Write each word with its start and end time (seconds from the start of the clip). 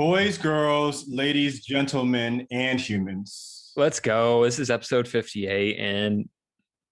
Boys, 0.00 0.38
girls, 0.38 1.06
ladies, 1.08 1.62
gentlemen, 1.62 2.46
and 2.50 2.80
humans. 2.80 3.70
Let's 3.76 4.00
go. 4.00 4.44
This 4.44 4.58
is 4.58 4.70
episode 4.70 5.06
58 5.06 5.76
and 5.78 6.26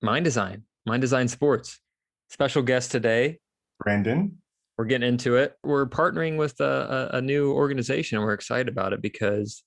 Mind 0.02 0.26
Design, 0.26 0.64
Mind 0.84 1.00
Design 1.00 1.26
Sports. 1.26 1.80
Special 2.28 2.60
guest 2.60 2.92
today, 2.92 3.38
Brandon. 3.82 4.36
We're 4.76 4.84
getting 4.84 5.08
into 5.08 5.36
it. 5.36 5.54
We're 5.64 5.86
partnering 5.86 6.36
with 6.36 6.60
a, 6.60 7.08
a, 7.14 7.16
a 7.16 7.22
new 7.22 7.50
organization 7.50 8.18
and 8.18 8.26
we're 8.26 8.34
excited 8.34 8.68
about 8.68 8.92
it 8.92 9.00
because 9.00 9.64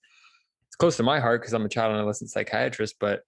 it's 0.67 0.75
close 0.75 0.97
to 0.97 1.03
my 1.03 1.19
heart 1.19 1.41
because 1.41 1.55
I'm 1.55 1.65
a 1.65 1.69
child 1.69 1.93
and 1.93 1.97
adolescent 1.97 2.29
psychiatrist. 2.29 2.97
But 2.99 3.21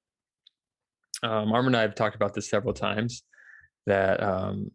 um, 1.24 1.52
Armin 1.52 1.70
and 1.74 1.78
I 1.78 1.82
have 1.82 1.96
talked 1.96 2.16
about 2.16 2.36
this 2.36 2.52
several 2.52 2.76
times 2.76 3.24
that 3.88 4.22
um, 4.22 4.70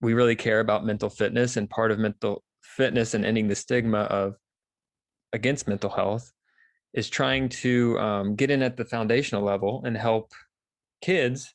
we 0.00 0.12
really 0.12 0.34
care 0.34 0.58
about 0.58 0.84
mental 0.84 1.08
fitness 1.08 1.56
and 1.56 1.70
part 1.70 1.92
of 1.92 2.00
mental 2.00 2.42
fitness 2.76 3.14
and 3.14 3.24
ending 3.24 3.48
the 3.48 3.54
stigma 3.54 4.00
of 4.02 4.36
against 5.32 5.68
mental 5.68 5.90
health 5.90 6.32
is 6.94 7.08
trying 7.08 7.48
to 7.48 7.98
um, 7.98 8.34
get 8.34 8.50
in 8.50 8.62
at 8.62 8.76
the 8.76 8.84
foundational 8.84 9.42
level 9.42 9.82
and 9.84 9.96
help 9.96 10.32
kids 11.02 11.54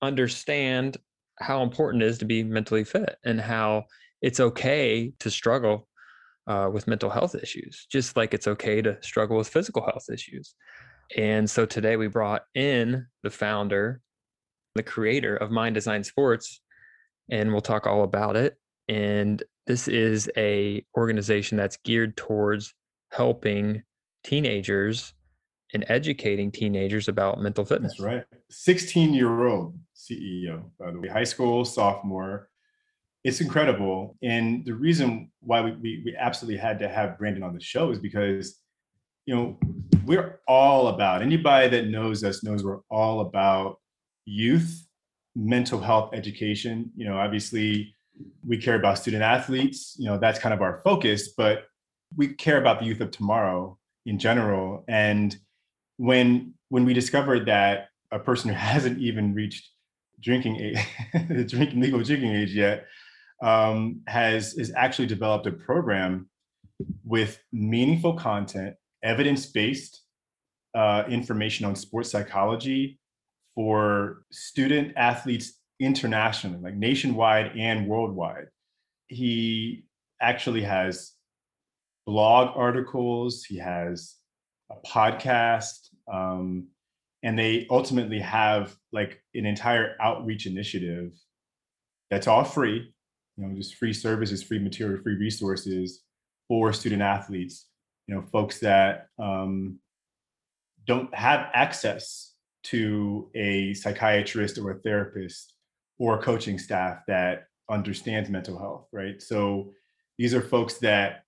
understand 0.00 0.96
how 1.38 1.62
important 1.62 2.02
it 2.02 2.06
is 2.06 2.18
to 2.18 2.24
be 2.24 2.42
mentally 2.42 2.84
fit 2.84 3.16
and 3.24 3.40
how 3.40 3.84
it's 4.22 4.40
okay 4.40 5.12
to 5.18 5.30
struggle 5.30 5.88
uh, 6.46 6.68
with 6.72 6.88
mental 6.88 7.10
health 7.10 7.34
issues, 7.34 7.86
just 7.90 8.16
like 8.16 8.34
it's 8.34 8.48
okay 8.48 8.82
to 8.82 8.96
struggle 9.00 9.36
with 9.36 9.48
physical 9.48 9.82
health 9.82 10.06
issues. 10.12 10.54
And 11.16 11.48
so 11.48 11.66
today 11.66 11.96
we 11.96 12.08
brought 12.08 12.42
in 12.54 13.06
the 13.22 13.30
founder, 13.30 14.00
the 14.74 14.82
creator 14.82 15.36
of 15.36 15.50
Mind 15.50 15.74
Design 15.74 16.02
Sports, 16.02 16.60
and 17.30 17.52
we'll 17.52 17.60
talk 17.60 17.86
all 17.86 18.02
about 18.04 18.36
it. 18.36 18.56
And 18.88 19.42
this 19.66 19.88
is 19.88 20.30
a 20.36 20.84
organization 20.96 21.56
that's 21.56 21.76
geared 21.78 22.16
towards 22.16 22.74
helping 23.10 23.82
teenagers 24.24 25.14
and 25.74 25.84
educating 25.88 26.50
teenagers 26.50 27.08
about 27.08 27.40
mental 27.40 27.64
fitness. 27.64 27.92
That's 27.92 28.00
right. 28.00 28.24
16 28.50 29.14
year 29.14 29.46
old 29.46 29.78
CEO, 29.96 30.64
by 30.78 30.90
the 30.90 31.00
way, 31.00 31.08
high 31.08 31.24
school 31.24 31.64
sophomore. 31.64 32.48
It's 33.24 33.40
incredible. 33.40 34.16
And 34.22 34.64
the 34.64 34.74
reason 34.74 35.30
why 35.40 35.60
we, 35.60 35.72
we, 35.72 36.02
we 36.04 36.16
absolutely 36.16 36.58
had 36.58 36.78
to 36.80 36.88
have 36.88 37.18
Brandon 37.18 37.44
on 37.44 37.54
the 37.54 37.60
show 37.60 37.90
is 37.90 37.98
because, 37.98 38.58
you 39.26 39.34
know, 39.34 39.58
we're 40.04 40.40
all 40.48 40.88
about 40.88 41.22
anybody 41.22 41.68
that 41.68 41.86
knows 41.86 42.24
us 42.24 42.42
knows 42.42 42.64
we're 42.64 42.80
all 42.90 43.20
about 43.20 43.76
youth, 44.24 44.86
mental 45.36 45.80
health 45.80 46.10
education. 46.12 46.90
You 46.96 47.06
know, 47.06 47.16
obviously, 47.16 47.94
we 48.46 48.56
care 48.56 48.76
about 48.76 48.98
student 48.98 49.22
athletes 49.22 49.96
you 49.98 50.06
know 50.06 50.18
that's 50.18 50.38
kind 50.38 50.52
of 50.52 50.60
our 50.62 50.80
focus 50.84 51.28
but 51.36 51.64
we 52.16 52.28
care 52.28 52.58
about 52.58 52.80
the 52.80 52.86
youth 52.86 53.00
of 53.00 53.10
tomorrow 53.10 53.78
in 54.06 54.18
general. 54.18 54.84
And 54.88 55.36
when 55.96 56.54
when 56.68 56.84
we 56.84 56.94
discovered 56.94 57.46
that 57.46 57.88
a 58.10 58.18
person 58.18 58.48
who 58.48 58.56
hasn't 58.72 58.98
even 58.98 59.34
reached 59.34 59.68
drinking 60.20 60.56
age 60.56 61.48
drinking 61.48 61.80
legal 61.80 62.02
drinking 62.02 62.30
age 62.30 62.54
yet 62.54 62.86
um, 63.42 64.00
has 64.06 64.52
has 64.52 64.72
actually 64.76 65.06
developed 65.06 65.46
a 65.46 65.52
program 65.52 66.28
with 67.04 67.40
meaningful 67.52 68.14
content 68.14 68.76
evidence-based 69.02 70.00
uh, 70.74 71.04
information 71.08 71.66
on 71.66 71.74
sports 71.74 72.10
psychology 72.10 72.98
for 73.54 74.22
student 74.30 74.92
athletes 74.96 75.58
internationally, 75.82 76.58
like 76.58 76.74
nationwide 76.74 77.52
and 77.56 77.86
worldwide. 77.86 78.46
He 79.08 79.84
actually 80.20 80.62
has 80.62 81.12
blog 82.06 82.56
articles, 82.56 83.44
he 83.44 83.58
has 83.58 84.14
a 84.70 84.76
podcast, 84.86 85.88
um, 86.12 86.68
and 87.22 87.38
they 87.38 87.66
ultimately 87.70 88.20
have 88.20 88.74
like 88.92 89.22
an 89.34 89.46
entire 89.46 89.96
outreach 90.00 90.46
initiative 90.46 91.12
that's 92.10 92.26
all 92.26 92.44
free, 92.44 92.92
you 93.36 93.46
know, 93.46 93.54
just 93.54 93.76
free 93.76 93.92
services, 93.92 94.42
free 94.42 94.58
material, 94.58 95.02
free 95.02 95.16
resources 95.16 96.02
for 96.48 96.72
student 96.72 97.02
athletes, 97.02 97.68
you 98.06 98.14
know, 98.14 98.22
folks 98.22 98.58
that 98.60 99.06
um, 99.18 99.78
don't 100.86 101.14
have 101.14 101.48
access 101.54 102.34
to 102.64 103.30
a 103.34 103.72
psychiatrist 103.74 104.58
or 104.58 104.72
a 104.72 104.78
therapist 104.80 105.51
or 106.02 106.20
coaching 106.20 106.58
staff 106.58 106.98
that 107.06 107.44
understands 107.70 108.28
mental 108.28 108.58
health, 108.58 108.88
right? 108.92 109.22
So 109.22 109.72
these 110.18 110.34
are 110.34 110.40
folks 110.40 110.74
that 110.78 111.22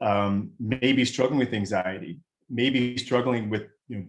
um, 0.00 0.52
may 0.60 0.92
be 0.92 1.04
struggling 1.04 1.40
with 1.40 1.52
anxiety, 1.52 2.20
maybe 2.48 2.96
struggling 2.96 3.50
with 3.50 3.64
you 3.88 3.96
know, 3.96 4.04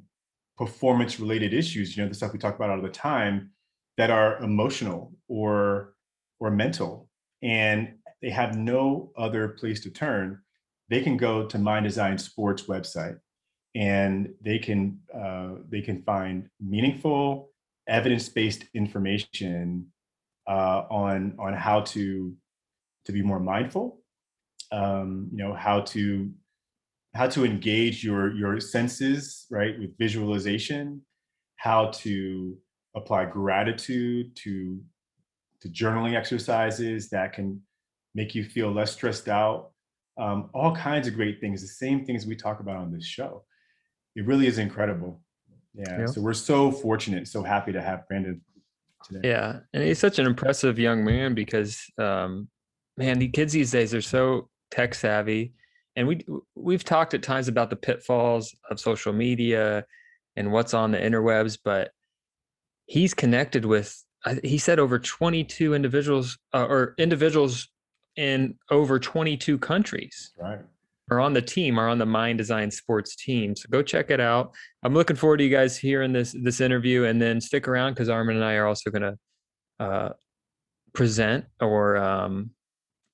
performance 0.59 1.19
related 1.19 1.55
issues, 1.55 1.97
you 1.97 2.03
know, 2.03 2.09
the 2.09 2.13
stuff 2.13 2.33
we 2.33 2.37
talk 2.37 2.55
about 2.55 2.69
all 2.69 2.83
the 2.83 2.89
time 3.13 3.49
that 3.97 4.11
are 4.11 4.37
emotional 4.43 5.11
or 5.27 5.95
or 6.39 6.51
mental 6.51 7.09
and 7.41 7.95
they 8.21 8.29
have 8.29 8.55
no 8.55 9.11
other 9.17 9.47
place 9.47 9.79
to 9.81 9.89
turn 9.89 10.39
they 10.89 11.01
can 11.01 11.17
go 11.17 11.45
to 11.45 11.57
mind 11.57 11.85
design 11.85 12.17
sports 12.17 12.63
website 12.63 13.17
and 13.75 14.33
they 14.41 14.59
can 14.59 14.99
uh, 15.15 15.51
they 15.69 15.81
can 15.81 16.01
find 16.03 16.49
meaningful 16.59 17.51
evidence-based 17.87 18.65
information 18.73 19.85
uh, 20.47 20.83
on 20.89 21.35
on 21.39 21.53
how 21.53 21.81
to 21.81 22.33
to 23.05 23.11
be 23.11 23.21
more 23.21 23.39
mindful 23.39 24.01
um, 24.71 25.29
you 25.31 25.37
know 25.37 25.53
how 25.53 25.81
to 25.81 26.31
how 27.13 27.27
to 27.27 27.45
engage 27.45 28.03
your 28.03 28.33
your 28.35 28.59
senses 28.59 29.45
right 29.51 29.77
with 29.79 29.97
visualization 29.97 31.01
how 31.57 31.87
to 31.87 32.57
apply 32.95 33.25
gratitude 33.25 34.35
to 34.35 34.79
to 35.61 35.69
journaling 35.69 36.15
exercises 36.15 37.09
that 37.09 37.33
can 37.33 37.61
make 38.15 38.33
you 38.33 38.43
feel 38.43 38.71
less 38.71 38.91
stressed 38.91 39.27
out 39.27 39.71
um, 40.17 40.49
all 40.53 40.75
kinds 40.75 41.07
of 41.07 41.15
great 41.15 41.39
things 41.39 41.61
the 41.61 41.67
same 41.67 42.05
things 42.05 42.25
we 42.25 42.35
talk 42.35 42.59
about 42.59 42.77
on 42.77 42.91
this 42.91 43.05
show 43.05 43.43
it 44.15 44.25
really 44.25 44.47
is 44.47 44.57
incredible 44.57 45.21
yeah, 45.73 45.99
yeah. 45.99 46.05
so 46.05 46.21
we're 46.21 46.33
so 46.33 46.71
fortunate 46.71 47.27
so 47.27 47.43
happy 47.43 47.71
to 47.71 47.81
have 47.81 48.07
brandon 48.07 48.41
today. 49.03 49.29
Yeah, 49.29 49.59
and 49.73 49.83
he's 49.83 49.99
such 49.99 50.19
an 50.19 50.25
impressive 50.25 50.79
young 50.79 51.03
man 51.03 51.33
because, 51.33 51.83
um, 51.97 52.47
man, 52.97 53.19
the 53.19 53.27
kids 53.29 53.53
these 53.53 53.71
days 53.71 53.93
are 53.93 54.01
so 54.01 54.49
tech 54.69 54.95
savvy, 54.95 55.53
and 55.95 56.07
we 56.07 56.25
we've 56.55 56.83
talked 56.83 57.13
at 57.13 57.23
times 57.23 57.47
about 57.47 57.69
the 57.69 57.75
pitfalls 57.75 58.55
of 58.69 58.79
social 58.79 59.13
media 59.13 59.85
and 60.35 60.51
what's 60.51 60.73
on 60.73 60.91
the 60.91 60.97
interwebs, 60.97 61.57
but 61.63 61.91
he's 62.85 63.13
connected 63.13 63.65
with. 63.65 64.03
He 64.43 64.59
said 64.59 64.77
over 64.77 64.99
22 64.99 65.73
individuals 65.73 66.37
uh, 66.53 66.65
or 66.65 66.93
individuals 66.99 67.69
in 68.15 68.55
over 68.69 68.99
22 68.99 69.57
countries. 69.57 70.31
Right 70.39 70.59
are 71.11 71.19
on 71.19 71.33
the 71.33 71.41
team, 71.41 71.77
are 71.77 71.89
on 71.89 71.97
the 71.97 72.05
Mind 72.05 72.37
Design 72.37 72.71
Sports 72.71 73.15
team. 73.15 73.55
So 73.55 73.67
go 73.69 73.83
check 73.83 74.09
it 74.09 74.21
out. 74.21 74.55
I'm 74.81 74.93
looking 74.93 75.17
forward 75.17 75.37
to 75.37 75.43
you 75.43 75.49
guys 75.49 75.77
hearing 75.77 76.13
this 76.13 76.33
this 76.41 76.61
interview, 76.61 77.03
and 77.03 77.21
then 77.21 77.41
stick 77.41 77.67
around 77.67 77.93
because 77.93 78.09
Armin 78.09 78.37
and 78.37 78.45
I 78.45 78.53
are 78.55 78.65
also 78.65 78.89
going 78.89 79.01
to 79.01 79.85
uh, 79.85 80.09
present 80.93 81.45
or 81.59 81.97
um, 81.97 82.51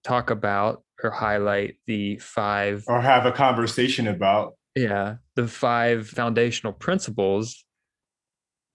talk 0.04 0.30
about 0.30 0.84
or 1.04 1.10
highlight 1.10 1.76
the 1.88 2.18
five 2.18 2.84
or 2.88 3.02
have 3.02 3.26
a 3.26 3.32
conversation 3.32 4.08
about 4.08 4.54
yeah 4.76 5.16
the 5.36 5.48
five 5.48 6.08
foundational 6.08 6.74
principles 6.74 7.66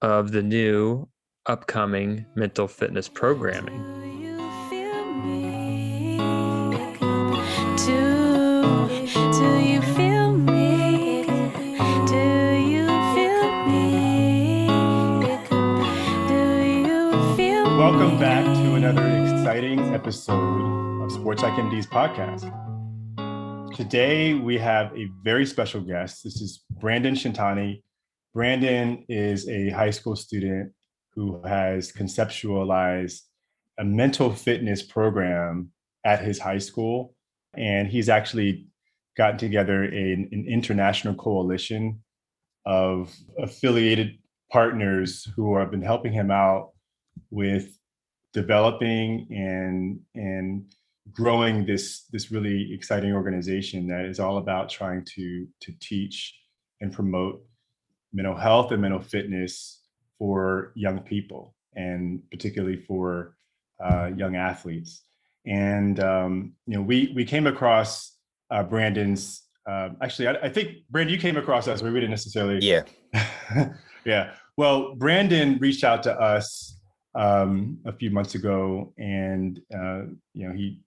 of 0.03 0.33
the 0.33 0.43
new 0.43 1.09
upcoming 1.47 2.27
mental 2.35 2.69
fitness 2.69 3.09
programming. 3.09 4.02
Welcome 18.03 18.19
back 18.19 18.45
to 18.45 18.75
another 18.75 19.07
exciting 19.23 19.79
episode 19.95 21.05
of 21.05 21.13
Sports 21.13 21.41
Psych 21.41 21.53
MD's 21.53 21.87
podcast. 21.87 22.51
Today 23.77 24.35
we 24.35 24.59
have 24.59 24.93
a 24.97 25.09
very 25.23 25.47
special 25.47 25.81
guest. 25.81 26.25
This 26.25 26.41
is 26.41 26.65
Brandon 26.69 27.15
Shintani. 27.15 27.81
Brandon 28.35 29.05
is 29.09 29.49
a 29.49 29.71
high 29.71 29.91
school 29.91 30.17
student 30.17 30.73
who 31.15 31.41
has 31.45 31.93
conceptualized 31.93 33.21
a 33.79 33.85
mental 33.85 34.35
fitness 34.35 34.83
program 34.83 35.71
at 36.05 36.25
his 36.25 36.41
high 36.41 36.59
school. 36.59 37.15
And 37.57 37.87
he's 37.87 38.09
actually 38.09 38.67
gotten 39.17 39.39
together 39.39 39.85
an 39.85 40.29
international 40.49 41.15
coalition 41.15 42.03
of 42.67 43.15
affiliated 43.39 44.19
partners 44.51 45.29
who 45.37 45.57
have 45.57 45.71
been 45.71 45.83
helping 45.83 46.13
him 46.13 46.33
out 46.33 46.71
with 47.31 47.79
developing 48.33 49.27
and 49.31 50.01
and 50.15 50.65
growing 51.13 51.67
this 51.67 52.05
this 52.13 52.31
really 52.31 52.73
exciting 52.73 53.13
organization 53.13 53.87
that 53.89 54.05
is 54.05 54.21
all 54.21 54.39
about 54.39 54.69
trying 54.69 55.05
to 55.05 55.47
to 55.61 55.73
teach 55.81 56.35
and 56.81 56.93
promote 56.93 57.43
mental 58.13 58.37
health 58.37 58.73
and 58.73 58.83
mental 58.83 59.01
fitness 59.01 59.83
for 60.19 60.73
young 60.75 61.01
people 61.01 61.55
and 61.75 62.23
particularly 62.31 62.77
for 62.77 63.37
uh, 63.83 64.11
young 64.17 64.37
athletes. 64.37 65.03
And 65.47 65.99
um, 66.01 66.53
you 66.67 66.77
know, 66.77 66.83
we 66.83 67.13
we 67.17 67.25
came 67.25 67.47
across 67.47 68.17
uh, 68.51 68.63
Brandon's. 68.63 69.43
Uh, 69.69 69.91
actually, 70.03 70.29
I, 70.29 70.33
I, 70.43 70.49
think 70.49 70.79
Brandon, 70.91 71.15
you 71.15 71.21
came 71.21 71.37
across 71.37 71.69
us. 71.69 71.83
We 71.83 71.91
didn't 71.91 72.11
necessarily. 72.11 72.59
Yeah. 72.59 72.83
yeah. 74.05 74.35
Well, 74.57 74.95
Brandon 74.97 75.59
reached 75.59 75.85
out 75.85 76.03
to 76.05 76.13
us 76.13 76.81
um, 77.15 77.79
a 77.85 77.93
few 77.93 78.11
months 78.11 78.35
ago, 78.35 78.93
and 78.99 79.61
uh, 79.75 80.03
you 80.35 80.49
know, 80.49 80.55
he 80.55 80.81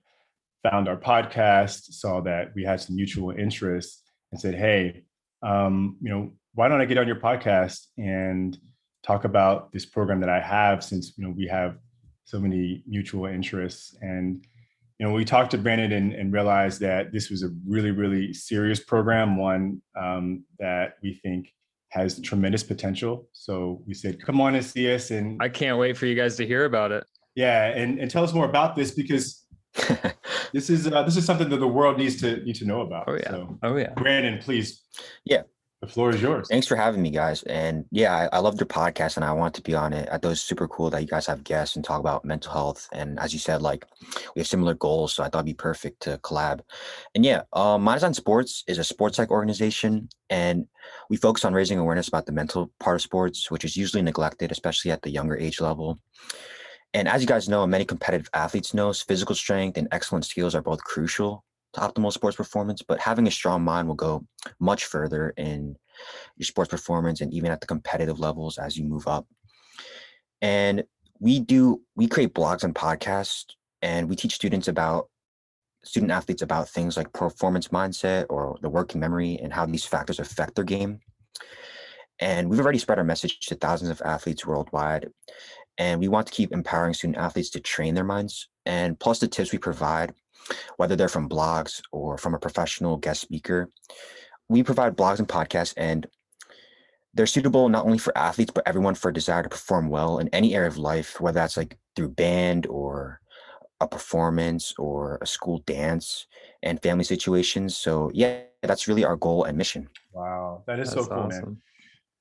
found 0.64 0.88
our 0.88 0.98
podcast, 0.98 1.94
saw 1.94 2.22
that 2.22 2.52
we 2.56 2.64
had 2.64 2.82
some 2.82 2.96
mutual 2.96 3.32
interests, 3.32 4.02
and 4.32 4.40
said, 4.40 4.56
"Hey, 4.56 5.04
um, 5.44 5.98
you 6.02 6.10
know, 6.10 6.32
why 6.54 6.68
don't 6.68 6.82
I 6.82 6.86
get 6.86 6.98
on 6.98 7.08
your 7.08 7.18
podcast 7.18 7.88
and 7.98 8.58
talk 9.04 9.24
about 9.24 9.72
this 9.72 9.86
program 9.86 10.20
that 10.22 10.30
I 10.30 10.40
have 10.40 10.84
since 10.84 11.18
you 11.18 11.24
know 11.24 11.34
we 11.36 11.48
have 11.48 11.78
so 12.24 12.40
many 12.40 12.84
mutual 12.88 13.26
interests? 13.26 13.96
And 14.02 14.44
you 15.00 15.06
know 15.06 15.14
we 15.14 15.26
talked 15.26 15.52
to 15.52 15.58
Brandon 15.58 15.92
and, 15.92 16.14
and 16.14 16.34
realized 16.34 16.80
that 16.82 17.12
this 17.12 17.30
was 17.30 17.44
a 17.44 17.50
really 17.68 17.92
really 17.92 18.34
serious 18.34 18.80
program 18.80 19.38
one 19.38 19.82
um, 19.96 20.44
that 20.60 20.96
we 21.04 21.14
think 21.14 21.50
has 21.96 22.20
tremendous 22.22 22.62
potential. 22.62 23.28
So 23.32 23.82
we 23.88 23.94
said 23.94 24.24
come 24.24 24.40
on 24.42 24.56
and 24.56 24.64
see 24.64 24.94
us 24.94 25.12
and 25.12 25.42
I 25.42 25.50
can't 25.50 25.80
wait 25.80 25.98
for 25.98 26.06
you 26.06 26.16
guys 26.16 26.36
to 26.38 26.46
hear 26.46 26.66
about 26.66 26.92
it. 26.92 27.06
Yeah 27.36 27.68
and, 27.68 28.00
and 28.00 28.12
tell 28.12 28.24
us 28.24 28.34
more 28.34 28.46
about 28.46 28.76
this 28.76 28.92
because 28.92 29.46
this 30.54 30.70
is 30.70 30.88
uh, 30.88 31.04
this 31.04 31.18
is 31.18 31.26
something 31.26 31.50
that 31.50 31.58
the 31.58 31.68
world 31.68 31.98
needs 31.98 32.20
to 32.22 32.44
need 32.44 32.56
to 32.56 32.66
know 32.66 32.82
about. 32.82 33.06
Oh 33.08 33.16
yeah. 33.16 33.30
So, 33.32 33.58
oh 33.64 33.76
yeah. 33.78 33.94
Brandon 33.96 34.40
please. 34.40 34.84
Yeah 35.26 35.44
the 35.86 35.92
floor 35.92 36.10
is 36.10 36.22
yours. 36.22 36.48
Thanks 36.50 36.68
for 36.68 36.76
having 36.76 37.02
me, 37.02 37.10
guys. 37.10 37.44
And 37.44 37.86
yeah, 37.92 38.30
I, 38.32 38.38
I 38.38 38.40
loved 38.40 38.60
your 38.60 38.68
podcast 38.68 39.16
and 39.16 39.26
I 39.26 39.32
want 39.32 39.54
to 39.56 39.62
be 39.62 39.76
on 39.76 39.94
it. 39.94 40.08
I 40.10 40.14
thought 40.14 40.26
it 40.26 40.30
was 40.30 40.42
super 40.42 40.68
cool 40.68 40.90
that 40.90 41.02
you 41.02 41.08
guys 41.08 41.26
have 41.28 41.44
guests 41.44 41.76
and 41.76 41.86
talk 41.86 42.00
about 42.00 42.26
mental 42.26 42.52
health. 42.52 42.88
And 42.92 43.20
as 43.20 43.34
you 43.34 43.40
said, 43.40 43.62
like 43.62 43.86
we 44.36 44.40
have 44.40 44.48
similar 44.48 44.74
goals. 44.74 45.14
So 45.14 45.24
I 45.24 45.30
thought 45.30 45.40
it'd 45.40 45.46
be 45.46 45.54
perfect 45.54 46.02
to 46.04 46.18
collab. 46.20 46.62
And 47.14 47.24
yeah, 47.24 47.44
um, 47.54 47.84
Minds 47.84 48.04
on 48.04 48.14
Sports 48.14 48.64
is 48.68 48.78
a 48.78 48.84
sports 48.84 49.18
psych 49.18 49.32
organization. 49.32 50.10
And 50.30 50.68
we 51.10 51.18
focus 51.18 51.46
on 51.46 51.54
raising 51.54 51.80
awareness 51.80 52.08
about 52.08 52.26
the 52.26 52.32
mental 52.32 52.72
part 52.80 52.96
of 52.96 53.02
sports, 53.02 53.52
which 53.52 53.66
is 53.66 53.78
usually 53.78 54.02
neglected, 54.02 54.52
especially 54.52 54.92
at 54.92 55.02
the 55.02 55.12
younger 55.12 55.38
age 55.38 55.62
level. 55.62 56.00
And 56.94 57.08
as 57.08 57.22
you 57.22 57.28
guys 57.28 57.50
know, 57.50 57.68
many 57.68 57.84
competitive 57.84 58.30
athletes 58.34 58.74
know, 58.74 58.94
physical 58.94 59.36
strength 59.36 59.78
and 59.78 59.88
excellent 59.92 60.26
skills 60.26 60.56
are 60.56 60.62
both 60.62 60.84
crucial 60.84 61.44
to 61.76 61.82
optimal 61.82 62.12
sports 62.12 62.38
performance, 62.38 62.82
but 62.82 63.00
having 63.00 63.28
a 63.28 63.32
strong 63.32 63.64
mind 63.64 63.88
will 63.88 63.96
go 63.96 64.26
much 64.60 64.86
further 64.86 65.34
in 65.38 65.76
your 66.38 66.46
sports 66.46 66.70
performance 66.70 67.22
and 67.22 67.34
even 67.34 67.52
at 67.52 67.62
the 67.62 67.68
competitive 67.68 68.20
levels 68.20 68.58
as 68.58 68.78
you 68.78 68.84
move 68.84 69.08
up. 69.08 69.28
And 70.42 70.84
we 71.20 71.40
do, 71.40 71.82
we 71.96 72.08
create 72.08 72.34
blogs 72.34 72.64
and 72.64 72.76
podcasts 72.76 73.46
and 73.82 74.10
we 74.10 74.16
teach 74.16 74.36
students 74.36 74.68
about 74.68 75.10
student 75.84 76.12
athletes 76.12 76.42
about 76.42 76.68
things 76.68 76.98
like 76.98 77.14
performance 77.14 77.68
mindset 77.70 78.26
or 78.30 78.58
the 78.62 78.70
working 78.70 79.00
memory 79.00 79.40
and 79.42 79.54
how 79.54 79.66
these 79.66 79.86
factors 79.86 80.20
affect 80.20 80.56
their 80.56 80.64
game. 80.64 81.00
And 82.20 82.50
we've 82.50 82.60
already 82.60 82.80
spread 82.80 82.98
our 82.98 83.04
message 83.04 83.40
to 83.42 83.56
thousands 83.56 83.92
of 83.92 84.02
athletes 84.04 84.46
worldwide. 84.46 85.10
And 85.78 86.00
we 86.00 86.08
want 86.08 86.28
to 86.28 86.34
keep 86.34 86.52
empowering 86.54 86.94
student 86.94 87.18
athletes 87.18 87.50
to 87.52 87.60
train 87.60 87.94
their 87.94 88.06
minds. 88.06 88.50
And 88.66 89.00
plus, 89.00 89.20
the 89.20 89.28
tips 89.28 89.52
we 89.52 89.58
provide 89.58 90.14
whether 90.78 90.96
they're 90.96 91.08
from 91.08 91.30
blogs 91.30 91.82
or 91.92 92.18
from 92.18 92.34
a 92.34 92.40
professional 92.40 92.98
guest 92.98 93.22
speaker. 93.22 93.70
We 94.50 94.64
provide 94.64 94.96
blogs 94.96 95.20
and 95.20 95.28
podcasts, 95.28 95.74
and 95.78 96.08
they're 97.14 97.26
suitable 97.26 97.70
not 97.70 97.86
only 97.86 97.98
for 97.98 98.16
athletes, 98.18 98.52
but 98.54 98.68
everyone 98.68 98.96
for 98.96 99.10
a 99.10 99.14
desire 99.14 99.44
to 99.44 99.50
perform 99.50 99.90
well 99.90 100.20
in 100.20 100.28
any 100.30 100.56
area 100.56 100.68
of 100.68 100.78
life, 100.78 101.20
whether 101.20 101.40
that's 101.40 101.58
like 101.58 101.78
through 101.96 102.10
band 102.10 102.68
or 102.68 103.22
a 103.82 103.88
performance 103.88 104.74
or 104.78 105.18
a 105.22 105.28
school 105.28 105.60
dance 105.66 106.28
and 106.64 106.82
family 106.82 107.04
situations. 107.04 107.76
So, 107.76 108.12
yeah, 108.14 108.42
that's 108.62 108.88
really 108.88 109.06
our 109.06 109.16
goal 109.16 109.46
and 109.46 109.58
mission. 109.58 109.90
Wow, 110.12 110.64
that 110.68 110.80
is 110.80 110.90
that's 110.90 111.06
so 111.06 111.08
cool, 111.08 111.24
awesome. 111.24 111.46
man. 111.46 111.62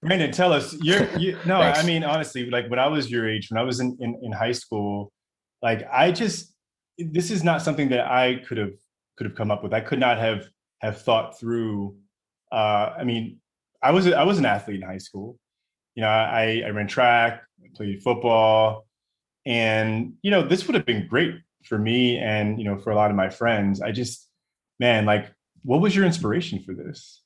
Brandon, 0.03 0.33
tell 0.33 0.53
us. 0.53 0.75
You're 0.83 1.09
you, 1.19 1.39
no, 1.47 1.57
I 1.57 1.83
mean 1.83 2.05
honestly, 2.05 2.51
like 2.51 2.69
when 2.69 2.79
I 2.79 2.87
was 2.89 3.11
your 3.11 3.29
age, 3.29 3.51
when 3.51 3.59
I 3.59 3.65
was 3.65 3.81
in, 3.81 3.97
in 4.01 4.19
in 4.23 4.33
high 4.33 4.53
school, 4.53 5.13
like 5.63 5.87
I 5.91 6.13
just 6.13 6.54
this 6.99 7.31
is 7.31 7.43
not 7.43 7.63
something 7.63 7.89
that 7.91 8.07
I 8.11 8.37
could 8.47 8.59
have 8.59 8.75
could 9.17 9.27
have 9.27 9.37
come 9.37 9.51
up 9.51 9.63
with. 9.63 9.73
I 9.73 9.81
could 9.81 9.99
not 9.99 10.19
have 10.19 10.49
have 10.81 11.01
thought 11.01 11.39
through. 11.39 11.97
Uh, 12.53 12.95
I 12.99 13.05
mean, 13.05 13.41
I 13.83 13.91
was 13.91 14.07
I 14.07 14.23
was 14.25 14.39
an 14.39 14.47
athlete 14.47 14.81
in 14.83 14.87
high 14.87 14.99
school. 14.99 15.39
You 15.95 16.03
know, 16.03 16.09
I, 16.09 16.63
I 16.67 16.71
ran 16.71 16.89
track, 16.89 17.43
played 17.77 18.03
football, 18.03 18.87
and 19.47 20.15
you 20.23 20.31
know, 20.31 20.43
this 20.43 20.67
would 20.67 20.75
have 20.75 20.87
been 20.87 21.07
great 21.07 21.35
for 21.65 21.79
me 21.79 22.19
and 22.19 22.59
you 22.59 22.65
know 22.65 22.79
for 22.79 22.91
a 22.91 22.97
lot 22.97 23.11
of 23.11 23.17
my 23.17 23.31
friends. 23.31 23.81
I 23.81 23.93
just, 23.93 24.29
man, 24.81 25.07
like, 25.07 25.33
what 25.63 25.81
was 25.81 25.95
your 25.95 26.05
inspiration 26.05 26.61
for 26.61 26.75
this? 26.75 27.23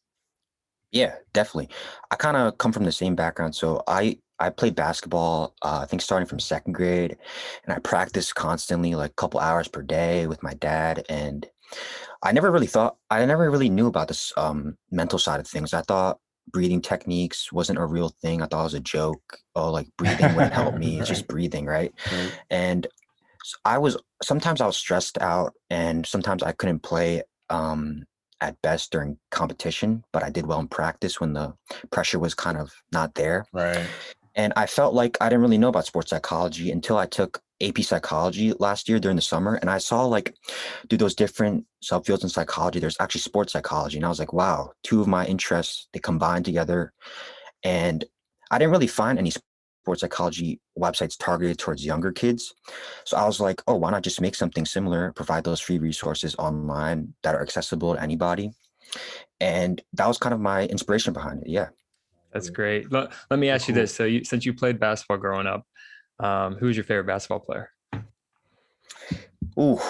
Yeah, 0.92 1.16
definitely. 1.32 1.68
I 2.10 2.16
kind 2.16 2.36
of 2.36 2.56
come 2.58 2.72
from 2.72 2.84
the 2.84 2.92
same 2.92 3.14
background. 3.14 3.54
So 3.54 3.82
I 3.86 4.18
I 4.40 4.50
played 4.50 4.74
basketball, 4.74 5.54
uh, 5.62 5.80
I 5.82 5.86
think 5.86 6.02
starting 6.02 6.26
from 6.26 6.40
second 6.40 6.72
grade, 6.74 7.16
and 7.64 7.74
I 7.74 7.78
practiced 7.80 8.34
constantly, 8.34 8.94
like 8.94 9.10
a 9.10 9.14
couple 9.14 9.40
hours 9.40 9.68
per 9.68 9.82
day 9.82 10.26
with 10.26 10.42
my 10.42 10.54
dad. 10.54 11.04
And 11.08 11.46
I 12.22 12.32
never 12.32 12.50
really 12.50 12.66
thought, 12.66 12.96
I 13.10 13.24
never 13.24 13.50
really 13.50 13.68
knew 13.68 13.86
about 13.86 14.08
this 14.08 14.32
um, 14.36 14.76
mental 14.90 15.18
side 15.18 15.40
of 15.40 15.46
things. 15.46 15.74
I 15.74 15.82
thought 15.82 16.18
breathing 16.50 16.80
techniques 16.80 17.52
wasn't 17.52 17.78
a 17.78 17.84
real 17.84 18.08
thing. 18.08 18.42
I 18.42 18.46
thought 18.46 18.60
it 18.60 18.64
was 18.64 18.74
a 18.74 18.80
joke. 18.80 19.38
Oh, 19.54 19.70
like 19.70 19.88
breathing 19.96 20.34
wouldn't 20.34 20.54
help 20.54 20.74
me. 20.78 20.92
right. 20.92 21.00
It's 21.00 21.08
just 21.08 21.28
breathing, 21.28 21.66
right? 21.66 21.92
right? 22.10 22.32
And 22.50 22.86
I 23.64 23.78
was 23.78 23.96
sometimes 24.22 24.60
I 24.60 24.66
was 24.66 24.76
stressed 24.76 25.18
out, 25.20 25.54
and 25.70 26.06
sometimes 26.06 26.42
I 26.42 26.52
couldn't 26.52 26.80
play 26.80 27.22
um, 27.50 28.04
at 28.40 28.60
best 28.62 28.92
during 28.92 29.18
competition, 29.30 30.04
but 30.12 30.22
I 30.22 30.30
did 30.30 30.46
well 30.46 30.60
in 30.60 30.68
practice 30.68 31.20
when 31.20 31.32
the 31.32 31.54
pressure 31.90 32.18
was 32.18 32.34
kind 32.34 32.56
of 32.58 32.72
not 32.92 33.14
there. 33.14 33.46
Right. 33.52 33.88
And 34.34 34.52
I 34.56 34.66
felt 34.66 34.94
like 34.94 35.16
I 35.20 35.28
didn't 35.28 35.42
really 35.42 35.58
know 35.58 35.68
about 35.68 35.86
sports 35.86 36.10
psychology 36.10 36.70
until 36.70 36.98
I 36.98 37.06
took 37.06 37.42
AP 37.60 37.78
psychology 37.78 38.52
last 38.58 38.88
year 38.88 39.00
during 39.00 39.16
the 39.16 39.22
summer. 39.22 39.54
And 39.54 39.68
I 39.68 39.78
saw 39.78 40.04
like 40.04 40.34
do 40.86 40.96
those 40.96 41.14
different 41.14 41.64
subfields 41.82 42.22
in 42.22 42.28
psychology. 42.28 42.78
There's 42.78 42.96
actually 43.00 43.22
sports 43.22 43.52
psychology. 43.52 43.96
And 43.96 44.06
I 44.06 44.08
was 44.08 44.18
like, 44.18 44.32
wow, 44.32 44.72
two 44.84 45.00
of 45.00 45.08
my 45.08 45.26
interests, 45.26 45.88
they 45.92 45.98
combine 45.98 46.42
together. 46.42 46.92
And 47.64 48.04
I 48.50 48.58
didn't 48.58 48.72
really 48.72 48.86
find 48.86 49.18
any 49.18 49.32
sports 49.88 50.02
psychology 50.02 50.60
websites 50.78 51.16
targeted 51.18 51.58
towards 51.58 51.84
younger 51.84 52.12
kids. 52.12 52.54
So 53.04 53.16
I 53.16 53.26
was 53.26 53.40
like, 53.40 53.62
oh, 53.66 53.76
why 53.76 53.90
not 53.90 54.02
just 54.02 54.20
make 54.20 54.34
something 54.34 54.64
similar, 54.64 55.12
provide 55.12 55.44
those 55.44 55.60
free 55.60 55.78
resources 55.78 56.36
online 56.38 57.14
that 57.22 57.34
are 57.34 57.42
accessible 57.42 57.94
to 57.94 58.02
anybody. 58.02 58.52
And 59.40 59.82
that 59.94 60.06
was 60.06 60.18
kind 60.18 60.34
of 60.34 60.40
my 60.40 60.66
inspiration 60.66 61.12
behind 61.12 61.42
it. 61.42 61.48
Yeah. 61.48 61.68
That's 62.38 62.50
great. 62.50 62.92
Let, 62.92 63.12
let 63.30 63.38
me 63.38 63.48
ask 63.48 63.68
you 63.68 63.74
this. 63.74 63.94
So 63.94 64.04
you, 64.04 64.24
since 64.24 64.46
you 64.46 64.54
played 64.54 64.78
basketball 64.78 65.18
growing 65.18 65.46
up, 65.46 65.66
um, 66.20 66.56
who's 66.56 66.76
your 66.76 66.84
favorite 66.84 67.06
basketball 67.06 67.40
player? 67.40 67.70
Ooh, 69.58 69.80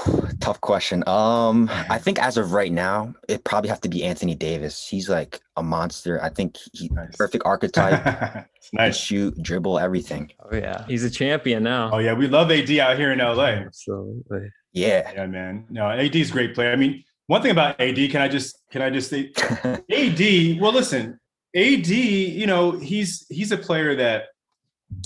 tough 0.41 0.61
question. 0.61 1.07
Um, 1.07 1.69
I 1.71 1.99
think 2.03 2.19
as 2.19 2.39
of 2.39 2.53
right 2.53 2.73
now, 2.73 3.15
it 3.29 3.45
probably 3.45 3.69
have 3.69 3.81
to 3.83 3.89
be 3.89 4.03
Anthony 4.03 4.35
Davis. 4.35 4.87
He's 4.87 5.09
like 5.09 5.41
a 5.57 5.63
monster. 5.63 6.23
I 6.23 6.31
think 6.31 6.57
he 6.73 6.89
nice. 6.89 7.15
perfect 7.17 7.45
archetype. 7.45 8.47
nice. 8.73 8.97
Shoot, 8.97 9.41
dribble, 9.43 9.79
everything. 9.79 10.33
Oh 10.41 10.57
yeah, 10.57 10.87
he's 10.87 11.05
a 11.05 11.11
champion 11.11 11.63
now. 11.63 11.91
Oh 11.93 11.99
yeah, 11.99 12.15
we 12.15 12.29
love 12.29 12.51
AD 12.51 12.71
out 12.79 12.97
here 12.97 13.13
in 13.13 13.19
LA. 13.19 13.45
Absolutely. 13.45 14.51
Yeah. 14.73 15.11
Yeah, 15.13 15.27
man. 15.27 15.67
No, 15.69 15.91
AD's 15.91 16.31
a 16.31 16.33
great 16.33 16.55
player. 16.55 16.73
I 16.73 16.77
mean, 16.77 17.05
one 17.27 17.43
thing 17.43 17.51
about 17.51 17.79
AD, 17.81 17.97
can 18.11 18.23
I 18.23 18.29
just 18.29 18.59
can 18.71 18.81
I 18.81 18.91
just 18.91 19.11
say 19.11 19.33
AD? 19.91 20.61
Well, 20.61 20.73
listen, 20.73 21.21
AD, 21.57 21.89
you 21.89 22.47
know, 22.47 22.73
he's 22.73 23.27
he's 23.31 23.53
a 23.53 23.59
player 23.59 23.95
that 23.97 24.27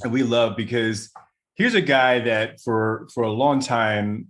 we 0.08 0.22
love 0.22 0.56
because 0.56 1.10
here's 1.54 1.74
a 1.74 1.80
guy 1.80 2.18
that 2.20 2.60
for 2.60 3.08
for 3.14 3.24
a 3.24 3.30
long 3.30 3.60
time 3.60 4.28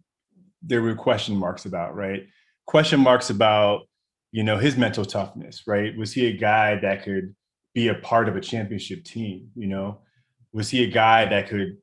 there 0.63 0.83
were 0.83 0.95
question 0.95 1.37
marks 1.37 1.65
about, 1.65 1.95
right? 1.95 2.27
Question 2.67 3.01
marks 3.01 3.31
about, 3.31 3.83
you 4.31 4.45
know, 4.45 4.59
his 4.59 4.77
mental 4.77 5.05
toughness, 5.05 5.63
right? 5.67 5.97
Was 5.97 6.13
he 6.13 6.27
a 6.27 6.37
guy 6.37 6.77
that 6.77 7.03
could 7.03 7.35
be 7.75 7.89
a 7.89 7.95
part 7.95 8.29
of 8.29 8.37
a 8.37 8.41
championship 8.41 9.05
team, 9.05 9.51
you 9.57 9.67
know? 9.67 9.99
Was 10.53 10.69
he 10.69 10.85
a 10.85 10.89
guy 10.89 11.25
that 11.25 11.49
could 11.49 11.79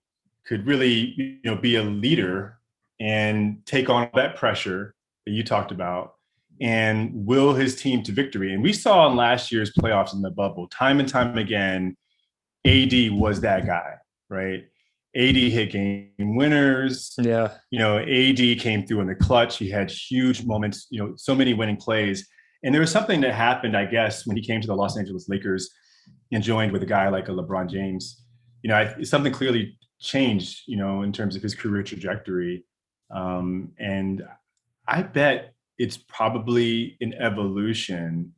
could 0.45 0.65
really, 0.65 1.13
you 1.17 1.39
know, 1.43 1.55
be 1.55 1.75
a 1.75 1.83
leader 1.83 2.59
and 2.99 3.65
take 3.65 3.89
on 3.89 4.09
that 4.13 4.35
pressure 4.35 4.95
that 5.25 5.31
you 5.31 5.43
talked 5.43 5.71
about 5.71 6.15
and 6.61 7.11
will 7.13 7.53
his 7.53 7.75
team 7.75 8.03
to 8.03 8.11
victory. 8.11 8.53
And 8.53 8.61
we 8.61 8.73
saw 8.73 9.09
in 9.09 9.15
last 9.15 9.51
year's 9.51 9.71
playoffs 9.73 10.13
in 10.13 10.21
the 10.21 10.31
bubble, 10.31 10.67
time 10.67 10.99
and 10.99 11.07
time 11.07 11.37
again, 11.37 11.95
AD 12.65 13.11
was 13.11 13.41
that 13.41 13.65
guy, 13.65 13.95
right? 14.29 14.65
AD 15.15 15.35
hit 15.35 15.71
game 15.71 16.35
winners. 16.35 17.15
Yeah. 17.17 17.53
You 17.71 17.79
know, 17.79 17.97
AD 17.99 18.59
came 18.59 18.85
through 18.85 19.01
in 19.01 19.07
the 19.07 19.15
clutch. 19.15 19.57
He 19.57 19.69
had 19.69 19.89
huge 19.89 20.45
moments, 20.45 20.87
you 20.89 20.99
know, 20.99 21.13
so 21.15 21.33
many 21.33 21.53
winning 21.53 21.77
plays. 21.77 22.27
And 22.63 22.73
there 22.73 22.81
was 22.81 22.91
something 22.91 23.21
that 23.21 23.33
happened, 23.33 23.75
I 23.75 23.85
guess, 23.85 24.27
when 24.27 24.35
he 24.35 24.43
came 24.43 24.61
to 24.61 24.67
the 24.67 24.75
Los 24.75 24.97
Angeles 24.97 25.29
Lakers 25.29 25.69
and 26.31 26.43
joined 26.43 26.73
with 26.73 26.83
a 26.83 26.85
guy 26.85 27.09
like 27.09 27.29
a 27.29 27.31
LeBron 27.31 27.69
James. 27.69 28.23
You 28.61 28.69
know, 28.69 28.75
I, 28.75 29.03
something 29.03 29.31
clearly 29.31 29.77
changed, 29.99 30.63
you 30.67 30.77
know, 30.77 31.01
in 31.01 31.11
terms 31.11 31.35
of 31.35 31.41
his 31.41 31.55
career 31.55 31.83
trajectory. 31.83 32.65
Um, 33.09 33.71
and 33.79 34.23
I 34.87 35.01
bet 35.03 35.53
it's 35.79 35.97
probably 35.97 36.97
an 37.01 37.13
evolution 37.15 38.33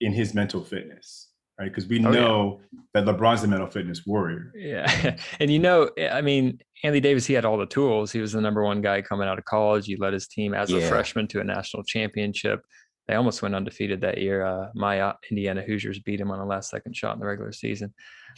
in 0.00 0.12
his 0.12 0.34
mental 0.34 0.62
fitness 0.62 1.32
right? 1.62 1.70
Because 1.70 1.86
we 1.86 2.04
oh, 2.04 2.10
know 2.10 2.60
yeah. 2.72 2.80
that 2.94 3.04
LeBron's 3.04 3.42
a 3.44 3.48
mental 3.48 3.68
fitness 3.68 4.02
warrior. 4.06 4.52
Yeah. 4.54 5.16
And 5.40 5.50
you 5.50 5.58
know, 5.58 5.90
I 6.10 6.20
mean, 6.20 6.58
Anthony 6.84 7.00
Davis, 7.00 7.26
he 7.26 7.34
had 7.34 7.44
all 7.44 7.58
the 7.58 7.66
tools. 7.66 8.12
He 8.12 8.20
was 8.20 8.32
the 8.32 8.40
number 8.40 8.62
one 8.62 8.80
guy 8.80 9.02
coming 9.02 9.28
out 9.28 9.38
of 9.38 9.44
college. 9.44 9.86
He 9.86 9.96
led 9.96 10.12
his 10.12 10.28
team 10.28 10.54
as 10.54 10.70
yeah. 10.70 10.78
a 10.78 10.88
freshman 10.88 11.26
to 11.28 11.40
a 11.40 11.44
national 11.44 11.84
championship. 11.84 12.60
They 13.08 13.14
almost 13.14 13.42
went 13.42 13.54
undefeated 13.54 14.00
that 14.02 14.18
year. 14.18 14.44
Uh, 14.44 14.68
my 14.74 15.00
uh, 15.00 15.14
Indiana 15.30 15.62
Hoosiers 15.62 15.98
beat 16.00 16.20
him 16.20 16.30
on 16.30 16.38
a 16.38 16.46
last 16.46 16.70
second 16.70 16.96
shot 16.96 17.14
in 17.14 17.20
the 17.20 17.26
regular 17.26 17.52
season. 17.52 17.92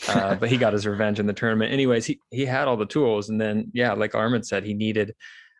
Uh, 0.09 0.35
but 0.41 0.49
he 0.49 0.57
got 0.57 0.73
his 0.73 0.87
revenge 0.87 1.21
in 1.21 1.27
the 1.27 1.33
tournament. 1.33 1.73
Anyways, 1.73 2.07
he, 2.07 2.19
he 2.31 2.47
had 2.47 2.67
all 2.67 2.77
the 2.77 2.87
tools. 2.87 3.29
And 3.29 3.41
then, 3.41 3.71
yeah, 3.75 3.93
like 3.93 4.15
Armin 4.15 4.43
said, 4.43 4.65
he 4.65 4.75
needed, 4.75 5.15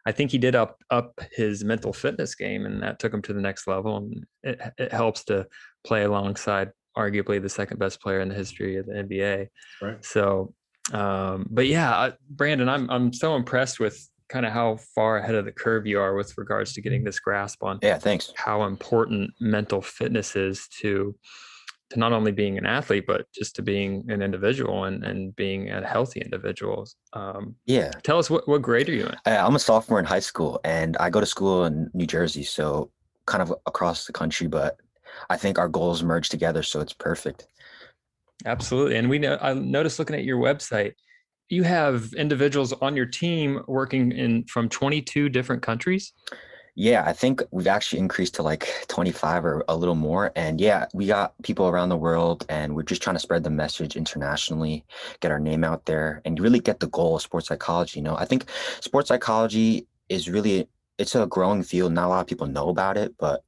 I 0.07 0.13
think 0.13 0.31
he 0.31 0.39
did 0.39 0.55
up 0.55 0.79
up 0.91 1.21
his 1.33 1.65
mental 1.65 1.93
fitness 1.93 2.35
game 2.35 2.67
and 2.67 2.83
that 2.83 2.99
took 2.99 3.13
him 3.13 3.23
to 3.23 3.33
the 3.33 3.41
next 3.41 3.67
level. 3.67 3.97
And 3.97 4.27
it, 4.43 4.61
it 4.79 4.93
helps 4.93 5.25
to 5.25 5.47
play 5.85 6.05
alongside 6.05 6.73
arguably 6.97 7.41
the 7.41 7.49
second 7.49 7.79
best 7.79 8.01
player 8.01 8.21
in 8.21 8.29
the 8.29 8.35
history 8.35 8.77
of 8.77 8.87
the 8.87 8.93
NBA. 8.93 9.49
Right. 9.81 10.05
So, 10.05 10.55
um, 10.93 11.47
but 11.51 11.67
yeah, 11.67 12.11
Brandon, 12.29 12.69
I'm 12.69 12.91
I'm 12.91 13.13
so 13.13 13.37
impressed 13.37 13.81
with 13.81 14.09
kind 14.29 14.47
of 14.47 14.53
how 14.53 14.79
far 14.95 15.19
ahead 15.19 15.35
of 15.35 15.45
the 15.45 15.53
curve 15.53 15.87
you 15.87 16.01
are 16.01 16.15
with 16.15 16.37
regards 16.37 16.73
to 16.75 16.81
getting 16.81 17.05
this 17.05 17.21
grasp 17.21 17.63
on. 17.63 17.79
Yeah, 17.83 17.99
thanks. 17.99 18.33
How 18.37 18.65
important 18.65 19.33
mental 19.41 19.81
fitness 19.81 20.37
is 20.37 20.69
to 20.81 21.15
to 21.91 21.99
not 21.99 22.13
only 22.13 22.33
being 22.33 22.59
an 22.59 22.67
athlete 22.67 23.05
but 23.07 23.27
just 23.33 23.55
to 23.57 23.63
being 23.63 24.05
an 24.09 24.23
individual 24.23 24.85
and, 24.85 25.05
and 25.05 25.37
being 25.37 25.71
a 25.71 25.87
healthy 25.87 26.21
individual 26.21 26.87
um, 27.13 27.55
yeah 27.67 27.91
tell 28.03 28.19
us 28.19 28.31
what, 28.31 28.47
what 28.49 28.63
grade 28.63 28.89
are 28.89 28.95
you 28.95 29.07
in 29.07 29.17
i'm 29.27 29.57
a 29.57 29.59
sophomore 29.59 29.99
in 29.99 30.05
high 30.05 30.21
school 30.21 30.61
and 30.65 30.97
i 30.99 31.11
go 31.11 31.21
to 31.21 31.27
school 31.27 31.65
in 31.65 31.91
new 31.95 32.07
jersey 32.07 32.43
so 32.43 32.91
kind 33.27 33.43
of 33.43 33.55
across 33.67 34.07
the 34.07 34.13
country 34.13 34.47
but 34.47 34.79
I 35.31 35.37
think 35.37 35.59
our 35.59 35.69
goals 35.69 36.03
merge 36.03 36.29
together, 36.29 36.63
so 36.63 36.81
it's 36.81 36.93
perfect. 36.93 37.47
Absolutely, 38.47 38.97
and 38.97 39.09
we 39.09 39.19
know. 39.19 39.39
I 39.41 39.55
noticed 39.55 39.99
looking 39.99 40.17
at 40.17 40.25
your 40.25 40.39
website, 40.39 40.93
you 41.49 41.63
have 41.63 42.13
individuals 42.15 42.73
on 42.73 42.97
your 42.97 43.07
team 43.07 43.63
working 43.67 44.13
in 44.13 44.45
from 44.45 44.69
22 44.69 45.29
different 45.29 45.63
countries. 45.63 46.13
Yeah, 46.77 47.05
I 47.07 47.13
think 47.13 47.41
we've 47.53 47.69
actually 47.69 48.01
increased 48.01 48.35
to 48.35 48.43
like 48.43 48.69
25 48.89 49.45
or 49.45 49.65
a 49.69 49.77
little 49.77 49.95
more. 49.95 50.33
And 50.35 50.61
yeah, 50.61 50.87
we 50.93 51.07
got 51.07 51.35
people 51.43 51.69
around 51.69 51.89
the 51.91 51.97
world 51.97 52.45
and 52.49 52.75
we're 52.75 52.83
just 52.83 53.01
trying 53.01 53.15
to 53.15 53.21
spread 53.21 53.45
the 53.45 53.51
message 53.51 53.97
internationally, 53.97 54.85
get 55.21 55.31
our 55.31 55.39
name 55.39 55.63
out 55.63 55.87
there 55.87 56.21
and 56.25 56.41
really 56.41 56.59
get 56.59 56.81
the 56.81 56.89
goal 56.89 57.15
of 57.15 57.23
sports 57.23 57.47
psychology. 57.47 58.01
You 58.01 58.05
know, 58.05 58.17
I 58.17 58.25
think 58.25 58.47
sports 58.81 59.09
psychology 59.09 59.87
is 60.09 60.29
really 60.29 60.69
it's 60.99 61.15
a 61.15 61.27
growing 61.27 61.63
field. 61.63 61.93
Not 61.93 62.07
a 62.07 62.09
lot 62.09 62.21
of 62.21 62.27
people 62.27 62.49
know 62.49 62.69
about 62.69 62.97
it, 62.97 63.15
but 63.19 63.45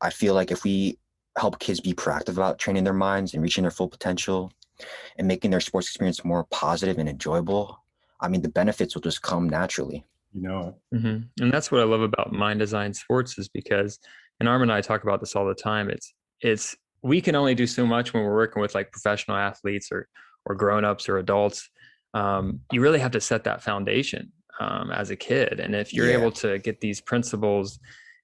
I 0.00 0.08
feel 0.08 0.32
like 0.34 0.50
if 0.50 0.64
we 0.64 0.98
help 1.36 1.58
kids 1.58 1.80
be 1.80 1.92
proactive 1.92 2.36
about 2.38 2.58
training 2.58 2.84
their 2.84 2.94
minds 2.94 3.34
and 3.34 3.42
reaching 3.42 3.62
their 3.62 3.70
full 3.70 3.88
potential 3.88 4.50
and 5.18 5.28
making 5.28 5.50
their 5.50 5.60
sports 5.60 5.88
experience 5.88 6.24
more 6.24 6.44
positive 6.44 6.96
and 6.96 7.08
enjoyable, 7.08 7.82
I 8.20 8.28
mean, 8.28 8.40
the 8.40 8.48
benefits 8.48 8.94
will 8.94 9.02
just 9.02 9.20
come 9.20 9.46
naturally. 9.46 10.04
You 10.36 10.42
know 10.42 10.76
mm-hmm. 10.94 11.42
And 11.42 11.52
that's 11.52 11.72
what 11.72 11.80
I 11.80 11.84
love 11.84 12.02
about 12.02 12.32
mind 12.32 12.58
design 12.58 12.92
sports 12.92 13.38
is 13.38 13.48
because, 13.48 13.98
and 14.38 14.48
Armin 14.48 14.68
and 14.68 14.76
I 14.76 14.82
talk 14.82 15.02
about 15.02 15.20
this 15.20 15.34
all 15.34 15.46
the 15.46 15.54
time. 15.54 15.88
It's, 15.88 16.12
it's, 16.40 16.76
we 17.02 17.22
can 17.22 17.34
only 17.34 17.54
do 17.54 17.66
so 17.66 17.86
much 17.86 18.12
when 18.12 18.22
we're 18.22 18.34
working 18.34 18.60
with 18.60 18.74
like 18.74 18.92
professional 18.92 19.36
athletes 19.36 19.88
or, 19.90 20.08
or 20.44 20.54
grown-ups 20.54 21.08
or 21.08 21.16
adults. 21.16 21.70
Um, 22.12 22.60
you 22.70 22.82
really 22.82 22.98
have 22.98 23.12
to 23.12 23.20
set 23.20 23.44
that 23.44 23.62
foundation 23.62 24.30
um, 24.60 24.90
as 24.90 25.10
a 25.10 25.16
kid. 25.16 25.58
And 25.58 25.74
if 25.74 25.94
you're 25.94 26.10
yeah. 26.10 26.18
able 26.18 26.32
to 26.32 26.58
get 26.58 26.80
these 26.80 27.00
principles 27.00 27.78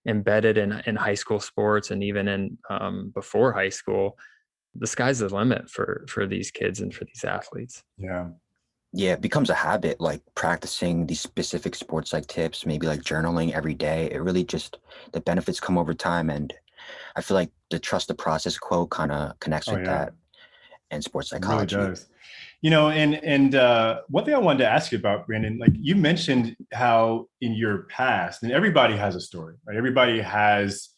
embedded 0.07 0.59
in 0.59 0.83
in 0.87 0.97
high 0.97 1.14
school 1.14 1.38
sports 1.38 1.90
and 1.90 2.02
even 2.02 2.28
in 2.28 2.59
um, 2.71 3.12
before 3.14 3.52
high 3.52 3.69
school 3.69 4.19
the 4.75 4.87
sky's 4.87 5.21
the 5.21 5.28
limit 5.28 5.71
for 5.71 6.04
for 6.09 6.26
these 6.26 6.50
kids 6.50 6.81
and 6.81 6.92
for 6.95 7.04
these 7.04 7.25
athletes 7.25 7.85
yeah 7.99 8.26
yeah 8.92 9.12
it 9.12 9.20
becomes 9.20 9.50
a 9.50 9.54
habit 9.54 10.00
like 10.00 10.22
practicing 10.34 11.06
these 11.06 11.20
specific 11.20 11.75
sports 11.75 12.12
like 12.12 12.26
tips 12.26 12.66
maybe 12.66 12.87
like 12.87 13.00
journaling 13.02 13.52
every 13.52 13.75
day. 13.75 14.11
It 14.11 14.22
really 14.22 14.44
just 14.44 14.78
the 15.12 15.20
benefits 15.20 15.61
come 15.61 15.78
over 15.78 15.94
time 15.94 16.30
and 16.30 16.52
i 17.16 17.20
feel 17.20 17.37
like 17.37 17.50
the 17.70 17.78
trust 17.78 18.08
the 18.08 18.14
process 18.14 18.58
quote 18.58 18.90
kind 18.90 19.12
of 19.12 19.38
connects 19.40 19.68
oh, 19.68 19.75
with 19.75 19.84
yeah. 19.84 19.99
that 19.99 20.14
and 20.90 21.02
sports 21.02 21.30
psychology. 21.30 21.76
really 21.76 21.96
you 22.61 22.70
know 22.70 22.90
and 22.90 23.14
and 23.25 23.54
uh, 23.54 24.00
one 24.08 24.25
thing 24.25 24.34
i 24.34 24.38
wanted 24.38 24.58
to 24.58 24.68
ask 24.68 24.92
you 24.92 24.99
about 24.99 25.26
brandon 25.26 25.58
like 25.58 25.72
you 25.75 25.94
mentioned 25.94 26.56
how 26.72 27.26
in 27.40 27.54
your 27.54 27.84
past 27.84 28.42
and 28.42 28.52
everybody 28.52 28.96
has 28.96 29.14
a 29.14 29.20
story 29.20 29.56
right? 29.66 29.76
Everybody 29.76 30.20
has 30.20 30.88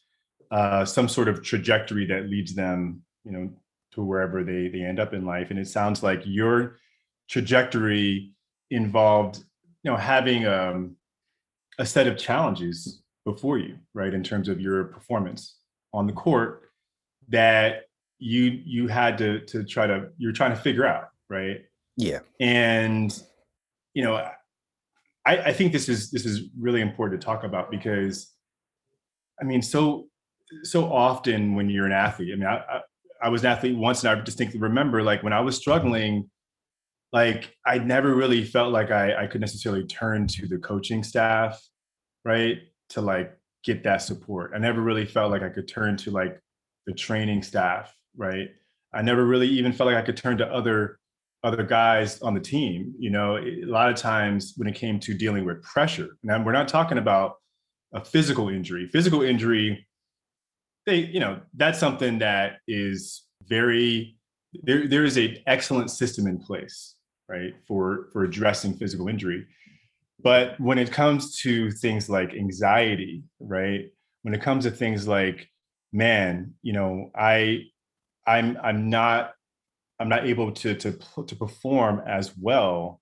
uh, 0.50 0.84
some 0.84 1.08
sort 1.08 1.28
of 1.28 1.42
trajectory 1.42 2.06
that 2.06 2.28
leads 2.28 2.54
them 2.54 3.02
you 3.24 3.32
know 3.32 3.50
to 3.92 4.02
wherever 4.02 4.42
they 4.44 4.68
they 4.68 4.82
end 4.82 4.98
up 4.98 5.12
in 5.12 5.24
life 5.24 5.50
and 5.50 5.58
it 5.58 5.68
sounds 5.68 6.02
like 6.02 6.22
your 6.24 6.78
trajectory 7.28 8.32
involved 8.70 9.44
you 9.82 9.90
know 9.90 9.96
having 9.96 10.46
um, 10.46 10.96
a 11.78 11.86
set 11.86 12.06
of 12.06 12.16
challenges 12.16 13.02
before 13.24 13.58
you 13.58 13.76
right 13.94 14.14
in 14.14 14.22
terms 14.22 14.48
of 14.48 14.60
your 14.60 14.84
performance 14.84 15.56
on 15.92 16.06
the 16.06 16.12
court 16.12 16.70
that 17.28 17.82
you 18.18 18.60
you 18.64 18.88
had 18.88 19.16
to 19.18 19.40
to 19.40 19.64
try 19.64 19.86
to 19.86 20.08
you're 20.18 20.32
trying 20.32 20.50
to 20.50 20.56
figure 20.56 20.86
out 20.86 21.08
right? 21.28 21.60
Yeah. 21.96 22.20
And 22.40 23.16
you 23.94 24.02
know, 24.02 24.16
I, 25.26 25.38
I 25.38 25.52
think 25.52 25.72
this 25.72 25.88
is 25.88 26.10
this 26.10 26.26
is 26.26 26.48
really 26.58 26.80
important 26.80 27.20
to 27.20 27.24
talk 27.24 27.44
about 27.44 27.70
because 27.70 28.32
I 29.40 29.44
mean, 29.44 29.62
so 29.62 30.06
so 30.62 30.92
often 30.92 31.54
when 31.54 31.70
you're 31.70 31.86
an 31.86 31.92
athlete, 31.92 32.32
I 32.32 32.36
mean, 32.36 32.46
I, 32.46 32.56
I, 32.56 32.80
I 33.22 33.28
was 33.28 33.42
an 33.42 33.50
athlete 33.50 33.76
once, 33.76 34.04
and 34.04 34.18
I 34.18 34.22
distinctly 34.22 34.60
remember 34.60 35.02
like 35.02 35.22
when 35.22 35.32
I 35.32 35.40
was 35.40 35.56
struggling, 35.56 36.28
like 37.14 37.56
I 37.64 37.78
never 37.78 38.12
really 38.12 38.44
felt 38.44 38.72
like 38.72 38.90
I, 38.90 39.22
I 39.22 39.26
could 39.28 39.40
necessarily 39.40 39.84
turn 39.84 40.26
to 40.26 40.48
the 40.48 40.58
coaching 40.58 41.04
staff, 41.04 41.64
right, 42.24 42.58
to 42.90 43.00
like 43.00 43.38
get 43.62 43.84
that 43.84 44.02
support. 44.02 44.50
I 44.52 44.58
never 44.58 44.80
really 44.80 45.06
felt 45.06 45.30
like 45.30 45.42
I 45.42 45.48
could 45.48 45.68
turn 45.68 45.96
to 45.98 46.10
like 46.10 46.40
the 46.86 46.92
training 46.92 47.44
staff, 47.44 47.94
right. 48.16 48.48
I 48.92 49.02
never 49.02 49.24
really 49.24 49.48
even 49.48 49.72
felt 49.72 49.86
like 49.86 49.96
I 49.96 50.02
could 50.02 50.16
turn 50.16 50.36
to 50.38 50.52
other 50.52 50.98
other 51.44 51.62
guys 51.62 52.20
on 52.20 52.34
the 52.34 52.40
team. 52.40 52.94
You 52.98 53.10
know, 53.10 53.36
a 53.36 53.64
lot 53.64 53.90
of 53.90 53.96
times 53.96 54.54
when 54.56 54.66
it 54.66 54.74
came 54.74 54.98
to 55.00 55.14
dealing 55.14 55.44
with 55.44 55.62
pressure, 55.62 56.16
now 56.24 56.42
we're 56.42 56.52
not 56.52 56.66
talking 56.66 56.98
about 56.98 57.36
a 57.92 58.04
physical 58.04 58.48
injury. 58.48 58.88
Physical 58.88 59.22
injury, 59.22 59.86
they, 60.84 60.96
you 60.96 61.20
know, 61.20 61.40
that's 61.54 61.78
something 61.78 62.18
that 62.18 62.56
is 62.66 63.22
very 63.46 64.16
there. 64.64 64.88
There 64.88 65.04
is 65.04 65.16
an 65.16 65.36
excellent 65.46 65.92
system 65.92 66.26
in 66.26 66.38
place, 66.38 66.93
right, 67.28 67.54
for 67.66 68.08
for 68.12 68.24
addressing 68.24 68.74
physical 68.74 69.08
injury. 69.08 69.46
But 70.22 70.58
when 70.60 70.78
it 70.78 70.92
comes 70.92 71.36
to 71.40 71.70
things 71.70 72.08
like 72.08 72.34
anxiety, 72.34 73.24
right, 73.40 73.86
when 74.22 74.34
it 74.34 74.42
comes 74.42 74.64
to 74.64 74.70
things 74.70 75.06
like, 75.06 75.48
man, 75.92 76.54
you 76.62 76.72
know, 76.72 77.10
I, 77.16 77.64
I'm 78.26 78.56
I'm 78.62 78.88
not 78.90 79.32
I'm 80.00 80.08
not 80.08 80.26
able 80.26 80.52
to 80.52 80.74
to 80.74 80.98
to 81.26 81.36
perform 81.36 82.02
as 82.06 82.36
well 82.36 83.00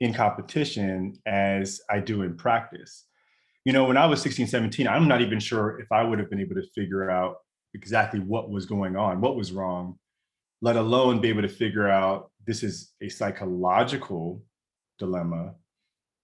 in 0.00 0.14
competition 0.14 1.14
as 1.26 1.80
I 1.90 2.00
do 2.00 2.22
in 2.22 2.36
practice. 2.36 3.04
You 3.64 3.72
know, 3.72 3.84
when 3.84 3.96
I 3.96 4.06
was 4.06 4.22
16, 4.22 4.46
17, 4.46 4.86
I'm 4.86 5.08
not 5.08 5.20
even 5.20 5.40
sure 5.40 5.80
if 5.80 5.90
I 5.92 6.02
would 6.02 6.18
have 6.18 6.30
been 6.30 6.40
able 6.40 6.54
to 6.54 6.66
figure 6.74 7.10
out 7.10 7.36
exactly 7.74 8.20
what 8.20 8.50
was 8.50 8.66
going 8.66 8.96
on, 8.96 9.20
what 9.20 9.36
was 9.36 9.52
wrong, 9.52 9.98
let 10.62 10.76
alone 10.76 11.20
be 11.20 11.28
able 11.28 11.42
to 11.42 11.48
figure 11.48 11.88
out 11.88 12.30
this 12.48 12.64
is 12.64 12.94
a 13.00 13.08
psychological 13.08 14.42
dilemma 14.98 15.54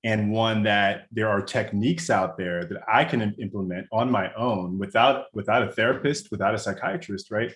and 0.03 0.33
one 0.33 0.63
that 0.65 1.07
there 1.13 1.29
are 1.29 1.41
techniques 1.41 2.11
out 2.11 2.37
there 2.37 2.65
that 2.65 2.83
I 2.89 3.05
can 3.05 3.35
implement 3.41 3.87
on 3.93 4.11
my 4.11 4.33
own 4.35 4.79
without 4.79 5.27
without 5.35 5.63
a 5.63 5.71
therapist, 5.71 6.31
without 6.33 6.55
a 6.55 6.59
psychiatrist, 6.59 7.31
right? 7.31 7.55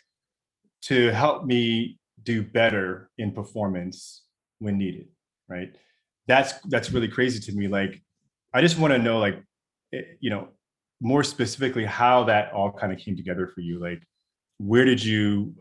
To 0.83 1.11
help 1.11 1.45
me 1.45 1.99
do 2.23 2.43
better 2.43 3.11
in 3.19 3.33
performance 3.33 4.25
when 4.59 4.77
needed 4.77 5.07
right 5.49 5.73
that's 6.27 6.55
that's 6.69 6.91
really 6.91 7.09
crazy 7.09 7.39
to 7.41 7.53
me 7.53 7.69
like 7.69 8.03
i 8.53 8.61
just 8.61 8.79
want 8.79 8.93
to 8.93 8.99
know 8.99 9.19
like 9.19 9.41
eh, 9.95 10.03
you 10.21 10.31
know 10.31 10.49
more 11.01 11.23
specifically 11.23 11.85
how 11.85 12.25
that 12.25 12.53
all 12.53 12.73
kind 12.73 12.93
of 12.93 12.99
came 12.99 13.17
together 13.17 13.47
for 13.47 13.61
you 13.61 13.79
like 13.79 14.03
where 14.59 14.85
did 14.85 15.03
you 15.03 15.55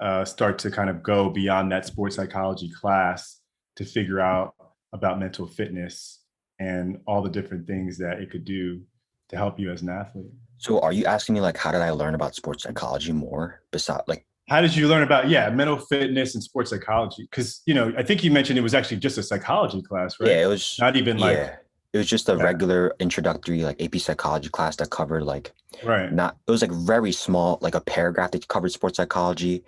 uh, 0.00 0.24
start 0.24 0.58
to 0.60 0.70
kind 0.70 0.90
of 0.90 1.02
go 1.02 1.30
beyond 1.30 1.72
that 1.72 1.86
sports 1.86 2.16
psychology 2.16 2.70
class 2.70 3.40
to 3.76 3.84
figure 3.84 4.20
out 4.20 4.54
about 4.92 5.18
mental 5.18 5.46
fitness 5.46 6.22
and 6.58 6.98
all 7.06 7.22
the 7.22 7.30
different 7.30 7.66
things 7.66 7.98
that 7.98 8.18
it 8.18 8.30
could 8.30 8.44
do 8.44 8.80
to 9.28 9.36
help 9.36 9.58
you 9.58 9.70
as 9.70 9.82
an 9.82 9.90
athlete. 9.90 10.30
So 10.58 10.80
are 10.80 10.92
you 10.92 11.04
asking 11.04 11.34
me 11.34 11.40
like 11.40 11.56
how 11.56 11.72
did 11.72 11.82
I 11.82 11.90
learn 11.90 12.14
about 12.14 12.34
sports 12.34 12.62
psychology 12.62 13.12
more 13.12 13.62
besides 13.70 14.04
like 14.06 14.26
how 14.48 14.60
did 14.60 14.74
you 14.76 14.88
learn 14.88 15.02
about 15.02 15.28
yeah 15.28 15.50
mental 15.50 15.76
fitness 15.76 16.34
and 16.34 16.42
sports 16.42 16.70
psychology 16.70 17.26
because 17.30 17.62
you 17.66 17.74
know 17.74 17.92
i 17.98 18.02
think 18.02 18.22
you 18.22 18.30
mentioned 18.30 18.58
it 18.58 18.62
was 18.62 18.74
actually 18.74 18.96
just 18.96 19.18
a 19.18 19.22
psychology 19.22 19.82
class 19.82 20.18
right 20.20 20.30
yeah 20.30 20.44
it 20.44 20.46
was 20.46 20.76
not 20.80 20.96
even 20.96 21.18
like 21.18 21.36
yeah. 21.36 21.56
It 21.92 21.98
was 21.98 22.06
just 22.06 22.28
a 22.28 22.36
yeah. 22.36 22.42
regular 22.42 22.94
introductory 23.00 23.62
like 23.62 23.80
ap 23.82 23.96
psychology 23.96 24.48
class 24.48 24.76
that 24.76 24.90
covered 24.90 25.22
like 25.22 25.52
right 25.84 26.12
not 26.12 26.36
it 26.46 26.50
was 26.50 26.62
like 26.62 26.72
very 26.72 27.12
small 27.12 27.58
like 27.60 27.74
a 27.74 27.80
paragraph 27.80 28.30
that 28.30 28.46
covered 28.48 28.72
sports 28.72 28.96
psychology 28.96 29.62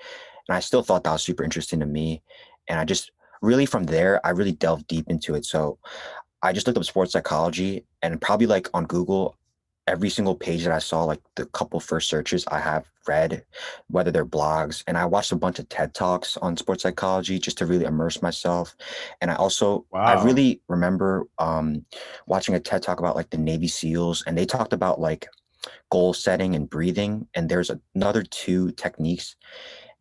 and 0.48 0.56
i 0.56 0.60
still 0.60 0.82
thought 0.82 1.04
that 1.04 1.12
was 1.12 1.22
super 1.22 1.44
interesting 1.44 1.80
to 1.80 1.86
me 1.86 2.22
and 2.68 2.78
i 2.78 2.84
just 2.84 3.12
really 3.42 3.66
from 3.66 3.84
there 3.84 4.24
i 4.26 4.30
really 4.30 4.52
delved 4.52 4.86
deep 4.86 5.08
into 5.08 5.34
it 5.34 5.44
so 5.44 5.78
i 6.42 6.52
just 6.52 6.66
looked 6.66 6.78
up 6.78 6.84
sports 6.84 7.12
psychology 7.12 7.84
and 8.02 8.20
probably 8.20 8.46
like 8.46 8.68
on 8.74 8.84
google 8.84 9.36
every 9.88 10.10
single 10.10 10.34
page 10.34 10.64
that 10.64 10.72
I 10.72 10.78
saw, 10.78 11.04
like 11.04 11.20
the 11.34 11.46
couple 11.46 11.80
first 11.80 12.08
searches 12.08 12.44
I 12.48 12.60
have 12.60 12.86
read, 13.06 13.44
whether 13.88 14.10
they're 14.10 14.26
blogs, 14.26 14.84
and 14.86 14.98
I 14.98 15.06
watched 15.06 15.32
a 15.32 15.36
bunch 15.36 15.58
of 15.58 15.68
TED 15.68 15.94
Talks 15.94 16.36
on 16.36 16.56
sports 16.56 16.82
psychology 16.82 17.38
just 17.38 17.58
to 17.58 17.66
really 17.66 17.86
immerse 17.86 18.22
myself. 18.22 18.76
And 19.20 19.30
I 19.30 19.34
also, 19.36 19.86
wow. 19.90 20.02
I 20.02 20.24
really 20.24 20.60
remember 20.68 21.26
um, 21.38 21.84
watching 22.26 22.54
a 22.54 22.60
TED 22.60 22.82
Talk 22.82 23.00
about 23.00 23.16
like 23.16 23.30
the 23.30 23.38
Navy 23.38 23.68
SEALs, 23.68 24.22
and 24.26 24.36
they 24.36 24.46
talked 24.46 24.72
about 24.72 25.00
like 25.00 25.26
goal 25.90 26.12
setting 26.12 26.54
and 26.54 26.68
breathing. 26.68 27.26
And 27.34 27.48
there's 27.48 27.70
another 27.94 28.22
two 28.22 28.72
techniques. 28.72 29.36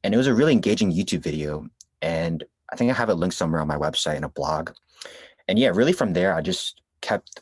And 0.04 0.14
it 0.14 0.18
was 0.18 0.28
a 0.28 0.34
really 0.34 0.54
engaging 0.54 0.94
YouTube 0.94 1.22
video. 1.22 1.68
And 2.02 2.44
I 2.72 2.76
think 2.76 2.92
I 2.92 2.94
have 2.94 3.10
it 3.10 3.16
linked 3.16 3.36
somewhere 3.36 3.62
on 3.62 3.68
my 3.68 3.78
website 3.78 4.18
in 4.18 4.24
a 4.24 4.30
blog. 4.30 4.72
And 5.48 5.58
yeah, 5.58 5.70
really 5.70 5.94
from 5.94 6.14
there, 6.14 6.34
I 6.34 6.42
just 6.42 6.82
kept 7.02 7.42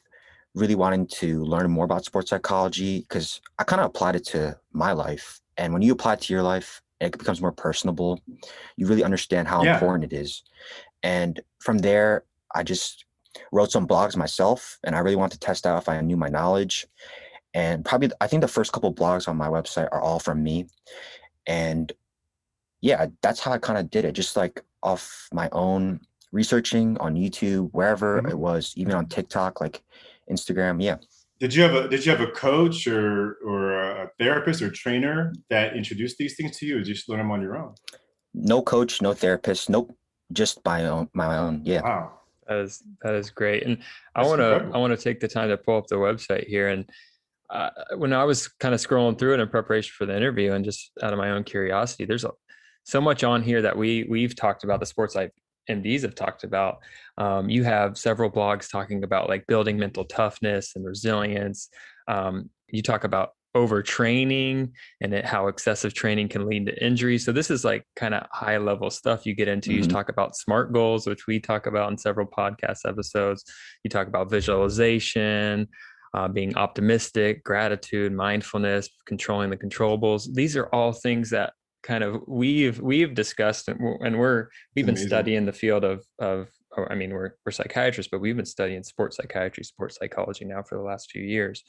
really 0.55 0.75
wanting 0.75 1.05
to 1.05 1.43
learn 1.43 1.69
more 1.69 1.85
about 1.85 2.05
sports 2.05 2.29
psychology 2.29 3.01
because 3.01 3.41
I 3.59 3.63
kind 3.63 3.81
of 3.81 3.87
applied 3.87 4.15
it 4.15 4.25
to 4.27 4.57
my 4.71 4.93
life. 4.93 5.41
And 5.57 5.73
when 5.73 5.81
you 5.81 5.91
apply 5.91 6.13
it 6.13 6.21
to 6.21 6.33
your 6.33 6.43
life, 6.43 6.81
it 7.01 7.17
becomes 7.17 7.41
more 7.41 7.51
personable. 7.51 8.21
You 8.77 8.87
really 8.87 9.03
understand 9.03 9.47
how 9.47 9.63
yeah. 9.63 9.73
important 9.73 10.11
it 10.11 10.15
is. 10.15 10.43
And 11.03 11.39
from 11.59 11.79
there, 11.79 12.23
I 12.53 12.63
just 12.63 13.05
wrote 13.51 13.71
some 13.71 13.87
blogs 13.87 14.15
myself 14.15 14.79
and 14.83 14.95
I 14.95 14.99
really 14.99 15.17
wanted 15.17 15.39
to 15.39 15.45
test 15.45 15.67
out 15.67 15.81
if 15.81 15.89
I 15.89 15.99
knew 16.01 16.17
my 16.17 16.29
knowledge. 16.29 16.87
And 17.53 17.83
probably, 17.83 18.11
I 18.21 18.27
think 18.27 18.41
the 18.41 18.47
first 18.47 18.71
couple 18.71 18.93
blogs 18.93 19.27
on 19.27 19.37
my 19.37 19.47
website 19.47 19.89
are 19.91 20.01
all 20.01 20.19
from 20.19 20.41
me. 20.41 20.67
And 21.47 21.91
yeah, 22.81 23.07
that's 23.21 23.39
how 23.39 23.51
I 23.51 23.57
kind 23.57 23.77
of 23.77 23.89
did 23.89 24.05
it, 24.05 24.13
just 24.13 24.35
like 24.35 24.61
off 24.83 25.27
my 25.33 25.49
own 25.51 25.99
researching 26.31 26.97
on 26.99 27.15
YouTube, 27.15 27.69
wherever 27.71 28.17
mm-hmm. 28.17 28.29
it 28.29 28.37
was, 28.37 28.73
even 28.75 28.93
on 28.93 29.07
TikTok. 29.07 29.59
Like 29.59 29.81
Instagram. 30.29 30.81
Yeah. 30.81 30.97
Did 31.39 31.53
you 31.53 31.63
have 31.63 31.75
a 31.75 31.87
Did 31.87 32.05
you 32.05 32.11
have 32.11 32.21
a 32.21 32.31
coach 32.31 32.87
or 32.87 33.37
or 33.45 33.73
a 33.73 34.11
therapist 34.19 34.61
or 34.61 34.69
trainer 34.69 35.33
that 35.49 35.75
introduced 35.75 36.17
these 36.17 36.35
things 36.35 36.57
to 36.57 36.65
you, 36.65 36.77
or 36.77 36.81
just 36.81 37.09
learn 37.09 37.19
them 37.19 37.31
on 37.31 37.41
your 37.41 37.57
own? 37.57 37.75
No 38.33 38.61
coach, 38.61 39.01
no 39.01 39.13
therapist. 39.13 39.69
Nope. 39.69 39.97
Just 40.31 40.63
my 40.65 40.85
own. 40.85 41.09
My 41.13 41.37
own. 41.37 41.61
Yeah. 41.65 41.81
Wow. 41.81 42.11
That 42.47 42.59
is 42.59 42.83
that 43.01 43.15
is 43.15 43.31
great, 43.31 43.63
and 43.63 43.79
I 44.13 44.23
want 44.23 44.39
to 44.39 44.69
I 44.73 44.77
want 44.77 44.97
to 44.97 45.03
take 45.03 45.19
the 45.19 45.27
time 45.27 45.49
to 45.49 45.57
pull 45.57 45.77
up 45.77 45.87
the 45.87 45.95
website 45.95 46.47
here. 46.47 46.69
And 46.69 46.89
uh, 47.49 47.71
when 47.97 48.13
I 48.13 48.23
was 48.23 48.47
kind 48.47 48.73
of 48.73 48.79
scrolling 48.79 49.17
through 49.17 49.33
it 49.33 49.39
in 49.39 49.49
preparation 49.49 49.93
for 49.97 50.05
the 50.05 50.15
interview, 50.15 50.53
and 50.53 50.63
just 50.63 50.91
out 51.01 51.11
of 51.11 51.17
my 51.17 51.31
own 51.31 51.43
curiosity, 51.43 52.05
there's 52.05 52.23
a, 52.23 52.31
so 52.83 53.01
much 53.01 53.23
on 53.23 53.41
here 53.41 53.63
that 53.63 53.75
we 53.75 54.03
we've 54.03 54.35
talked 54.35 54.63
about 54.63 54.79
the 54.79 54.85
sports 54.85 55.13
psych 55.13 55.31
MDs 55.69 56.01
have 56.01 56.15
talked 56.15 56.43
about. 56.43 56.79
Um, 57.17 57.49
you 57.49 57.63
have 57.63 57.97
several 57.97 58.29
blogs 58.29 58.69
talking 58.69 59.03
about 59.03 59.29
like 59.29 59.47
building 59.47 59.77
mental 59.77 60.05
toughness 60.05 60.73
and 60.75 60.85
resilience. 60.85 61.69
Um, 62.07 62.49
you 62.69 62.81
talk 62.81 63.03
about 63.03 63.31
overtraining 63.55 64.71
and 65.01 65.13
it, 65.13 65.25
how 65.25 65.47
excessive 65.47 65.93
training 65.93 66.27
can 66.27 66.45
lead 66.45 66.65
to 66.65 66.85
injury. 66.85 67.17
So 67.17 67.31
this 67.31 67.49
is 67.49 67.63
like 67.63 67.83
kind 67.95 68.13
of 68.13 68.27
high 68.31 68.57
level 68.57 68.89
stuff 68.89 69.25
you 69.25 69.33
get 69.33 69.47
into. 69.47 69.69
Mm-hmm. 69.69 69.83
You 69.83 69.87
talk 69.87 70.09
about 70.09 70.35
SMART 70.35 70.73
goals, 70.73 71.07
which 71.07 71.25
we 71.25 71.39
talk 71.39 71.65
about 71.65 71.89
in 71.89 71.97
several 71.97 72.27
podcast 72.27 72.79
episodes. 72.85 73.45
You 73.83 73.89
talk 73.89 74.07
about 74.07 74.29
visualization, 74.29 75.69
uh, 76.13 76.27
being 76.27 76.55
optimistic, 76.57 77.43
gratitude, 77.43 78.13
mindfulness, 78.13 78.89
controlling 79.05 79.49
the 79.49 79.57
controllables. 79.57 80.33
These 80.33 80.57
are 80.57 80.67
all 80.67 80.91
things 80.91 81.29
that 81.29 81.53
kind 81.85 82.03
of 82.03 82.21
we've 82.27 82.81
we've 82.81 83.13
discussed 83.13 83.67
and 83.67 83.79
we're, 83.79 83.97
and 84.03 84.17
we're 84.17 84.47
we've 84.75 84.87
been 84.87 84.97
studying 84.97 85.45
the 85.45 85.53
field 85.53 85.83
of 85.83 86.03
of 86.17 86.49
or, 86.75 86.91
I 86.91 86.95
mean 86.95 87.13
we're 87.13 87.35
we're 87.45 87.51
psychiatrists 87.51 88.09
but 88.09 88.19
we've 88.19 88.35
been 88.35 88.45
studying 88.45 88.83
sports 88.83 89.17
psychiatry 89.17 89.63
sports 89.63 89.97
psychology 89.99 90.45
now 90.45 90.63
for 90.63 90.79
the 90.79 90.83
last 90.83 91.11
few 91.11 91.21
years 91.21 91.63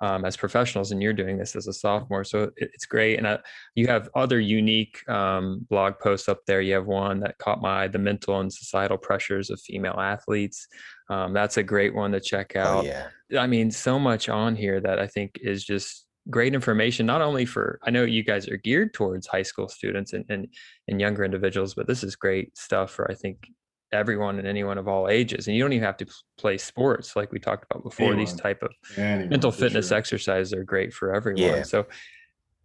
um, 0.00 0.24
as 0.24 0.36
professionals 0.36 0.90
and 0.90 1.00
you're 1.00 1.12
doing 1.12 1.38
this 1.38 1.54
as 1.54 1.68
a 1.68 1.72
sophomore 1.72 2.24
so 2.24 2.42
it, 2.42 2.52
it's 2.56 2.84
great 2.84 3.16
and 3.16 3.28
uh, 3.28 3.38
you 3.76 3.86
have 3.86 4.08
other 4.16 4.40
unique 4.40 5.08
um, 5.08 5.64
blog 5.70 5.94
posts 6.00 6.28
up 6.28 6.40
there. 6.46 6.60
You 6.60 6.74
have 6.74 6.86
one 6.86 7.20
that 7.20 7.38
caught 7.38 7.62
my 7.62 7.84
eye 7.84 7.88
the 7.88 7.98
mental 7.98 8.40
and 8.40 8.52
societal 8.52 8.98
pressures 8.98 9.50
of 9.50 9.60
female 9.60 10.00
athletes 10.00 10.66
um, 11.10 11.32
that's 11.32 11.58
a 11.58 11.62
great 11.62 11.94
one 11.94 12.10
to 12.10 12.20
check 12.20 12.52
oh, 12.56 12.60
out. 12.60 12.84
oh, 12.84 12.88
yeah. 12.88 13.06
I 13.38 13.46
mean 13.46 13.70
so 13.70 14.00
much 14.00 14.28
on 14.28 14.56
here 14.56 14.80
that 14.80 14.98
I 14.98 15.06
think 15.06 15.38
is 15.40 15.64
just 15.64 16.06
great 16.28 16.54
information 16.54 17.06
not 17.06 17.22
only 17.22 17.46
for 17.46 17.78
i 17.84 17.90
know 17.90 18.04
you 18.04 18.22
guys 18.22 18.46
are 18.48 18.58
geared 18.58 18.92
towards 18.92 19.26
high 19.26 19.42
school 19.42 19.68
students 19.68 20.12
and, 20.12 20.24
and 20.28 20.46
and 20.88 21.00
younger 21.00 21.24
individuals 21.24 21.74
but 21.74 21.86
this 21.86 22.04
is 22.04 22.14
great 22.14 22.56
stuff 22.56 22.90
for 22.90 23.10
i 23.10 23.14
think 23.14 23.46
everyone 23.92 24.38
and 24.38 24.46
anyone 24.46 24.78
of 24.78 24.86
all 24.86 25.08
ages 25.08 25.46
and 25.46 25.56
you 25.56 25.62
don't 25.62 25.72
even 25.72 25.84
have 25.84 25.96
to 25.96 26.06
play 26.38 26.56
sports 26.56 27.16
like 27.16 27.32
we 27.32 27.40
talked 27.40 27.64
about 27.70 27.82
before 27.82 28.06
anyone. 28.06 28.18
these 28.24 28.34
type 28.34 28.62
of 28.62 28.70
anyone, 28.96 29.30
mental 29.30 29.50
fitness 29.50 29.88
sure. 29.88 29.98
exercises 29.98 30.52
are 30.52 30.62
great 30.62 30.92
for 30.92 31.14
everyone 31.14 31.42
yeah. 31.42 31.62
so 31.62 31.84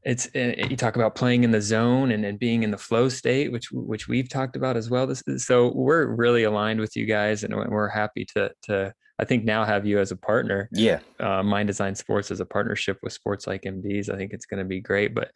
it's 0.04 0.28
eh, 0.36 0.54
eh, 0.58 0.68
you 0.70 0.78
talk 0.78 0.96
about 0.96 1.16
playing 1.16 1.44
in 1.44 1.50
the 1.50 1.62
zone 1.62 2.12
and, 2.12 2.24
and 2.24 2.38
being 2.38 2.62
in 2.62 2.70
the 2.70 2.78
flow 2.78 3.10
state 3.10 3.52
which 3.52 3.72
which 3.72 4.08
we've 4.08 4.30
talked 4.30 4.56
about 4.56 4.78
as 4.78 4.90
well 4.90 5.08
this 5.08 5.24
so 5.38 5.72
we're 5.74 6.06
really 6.06 6.44
aligned 6.44 6.80
with 6.80 6.96
you 6.96 7.06
guys 7.06 7.44
and 7.44 7.56
we're 7.56 7.90
happy 7.90 8.24
to 8.24 8.52
to 8.62 8.94
I 9.20 9.26
think 9.26 9.46
now 9.46 9.64
have 9.64 9.86
you 9.86 10.00
as 10.00 10.12
a 10.12 10.16
partner. 10.16 10.70
Yeah. 10.72 11.00
Uh, 11.20 11.42
Mind 11.42 11.68
Design 11.68 11.96
Sports 11.96 12.32
as 12.32 12.40
a 12.40 12.46
partnership 12.46 13.00
with 13.02 13.14
Sports 13.14 13.46
Psych 13.46 13.64
MDs. 13.64 14.10
I 14.10 14.18
think 14.18 14.34
it's 14.34 14.46
going 14.46 14.60
to 14.60 14.66
be 14.66 14.82
great. 14.82 15.16
But 15.16 15.32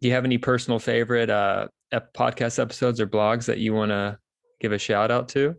do 0.00 0.08
you 0.08 0.14
have 0.14 0.24
any 0.24 0.38
personal 0.38 0.78
favorite 0.78 1.30
uh, 1.30 1.68
podcast 2.16 2.58
episodes 2.58 3.00
or 3.00 3.06
blogs 3.06 3.46
that 3.46 3.58
you 3.58 3.74
want 3.74 3.90
to 3.90 4.18
give 4.60 4.72
a 4.72 4.78
shout 4.78 5.10
out 5.10 5.28
to? 5.30 5.56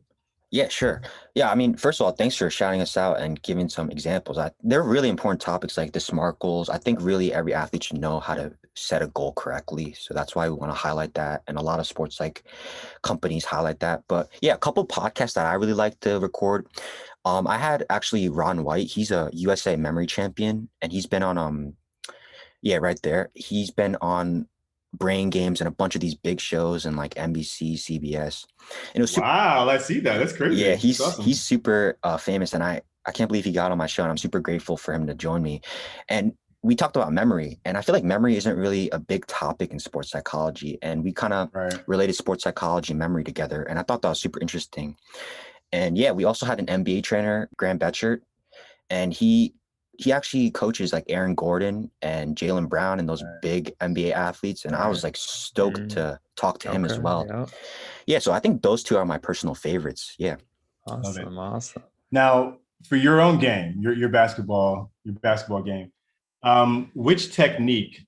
Yeah, 0.51 0.69
sure. 0.69 1.01
Yeah, 1.33 1.51
I 1.51 1.55
mean, 1.55 1.75
first 1.75 1.99
of 1.99 2.05
all, 2.05 2.13
thanks 2.13 2.37
for 2.37 2.49
shouting 2.49 2.79
us 2.79 2.95
out 2.95 3.19
and 3.19 3.41
giving 3.41 3.67
some 3.67 3.89
examples. 3.89 4.37
I, 4.37 4.51
they're 4.63 4.83
really 4.83 5.09
important 5.09 5.41
topics 5.41 5.77
like 5.77 5.91
the 5.91 5.99
SMART 5.99 6.39
goals. 6.39 6.69
I 6.69 6.77
think 6.77 7.01
really 7.01 7.33
every 7.33 7.53
athlete 7.53 7.83
should 7.83 7.97
know 7.97 8.21
how 8.21 8.35
to 8.35 8.53
set 8.75 9.01
a 9.01 9.07
goal 9.07 9.33
correctly. 9.33 9.93
So 9.99 10.13
that's 10.13 10.35
why 10.35 10.47
we 10.47 10.55
want 10.55 10.71
to 10.71 10.77
highlight 10.77 11.13
that. 11.15 11.43
And 11.47 11.57
a 11.57 11.61
lot 11.61 11.79
of 11.79 11.87
sports 11.87 12.15
psych 12.15 12.43
companies 13.01 13.43
highlight 13.43 13.79
that. 13.81 14.03
But 14.07 14.29
yeah, 14.41 14.53
a 14.53 14.57
couple 14.57 14.85
podcasts 14.87 15.33
that 15.33 15.45
I 15.45 15.53
really 15.55 15.73
like 15.73 15.99
to 16.01 16.19
record. 16.19 16.67
Um, 17.25 17.47
I 17.47 17.57
had 17.57 17.85
actually 17.89 18.29
Ron 18.29 18.63
White. 18.63 18.87
He's 18.87 19.11
a 19.11 19.29
USA 19.33 19.75
memory 19.75 20.05
champion, 20.05 20.69
and 20.81 20.91
he's 20.91 21.07
been 21.07 21.23
on 21.23 21.37
um, 21.37 21.73
yeah, 22.61 22.77
right 22.77 22.99
there. 23.03 23.31
He's 23.33 23.71
been 23.71 23.97
on 24.01 24.47
Brain 24.93 25.29
Games 25.29 25.61
and 25.61 25.67
a 25.67 25.71
bunch 25.71 25.95
of 25.95 26.01
these 26.01 26.15
big 26.15 26.39
shows 26.39 26.85
and 26.85 26.95
like 26.95 27.15
NBC, 27.15 27.73
CBS. 27.73 28.45
And 28.93 28.95
it 28.95 29.01
was 29.01 29.11
super, 29.11 29.27
wow, 29.27 29.67
I 29.69 29.77
see 29.77 29.99
that. 30.01 30.17
That's 30.17 30.33
crazy. 30.33 30.63
Yeah, 30.63 30.75
he's 30.75 31.01
awesome. 31.01 31.23
he's 31.23 31.41
super 31.41 31.97
uh, 32.03 32.17
famous, 32.17 32.53
and 32.53 32.63
I 32.63 32.81
I 33.05 33.11
can't 33.11 33.27
believe 33.27 33.45
he 33.45 33.51
got 33.51 33.71
on 33.71 33.77
my 33.77 33.87
show, 33.87 34.03
and 34.03 34.11
I'm 34.11 34.17
super 34.17 34.39
grateful 34.39 34.77
for 34.77 34.93
him 34.93 35.07
to 35.07 35.13
join 35.13 35.41
me. 35.41 35.61
And 36.09 36.33
we 36.63 36.75
talked 36.75 36.95
about 36.95 37.13
memory, 37.13 37.59
and 37.65 37.77
I 37.77 37.81
feel 37.81 37.93
like 37.93 38.03
memory 38.03 38.35
isn't 38.37 38.57
really 38.57 38.89
a 38.89 38.97
big 38.97 39.27
topic 39.27 39.71
in 39.71 39.79
sports 39.79 40.09
psychology, 40.09 40.79
and 40.81 41.03
we 41.03 41.11
kind 41.11 41.33
of 41.33 41.49
right. 41.53 41.83
related 41.87 42.13
sports 42.13 42.43
psychology 42.43 42.93
and 42.93 42.99
memory 42.99 43.23
together, 43.23 43.63
and 43.63 43.77
I 43.77 43.83
thought 43.83 44.01
that 44.01 44.09
was 44.09 44.19
super 44.19 44.39
interesting. 44.39 44.95
And 45.75 45.97
yeah, 45.97 46.11
we 46.13 46.23
also 46.23 46.45
had 46.45 46.59
an 46.59 46.67
NBA 46.67 47.03
trainer, 47.03 47.49
Graham 47.57 47.77
Betchart, 47.77 48.21
and 48.89 49.13
he 49.13 49.53
he 49.97 50.13
actually 50.13 50.49
coaches 50.51 50.93
like 50.93 51.03
Aaron 51.09 51.35
Gordon 51.35 51.91
and 52.01 52.35
Jaylen 52.35 52.69
Brown 52.69 52.99
and 52.99 53.07
those 53.07 53.23
right. 53.23 53.41
big 53.41 53.77
NBA 53.79 54.11
athletes. 54.11 54.63
And 54.63 54.73
I 54.75 54.87
was 54.87 55.03
like 55.03 55.17
stoked 55.17 55.77
mm-hmm. 55.77 55.87
to 55.87 56.19
talk 56.37 56.59
to 56.59 56.69
okay. 56.69 56.75
him 56.75 56.85
as 56.85 56.99
well. 56.99 57.25
Yeah. 57.27 57.45
yeah. 58.05 58.19
So 58.19 58.31
I 58.31 58.39
think 58.39 58.61
those 58.61 58.83
two 58.83 58.97
are 58.97 59.05
my 59.05 59.17
personal 59.17 59.55
favorites. 59.55 60.15
Yeah. 60.17 60.35
Awesome. 60.87 61.37
Awesome. 61.37 61.83
Now, 62.11 62.57
for 62.87 62.97
your 62.97 63.21
own 63.21 63.39
game, 63.39 63.75
your, 63.79 63.93
your 63.93 64.09
basketball, 64.09 64.91
your 65.05 65.15
basketball 65.15 65.63
game, 65.63 65.91
um, 66.43 66.91
which 66.93 67.33
technique 67.33 68.05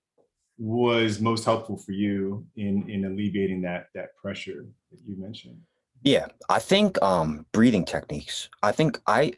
was 0.58 1.22
most 1.22 1.46
helpful 1.46 1.78
for 1.78 1.94
you 1.94 2.46
in 2.56 2.90
in 2.90 3.06
alleviating 3.06 3.62
that 3.62 3.88
that 3.94 4.16
pressure 4.22 4.66
that 4.92 5.00
you 5.06 5.18
mentioned? 5.18 5.60
Yeah, 6.04 6.28
I 6.50 6.60
think 6.60 7.02
um, 7.02 7.46
breathing 7.52 7.86
techniques. 7.86 8.50
I 8.64 8.72
think 8.72 9.00
I 9.08 9.34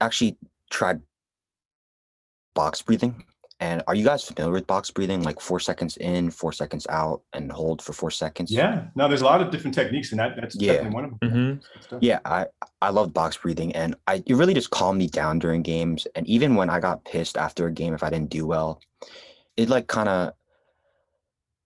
actually 0.00 0.36
tried 0.70 1.00
box 2.54 2.82
breathing, 2.82 3.24
And 3.60 3.82
are 3.86 3.94
you 3.94 4.04
guys 4.04 4.24
familiar 4.24 4.52
with 4.52 4.66
box 4.66 4.90
breathing? 4.90 5.22
Like 5.22 5.40
four 5.40 5.60
seconds 5.60 5.96
in, 5.96 6.30
four 6.30 6.52
seconds 6.52 6.86
out, 6.88 7.22
and 7.32 7.50
hold 7.50 7.80
for 7.82 7.92
four 7.92 8.10
seconds. 8.10 8.50
Yeah, 8.52 8.86
no, 8.94 9.08
there's 9.08 9.22
a 9.22 9.24
lot 9.24 9.40
of 9.40 9.50
different 9.50 9.74
techniques, 9.74 10.10
and 10.12 10.18
that 10.20 10.36
that's 10.36 10.56
Yeah. 10.56 10.74
definitely 10.74 10.94
one 10.94 11.04
of 11.04 11.20
them. 11.20 11.60
Mhm. 11.60 12.00
Yeah, 12.00 12.20
I 12.24 12.46
I 12.82 12.90
love 12.90 13.12
box 13.12 13.36
breathing, 13.36 13.74
and 13.74 13.94
I 14.06 14.22
it 14.26 14.34
really 14.34 14.54
just 14.54 14.70
calmed 14.70 14.98
me 14.98 15.06
down 15.08 15.38
during 15.38 15.62
games. 15.62 16.06
And 16.14 16.26
even 16.26 16.54
when 16.56 16.68
I 16.68 16.80
got 16.80 17.04
pissed 17.04 17.36
after 17.36 17.66
a 17.66 17.72
game 17.72 17.94
if 17.94 18.02
I 18.02 18.10
didn't 18.10 18.30
do 18.30 18.46
well, 18.46 18.80
it 19.56 19.68
like 19.68 19.86
kind 19.86 20.08
of, 20.08 20.34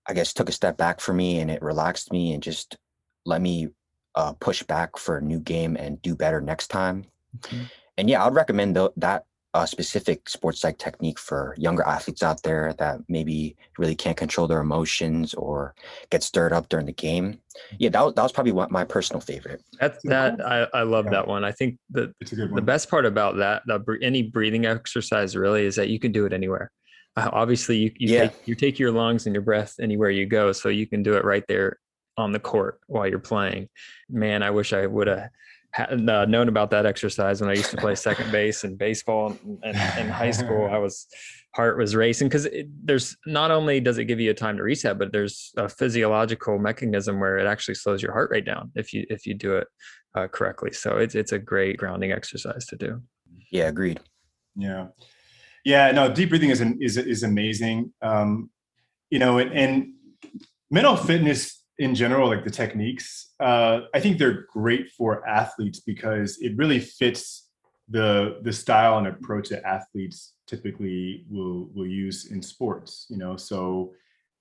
I 0.07 0.15
guess, 0.15 0.33
took 0.33 0.49
a 0.49 0.53
step 0.53 0.77
back 0.77 1.01
for 1.01 1.13
me, 1.13 1.41
and 1.41 1.51
it 1.51 1.63
relaxed 1.63 2.13
me 2.13 2.33
and 2.35 2.43
just 2.43 2.77
let 3.25 3.41
me 3.41 3.69
uh, 4.15 4.33
push 4.35 4.63
back 4.63 4.97
for 4.99 5.19
a 5.19 5.23
new 5.23 5.41
game 5.41 5.77
and 5.77 6.01
do 6.03 6.15
better 6.15 6.41
next 6.41 6.69
time. 6.69 7.05
Mhm. 7.41 7.71
And 7.99 8.11
yeah, 8.11 8.25
I'd 8.25 8.35
recommend 8.35 8.77
tho- 8.77 8.93
that 8.97 9.25
uh, 9.55 9.65
specific 9.65 10.29
sports 10.29 10.61
psych 10.61 10.77
technique 10.79 11.19
for 11.19 11.55
younger 11.59 11.83
athletes 11.83 12.23
out 12.23 12.43
there 12.43 12.75
that 12.79 13.01
maybe 13.09 13.57
really 13.79 13.95
can't 13.95 14.17
control 14.17 14.47
their 14.47 14.61
emotions 14.61 15.33
or 15.35 15.75
get 16.11 16.23
stirred 16.23 16.53
up 16.53 16.69
during 16.69 16.85
the 16.87 16.93
game. 16.93 17.41
Yeah, 17.79 17.89
that, 17.89 18.01
wa- 18.03 18.11
that 18.13 18.23
was 18.23 18.31
probably 18.31 18.53
what 18.53 18.71
my 18.71 18.85
personal 18.85 19.21
favorite. 19.21 19.63
That 19.81 19.95
So 20.03 20.11
that. 20.11 20.41
I, 20.47 20.67
I 20.75 20.83
love 20.83 21.07
Yeah. 21.07 21.13
that 21.13 21.29
one. 21.29 21.45
I 21.45 21.53
think 21.53 21.79
that 21.91 22.13
It's 22.21 22.33
a 22.33 22.37
good 22.37 22.55
the 22.55 22.61
best 22.63 22.91
part 22.91 23.07
about 23.07 23.37
that, 23.39 23.63
the, 23.67 23.83
any 24.03 24.23
breathing 24.23 24.67
exercise 24.67 25.35
really 25.35 25.65
is 25.65 25.75
that 25.77 25.89
you 25.89 25.99
can 25.99 26.13
do 26.13 26.27
it 26.27 26.33
anywhere. 26.33 26.71
Uh, 27.17 27.31
obviously, 27.33 27.79
you 27.79 27.91
you 27.97 28.15
Yeah. 28.15 28.29
take 28.29 28.33
you 28.47 28.55
take 28.55 28.79
your 28.79 28.93
lungs 28.93 29.27
and 29.27 29.35
your 29.35 29.43
breath 29.43 29.75
anywhere 29.81 30.11
you 30.11 30.27
go, 30.27 30.53
so 30.53 30.69
you 30.69 30.87
can 30.87 31.03
do 31.03 31.15
it 31.15 31.25
right 31.25 31.45
there 31.49 31.79
on 32.19 32.33
the 32.33 32.41
court 32.41 32.81
while 32.89 33.07
you're 33.07 33.19
playing. 33.19 33.69
Man, 34.11 34.43
I 34.43 34.51
wish 34.51 34.73
I 34.73 34.87
would 34.87 35.07
have 35.07 35.31
had 35.71 36.09
uh, 36.09 36.25
known 36.25 36.49
about 36.49 36.71
that 36.71 36.85
exercise 36.85 37.41
when 37.41 37.49
I 37.49 37.55
used 37.55 37.71
to 37.71 37.77
play 37.77 37.95
second 37.95 38.33
base 38.33 38.65
and 38.65 38.77
baseball 38.77 39.39
in, 39.45 39.59
in, 39.63 39.77
in 39.99 40.09
high 40.09 40.33
school. 40.33 40.69
I 40.71 40.79
was 40.87 41.07
heart 41.55 41.79
was 41.79 41.95
racing 41.97 42.29
because 42.29 42.49
there's 42.85 43.17
not 43.27 43.51
only 43.51 43.81
does 43.81 43.99
it 43.99 44.05
give 44.05 44.21
you 44.21 44.31
a 44.31 44.35
time 44.35 44.57
to 44.57 44.63
reset, 44.63 44.99
but 44.99 45.13
there's 45.13 45.53
a 45.57 45.69
physiological 45.69 46.59
mechanism 46.59 47.21
where 47.21 47.39
it 47.39 47.47
actually 47.47 47.75
slows 47.75 48.03
your 48.03 48.13
heart 48.13 48.31
rate 48.31 48.45
down 48.45 48.73
if 48.75 48.93
you 48.93 49.07
if 49.09 49.27
you 49.27 49.35
do 49.35 49.57
it 49.57 49.69
uh, 50.15 50.27
correctly. 50.27 50.73
So 50.73 50.99
it's 50.99 51.15
it's 51.15 51.33
a 51.33 51.39
great 51.39 51.77
grounding 51.77 52.13
exercise 52.13 52.67
to 52.67 52.77
do. 52.77 53.01
Yeah, 53.53 53.69
agreed. 53.69 54.01
Yeah, 54.57 54.89
yeah. 55.65 55.93
No, 55.93 56.13
deep 56.13 56.31
breathing 56.31 56.51
is 56.51 56.61
is 56.81 56.97
is 56.97 57.23
amazing. 57.23 57.93
Um, 58.03 58.51
you 59.11 59.19
know, 59.19 59.39
and, 59.39 59.53
and 59.53 59.93
mental 60.71 60.97
fitness 60.97 61.58
in 61.79 61.95
general, 61.95 62.29
like 62.29 62.45
the 62.45 62.51
techniques, 62.51 63.35
uh, 63.41 63.81
I 63.95 64.01
think 64.01 64.19
they're 64.19 64.47
great 64.53 64.91
for 64.91 65.27
athletes 65.29 65.81
because 65.81 66.39
it 66.41 66.57
really 66.57 66.81
fits 66.81 67.49
the 67.89 68.41
the 68.43 68.53
style 68.53 68.99
and 68.99 69.07
approach 69.07 69.49
that 69.49 69.67
athletes 69.67 70.35
typically 70.47 71.25
will 71.31 71.71
will 71.75 71.87
use 71.87 72.31
in 72.31 72.43
sports. 72.43 73.07
You 73.09 73.17
know, 73.17 73.37
so 73.37 73.93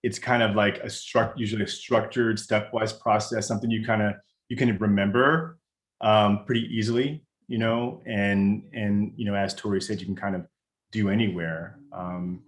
it's 0.03 0.19
kind 0.19 0.43
of 0.43 0.55
like 0.55 0.77
a 0.79 0.87
struct 0.87 1.33
usually 1.37 1.63
a 1.63 1.67
structured 1.67 2.37
stepwise 2.37 2.99
process, 2.99 3.47
something 3.47 3.69
you 3.69 3.85
kind 3.85 4.01
of 4.01 4.15
you 4.49 4.57
can 4.57 4.77
remember 4.77 5.59
um, 6.01 6.43
pretty 6.45 6.67
easily. 6.75 7.23
You 7.47 7.59
know, 7.59 8.01
and 8.05 8.63
and 8.73 9.13
you 9.15 9.25
know, 9.25 9.35
as 9.35 9.53
Tori 9.53 9.81
said, 9.81 9.99
you 9.99 10.05
can 10.05 10.15
kind 10.15 10.35
of 10.35 10.45
do 10.91 11.09
anywhere. 11.09 11.79
Um, 11.93 12.41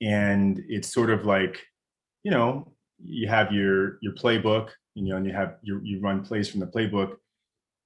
and 0.00 0.62
it's 0.68 0.92
sort 0.92 1.10
of 1.10 1.24
like, 1.24 1.64
you 2.24 2.30
know, 2.30 2.73
you 3.02 3.28
have 3.28 3.52
your 3.52 3.98
your 4.02 4.12
playbook, 4.14 4.70
you 4.94 5.08
know, 5.08 5.16
and 5.16 5.26
you 5.26 5.32
have 5.32 5.56
your 5.62 5.84
you 5.84 6.00
run 6.00 6.24
plays 6.24 6.48
from 6.48 6.60
the 6.60 6.66
playbook. 6.66 7.16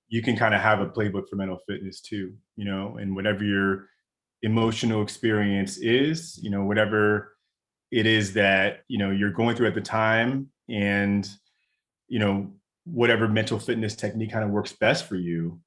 You 0.09 0.23
can 0.23 0.37
kind 0.37 0.55
of 0.55 0.61
have 0.61 0.81
a 0.81 0.87
playbook 0.87 1.29
for 1.29 1.37
mental 1.37 1.59
fitness 1.69 2.01
too, 2.01 2.35
you 2.57 2.65
know, 2.65 2.97
and 2.99 3.15
whatever 3.15 3.45
your 3.45 3.87
emotional 4.43 5.03
experience 5.03 5.79
is, 5.79 6.39
you 6.43 6.51
know, 6.51 6.65
whatever 6.65 7.37
it 7.91 8.07
is 8.07 8.35
that 8.35 8.85
you 8.89 8.99
know 8.99 9.11
you're 9.11 9.33
going 9.33 9.57
through 9.57 9.69
at 9.69 9.75
the 9.75 9.81
time, 9.81 10.49
and 10.69 11.29
you 12.09 12.19
know 12.19 12.53
whatever 12.85 13.29
mental 13.29 13.59
fitness 13.59 13.95
technique 13.95 14.33
kind 14.33 14.45
of 14.45 14.51
works 14.51 14.73
best 14.73 15.07
for 15.07 15.17
you. 15.17 15.61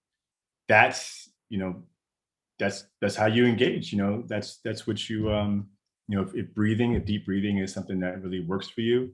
That's 0.68 1.30
you 1.50 1.58
know 1.58 1.84
that's 2.62 2.86
that's 3.02 3.16
how 3.16 3.26
you 3.26 3.46
engage 3.48 3.92
you 3.92 3.98
know 3.98 4.24
that's 4.28 4.60
that's 4.64 4.86
what 4.86 5.10
you 5.10 5.32
um 5.32 5.68
you 6.08 6.16
know 6.16 6.24
if, 6.24 6.36
if 6.36 6.54
breathing 6.54 6.94
if 6.94 7.04
deep 7.06 7.26
breathing 7.26 7.58
is 7.58 7.74
something 7.74 8.00
that 8.00 8.22
really 8.22 8.42
works 8.42 8.70
for 8.70 8.82
you 8.82 9.14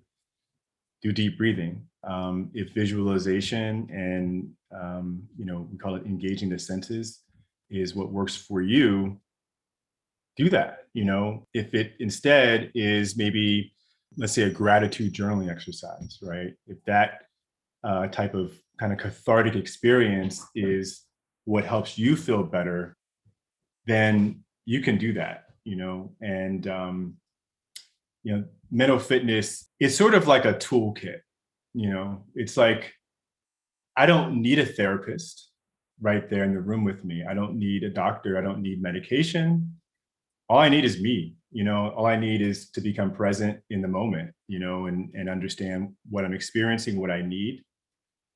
do 1.01 1.11
deep 1.11 1.37
breathing. 1.37 1.87
Um 2.03 2.51
if 2.53 2.73
visualization 2.73 3.87
and 3.91 4.49
um 4.75 5.23
you 5.37 5.45
know 5.45 5.67
we 5.71 5.77
call 5.77 5.95
it 5.95 6.05
engaging 6.05 6.49
the 6.49 6.59
senses 6.59 7.21
is 7.69 7.95
what 7.95 8.11
works 8.11 8.35
for 8.35 8.61
you 8.61 9.19
do 10.35 10.49
that 10.49 10.85
you 10.93 11.05
know? 11.05 11.45
If 11.53 11.73
it 11.73 11.93
instead 11.99 12.71
is 12.73 13.17
maybe 13.17 13.73
let's 14.17 14.33
say 14.33 14.43
a 14.43 14.49
gratitude 14.49 15.13
journaling 15.13 15.51
exercise 15.51 16.17
right? 16.21 16.53
If 16.67 16.83
that 16.85 17.23
uh, 17.83 18.07
type 18.07 18.33
of 18.33 18.53
kind 18.79 18.91
of 18.91 18.99
cathartic 18.99 19.55
experience 19.55 20.45
is 20.55 21.03
what 21.45 21.63
helps 21.65 21.97
you 21.97 22.15
feel 22.15 22.43
better 22.43 22.97
then 23.87 24.43
you 24.65 24.81
can 24.81 24.97
do 24.97 25.13
that, 25.13 25.45
you 25.63 25.77
know. 25.77 26.11
And 26.21 26.67
um, 26.67 27.15
you 28.23 28.35
know, 28.35 28.43
mental 28.71 28.99
fitness 28.99 29.69
is 29.79 29.97
sort 29.97 30.13
of 30.13 30.27
like 30.27 30.45
a 30.45 30.53
toolkit. 30.53 31.19
You 31.73 31.89
know, 31.89 32.23
it's 32.35 32.57
like 32.57 32.93
I 33.95 34.05
don't 34.05 34.41
need 34.41 34.59
a 34.59 34.65
therapist 34.65 35.51
right 36.01 36.29
there 36.29 36.43
in 36.43 36.53
the 36.53 36.61
room 36.61 36.83
with 36.83 37.03
me. 37.03 37.23
I 37.27 37.33
don't 37.33 37.57
need 37.57 37.83
a 37.83 37.89
doctor. 37.89 38.37
I 38.37 38.41
don't 38.41 38.61
need 38.61 38.81
medication. 38.81 39.75
All 40.49 40.59
I 40.59 40.69
need 40.69 40.85
is 40.85 41.01
me. 41.01 41.35
You 41.51 41.63
know, 41.63 41.89
all 41.95 42.05
I 42.05 42.17
need 42.17 42.41
is 42.41 42.69
to 42.71 42.81
become 42.81 43.11
present 43.13 43.59
in 43.69 43.81
the 43.81 43.87
moment. 43.87 44.31
You 44.47 44.59
know, 44.59 44.85
and 44.87 45.11
and 45.13 45.29
understand 45.29 45.93
what 46.09 46.25
I'm 46.25 46.33
experiencing, 46.33 46.99
what 46.99 47.11
I 47.11 47.21
need, 47.21 47.63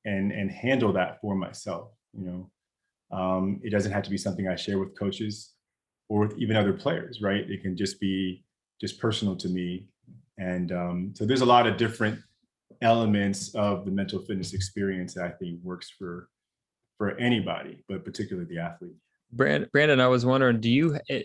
and 0.04 0.32
and 0.32 0.50
handle 0.50 0.92
that 0.94 1.20
for 1.20 1.34
myself. 1.34 1.90
You 2.12 2.24
know, 2.26 2.50
um, 3.16 3.60
it 3.62 3.70
doesn't 3.70 3.92
have 3.92 4.02
to 4.04 4.10
be 4.10 4.18
something 4.18 4.48
I 4.48 4.56
share 4.56 4.78
with 4.78 4.98
coaches 4.98 5.52
or 6.08 6.20
with 6.26 6.38
even 6.38 6.56
other 6.56 6.72
players, 6.72 7.20
right? 7.22 7.48
It 7.48 7.62
can 7.62 7.76
just 7.76 8.00
be 8.00 8.44
just 8.80 8.98
personal 8.98 9.36
to 9.36 9.48
me. 9.48 9.88
And 10.38 10.72
um, 10.72 11.12
so 11.14 11.24
there's 11.24 11.40
a 11.42 11.46
lot 11.46 11.66
of 11.66 11.76
different 11.76 12.18
elements 12.80 13.54
of 13.54 13.84
the 13.84 13.90
mental 13.90 14.18
fitness 14.20 14.54
experience 14.54 15.14
that 15.14 15.24
I 15.24 15.30
think 15.30 15.60
works 15.62 15.90
for 15.90 16.28
for 16.98 17.16
anybody, 17.18 17.82
but 17.88 18.04
particularly 18.04 18.48
the 18.48 18.60
athlete. 18.60 18.94
Brandon, 19.32 19.98
I 19.98 20.06
was 20.08 20.24
wondering, 20.24 20.60
do 20.60 20.70
you, 20.70 20.98
eh, 21.08 21.22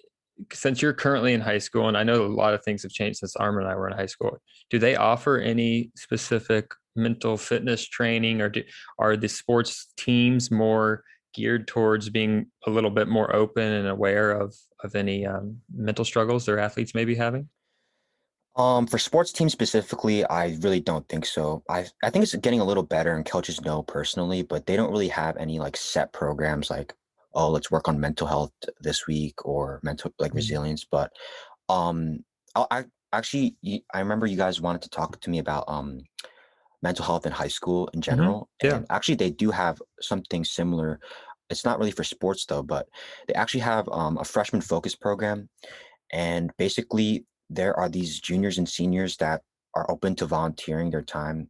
since 0.52 0.82
you're 0.82 0.94
currently 0.94 1.34
in 1.34 1.42
high 1.42 1.58
school, 1.58 1.88
and 1.88 1.98
I 1.98 2.04
know 2.04 2.26
a 2.26 2.28
lot 2.28 2.54
of 2.54 2.64
things 2.64 2.84
have 2.84 2.92
changed 2.92 3.20
since 3.20 3.36
Armin 3.36 3.64
and 3.64 3.72
I 3.72 3.76
were 3.76 3.88
in 3.88 3.98
high 3.98 4.08
school, 4.08 4.40
do 4.70 4.80
they 4.80 4.96
offer 4.96 5.38
any 5.38 5.92
specific 5.96 6.72
mental 6.96 7.38
fitness 7.38 7.88
training, 7.88 8.42
or 8.42 8.50
do, 8.50 8.64
are 8.98 9.18
the 9.18 9.30
sports 9.30 9.94
teams 9.98 10.50
more 10.50 11.04
geared 11.34 11.68
towards 11.68 12.10
being 12.10 12.48
a 12.66 12.70
little 12.72 12.90
bit 12.90 13.08
more 13.08 13.36
open 13.36 13.72
and 13.72 13.88
aware 13.88 14.32
of 14.32 14.56
of 14.84 14.96
any 14.96 15.26
um, 15.26 15.60
mental 15.76 16.06
struggles 16.06 16.46
their 16.46 16.60
athletes 16.60 16.96
may 16.96 17.06
be 17.06 17.16
having? 17.16 17.50
Um, 18.58 18.88
for 18.88 18.98
sports 18.98 19.32
teams 19.32 19.54
specifically, 19.54 20.26
I 20.26 20.58
really 20.62 20.80
don't 20.80 21.08
think 21.08 21.26
so. 21.26 21.64
I 21.70 21.86
I 22.04 22.10
think 22.10 22.24
it's 22.24 22.36
getting 22.36 22.60
a 22.60 22.66
little 22.66 22.84
better, 22.84 23.16
and 23.16 23.26
coaches 23.26 23.62
know 23.62 23.84
personally, 23.84 24.42
but 24.42 24.66
they 24.66 24.76
don't 24.76 24.92
really 24.92 25.10
have 25.10 25.38
any 25.38 25.60
like 25.60 25.78
set 25.78 26.12
programs 26.12 26.70
like, 26.72 26.94
oh, 27.36 27.50
let's 27.52 27.70
work 27.72 27.88
on 27.88 28.00
mental 28.00 28.26
health 28.28 28.52
this 28.82 29.06
week 29.08 29.46
or 29.46 29.80
mental 29.84 30.12
like 30.20 30.32
Mhm. 30.32 30.36
resilience. 30.36 30.86
But 30.86 31.12
um, 31.70 32.24
I, 32.56 32.66
I 32.72 32.86
actually 33.14 33.56
I 33.94 34.00
remember 34.00 34.26
you 34.26 34.38
guys 34.38 34.60
wanted 34.62 34.82
to 34.84 34.90
talk 34.90 35.20
to 35.22 35.30
me 35.30 35.40
about 35.40 35.66
um 35.68 36.02
mental 36.82 37.06
health 37.06 37.26
in 37.26 37.32
high 37.32 37.48
school 37.48 37.90
in 37.94 38.02
general, 38.02 38.50
yeah. 38.64 38.78
and 38.78 38.86
actually 38.90 39.16
they 39.16 39.30
do 39.32 39.52
have 39.52 39.82
something 40.02 40.44
similar. 40.44 41.00
It's 41.50 41.66
not 41.66 41.80
really 41.80 41.92
for 41.92 42.04
sports 42.04 42.46
though, 42.46 42.64
but 42.64 42.88
they 43.28 43.34
actually 43.36 43.62
have 43.62 43.88
um, 43.90 44.18
a 44.18 44.26
freshman 44.26 44.62
focus 44.62 44.96
program, 44.96 45.50
and 46.12 46.52
basically 46.58 47.26
there 47.50 47.78
are 47.80 47.90
these 47.90 48.20
juniors 48.20 48.58
and 48.58 48.68
seniors 48.70 49.18
that 49.18 49.44
are 49.76 49.90
open 49.92 50.16
to 50.16 50.26
volunteering 50.26 50.90
their 50.92 51.02
time 51.04 51.50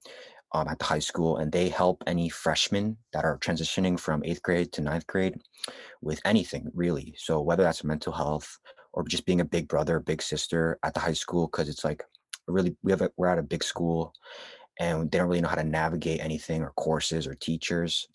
um, 0.54 0.68
at 0.68 0.80
the 0.80 0.86
high 0.86 1.00
school 1.00 1.38
and 1.38 1.52
they 1.52 1.70
help 1.70 2.04
any 2.08 2.30
freshmen 2.30 2.98
that 3.14 3.26
are 3.26 3.38
transitioning 3.40 4.00
from 4.00 4.24
eighth 4.26 4.42
grade 4.44 4.72
to 4.74 4.82
ninth 4.82 5.08
grade 5.08 5.42
with 6.02 6.22
anything 6.26 6.72
really. 6.74 7.16
So 7.18 7.42
whether 7.42 7.64
that's 7.64 7.84
mental 7.84 8.14
health 8.14 8.60
or 8.94 9.04
just 9.06 9.26
being 9.26 9.42
a 9.42 9.46
big 9.46 9.68
brother 9.68 10.00
big 10.00 10.22
sister 10.22 10.80
at 10.84 10.94
the 10.94 11.00
high 11.00 11.14
school 11.14 11.48
because 11.48 11.70
it's 11.70 11.84
like 11.84 12.04
really 12.48 12.78
we 12.84 12.92
have 12.92 13.02
a, 13.02 13.12
we're 13.18 13.28
at 13.28 13.40
a 13.40 13.44
big 13.44 13.64
school 13.64 14.14
and 14.80 15.10
they 15.12 15.18
don't 15.18 15.28
really 15.28 15.42
know 15.42 15.48
how 15.48 15.56
to 15.56 15.64
navigate 15.64 16.20
anything 16.20 16.62
or 16.62 16.72
courses 16.74 17.26
or 17.26 17.34
teachers. 17.36 18.08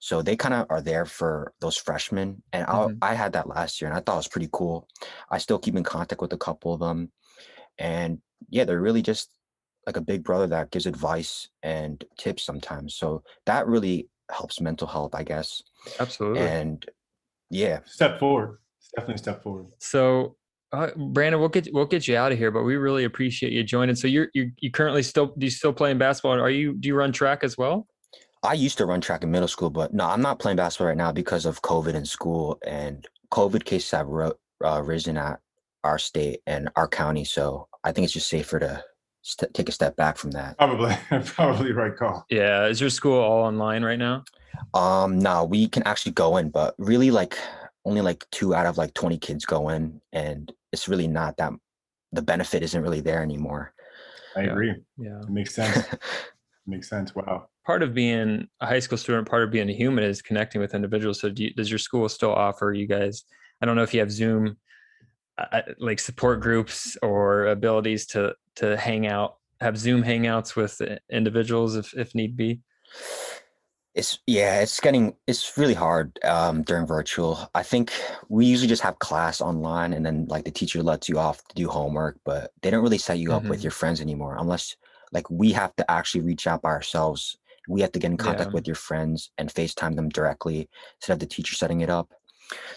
So 0.00 0.22
they 0.22 0.36
kind 0.36 0.54
of 0.54 0.66
are 0.70 0.80
there 0.80 1.04
for 1.06 1.54
those 1.60 1.76
freshmen 1.76 2.42
and 2.52 2.66
I, 2.66 2.88
Mhm. 2.88 3.02
I 3.02 3.14
had 3.14 3.32
that 3.34 3.48
last 3.48 3.80
year 3.80 3.90
and 3.90 3.96
i 3.98 4.00
thought 4.00 4.14
it 4.14 4.18
was 4.18 4.28
pretty 4.28 4.48
cool. 4.52 4.88
I 5.30 5.38
still 5.38 5.58
keep 5.58 5.76
in 5.76 5.84
contact 5.84 6.20
with 6.22 6.32
a 6.32 6.38
couple 6.38 6.72
of 6.72 6.80
them 6.80 7.12
and 7.78 8.18
yeah 8.50 8.64
they're 8.64 8.80
really 8.80 9.02
just 9.02 9.30
like 9.86 9.96
a 9.96 10.00
big 10.00 10.24
brother 10.24 10.46
that 10.46 10.70
gives 10.70 10.86
advice 10.86 11.48
and 11.62 12.04
tips 12.18 12.42
sometimes 12.42 12.94
so 12.94 13.22
that 13.44 13.66
really 13.66 14.08
helps 14.30 14.60
mental 14.60 14.86
health 14.88 15.14
i 15.14 15.22
guess 15.22 15.62
Absolutely. 16.00 16.40
and 16.40 16.86
yeah 17.50 17.78
Step 17.86 18.18
forward. 18.18 18.58
It's 18.78 18.90
definitely 18.90 19.18
step 19.18 19.42
forward. 19.42 19.66
So 19.78 20.36
Uh, 20.72 20.90
Brandon, 20.96 21.38
we'll 21.38 21.48
get 21.48 21.68
we'll 21.72 21.86
get 21.86 22.08
you 22.08 22.16
out 22.16 22.32
of 22.32 22.38
here, 22.38 22.50
but 22.50 22.64
we 22.64 22.76
really 22.76 23.04
appreciate 23.04 23.52
you 23.52 23.62
joining. 23.62 23.94
So 23.94 24.08
you're 24.08 24.28
you 24.34 24.50
you 24.58 24.70
currently 24.72 25.02
still 25.04 25.26
do 25.38 25.46
you 25.46 25.50
still 25.50 25.72
playing 25.72 25.98
basketball? 25.98 26.40
Are 26.40 26.50
you 26.50 26.74
do 26.74 26.88
you 26.88 26.96
run 26.96 27.12
track 27.12 27.44
as 27.44 27.56
well? 27.56 27.86
I 28.42 28.54
used 28.54 28.78
to 28.78 28.86
run 28.86 29.00
track 29.00 29.22
in 29.22 29.30
middle 29.30 29.48
school, 29.48 29.70
but 29.70 29.94
no, 29.94 30.04
I'm 30.06 30.20
not 30.20 30.38
playing 30.40 30.56
basketball 30.56 30.88
right 30.88 30.96
now 30.96 31.12
because 31.12 31.46
of 31.46 31.62
COVID 31.62 31.94
in 31.94 32.04
school 32.04 32.58
and 32.66 33.06
COVID 33.32 33.64
cases 33.64 33.90
have 33.92 34.08
ro- 34.08 34.38
uh, 34.64 34.82
risen 34.82 35.16
at 35.16 35.38
our 35.86 35.98
state 35.98 36.40
and 36.46 36.68
our 36.76 36.88
county. 36.88 37.24
So 37.24 37.68
I 37.84 37.92
think 37.92 38.04
it's 38.04 38.12
just 38.12 38.28
safer 38.28 38.58
to 38.58 38.84
st- 39.22 39.54
take 39.54 39.68
a 39.68 39.72
step 39.72 39.96
back 39.96 40.16
from 40.18 40.32
that. 40.32 40.58
Probably, 40.58 40.94
probably 41.26 41.72
right 41.72 41.96
call. 41.96 42.24
Yeah. 42.28 42.66
Is 42.66 42.80
your 42.80 42.90
school 42.90 43.18
all 43.18 43.44
online 43.44 43.82
right 43.84 43.98
now? 43.98 44.24
Um, 44.74 45.18
no, 45.18 45.44
we 45.44 45.68
can 45.68 45.82
actually 45.84 46.12
go 46.12 46.36
in, 46.36 46.50
but 46.50 46.74
really 46.78 47.10
like 47.10 47.38
only 47.84 48.00
like 48.00 48.26
two 48.32 48.54
out 48.54 48.66
of 48.66 48.76
like 48.78 48.92
20 48.94 49.16
kids 49.18 49.44
go 49.44 49.68
in 49.68 50.00
and 50.12 50.52
it's 50.72 50.88
really 50.88 51.06
not 51.06 51.36
that 51.36 51.52
the 52.12 52.22
benefit 52.22 52.62
isn't 52.62 52.82
really 52.82 53.00
there 53.00 53.22
anymore. 53.22 53.72
I 54.36 54.42
Yeah. 54.42 54.50
agree. 54.50 54.74
Yeah. 54.98 55.20
It 55.22 55.30
makes 55.30 55.54
sense. 55.54 55.86
makes 56.66 56.88
sense. 56.88 57.14
Wow. 57.14 57.48
Part 57.64 57.82
of 57.82 57.94
being 57.94 58.48
a 58.60 58.66
high 58.66 58.80
school 58.80 58.98
student, 58.98 59.28
part 59.28 59.42
of 59.44 59.50
being 59.50 59.68
a 59.70 59.72
human 59.72 60.04
is 60.04 60.20
connecting 60.22 60.60
with 60.60 60.74
individuals. 60.74 61.20
So 61.20 61.28
do 61.30 61.44
you, 61.44 61.54
does 61.54 61.70
your 61.70 61.78
school 61.78 62.08
still 62.08 62.32
offer 62.32 62.72
you 62.72 62.86
guys? 62.86 63.24
I 63.62 63.66
don't 63.66 63.76
know 63.76 63.82
if 63.82 63.94
you 63.94 64.00
have 64.00 64.10
Zoom, 64.10 64.56
uh, 65.38 65.62
like 65.78 65.98
support 65.98 66.40
groups 66.40 66.96
or 67.02 67.46
abilities 67.46 68.06
to 68.06 68.34
to 68.56 68.76
hang 68.76 69.06
out, 69.06 69.36
have 69.60 69.76
Zoom 69.76 70.02
hangouts 70.02 70.56
with 70.56 70.80
individuals 71.10 71.76
if 71.76 71.92
if 71.94 72.14
need 72.14 72.36
be. 72.36 72.60
It's 73.94 74.18
yeah, 74.26 74.60
it's 74.60 74.78
getting 74.78 75.14
it's 75.26 75.56
really 75.56 75.72
hard 75.74 76.18
um 76.24 76.62
during 76.62 76.86
virtual. 76.86 77.50
I 77.54 77.62
think 77.62 77.92
we 78.28 78.44
usually 78.44 78.68
just 78.68 78.82
have 78.82 78.98
class 78.98 79.40
online 79.40 79.94
and 79.94 80.04
then 80.04 80.26
like 80.28 80.44
the 80.44 80.50
teacher 80.50 80.82
lets 80.82 81.08
you 81.08 81.18
off 81.18 81.42
to 81.48 81.54
do 81.54 81.68
homework, 81.68 82.18
but 82.24 82.52
they 82.60 82.70
don't 82.70 82.82
really 82.82 82.98
set 82.98 83.18
you 83.18 83.32
up 83.32 83.48
with 83.48 83.60
Mhm. 83.60 83.64
your 83.64 83.70
friends 83.70 84.00
anymore 84.02 84.36
unless 84.38 84.76
like 85.12 85.30
we 85.30 85.52
have 85.52 85.74
to 85.76 85.90
actually 85.90 86.20
reach 86.22 86.46
out 86.46 86.60
by 86.60 86.70
ourselves. 86.70 87.38
We 87.68 87.80
have 87.80 87.92
to 87.92 87.98
get 87.98 88.10
in 88.10 88.16
contact 88.18 88.50
Yeah. 88.50 88.54
with 88.54 88.66
your 88.66 88.76
friends 88.76 89.30
and 89.38 89.48
FaceTime 89.52 89.96
them 89.96 90.10
directly 90.10 90.68
instead 90.98 91.14
of 91.14 91.18
the 91.20 91.26
teacher 91.26 91.54
setting 91.54 91.80
it 91.80 91.88
up. 91.90 92.12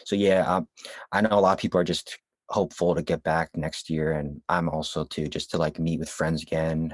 So 0.05 0.15
yeah, 0.15 0.41
um, 0.51 0.67
I 1.11 1.21
know 1.21 1.29
a 1.31 1.41
lot 1.41 1.53
of 1.53 1.59
people 1.59 1.79
are 1.81 1.83
just 1.83 2.17
hopeful 2.49 2.95
to 2.95 3.01
get 3.01 3.21
back 3.23 3.49
next 3.55 3.89
year 3.89 4.13
and 4.13 4.41
I'm 4.49 4.69
also 4.69 5.03
too 5.05 5.27
just 5.27 5.51
to 5.51 5.57
like 5.57 5.79
meet 5.79 5.99
with 5.99 6.09
friends 6.09 6.41
again, 6.43 6.93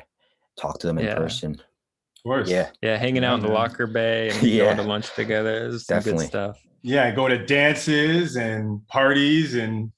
talk 0.59 0.79
to 0.79 0.87
them 0.87 0.97
in 0.97 1.05
Yeah. 1.05 1.15
person. 1.15 1.53
Of 1.53 2.23
course. 2.23 2.49
Yeah. 2.49 2.69
Yeah, 2.81 2.97
hanging 2.97 3.23
Yeah, 3.23 3.31
out 3.31 3.39
in 3.39 3.45
the 3.45 3.51
locker 3.51 3.87
bay 3.87 4.29
and 4.29 4.43
Yeah. 4.43 4.65
going 4.65 4.77
to 4.77 4.83
lunch 4.83 5.13
together 5.15 5.67
is 5.67 5.85
Definitely. 5.85 6.25
good 6.25 6.29
stuff. 6.29 6.61
Yeah. 6.81 7.09
Go 7.15 7.27
to 7.27 7.45
dances 7.45 8.35
and 8.35 8.85
parties 8.87 9.55
and 9.55 9.91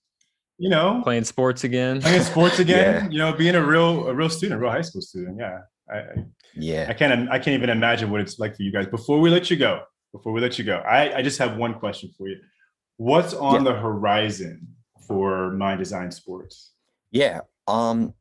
you 0.60 0.70
know 0.70 1.02
Playing 1.04 1.24
sports 1.24 1.64
again. 1.64 2.02
playing 2.02 2.22
sports 2.24 2.60
again. 2.66 3.06
Yeah. 3.06 3.10
You 3.10 3.18
know, 3.18 3.34
being 3.34 3.56
a 3.56 3.66
real 3.66 4.08
a 4.08 4.14
real 4.14 4.30
student, 4.30 4.60
a 4.60 4.62
real 4.62 4.72
high 4.72 4.82
school 4.82 5.02
student. 5.02 5.38
Yeah. 5.40 5.60
I, 5.92 5.98
I 5.98 6.26
Yeah. 6.54 6.86
I 6.90 6.94
can't 6.94 7.30
I 7.32 7.40
can't 7.40 7.56
even 7.56 7.70
imagine 7.72 8.12
what 8.12 8.22
it's 8.22 8.38
like 8.40 8.56
for 8.56 8.62
you 8.64 8.72
guys. 8.72 8.86
Before 8.88 9.20
we 9.20 9.30
let 9.32 9.50
you 9.50 9.58
go, 9.58 9.82
before 10.14 10.34
we 10.34 10.42
let 10.42 10.60
you 10.60 10.66
go, 10.66 10.78
I, 10.78 11.18
I 11.18 11.22
just 11.24 11.40
have 11.40 11.58
one 11.58 11.74
question 11.76 12.12
for 12.18 12.28
you. 12.28 12.38
What's 12.98 13.34
on 13.34 13.64
the 13.64 13.74
horizon 13.74 14.68
for 15.08 15.52
Mind 15.52 15.80
Design 15.80 16.12
Sports? 16.12 16.72
Yeah. 17.12 17.42
Um 17.68 18.14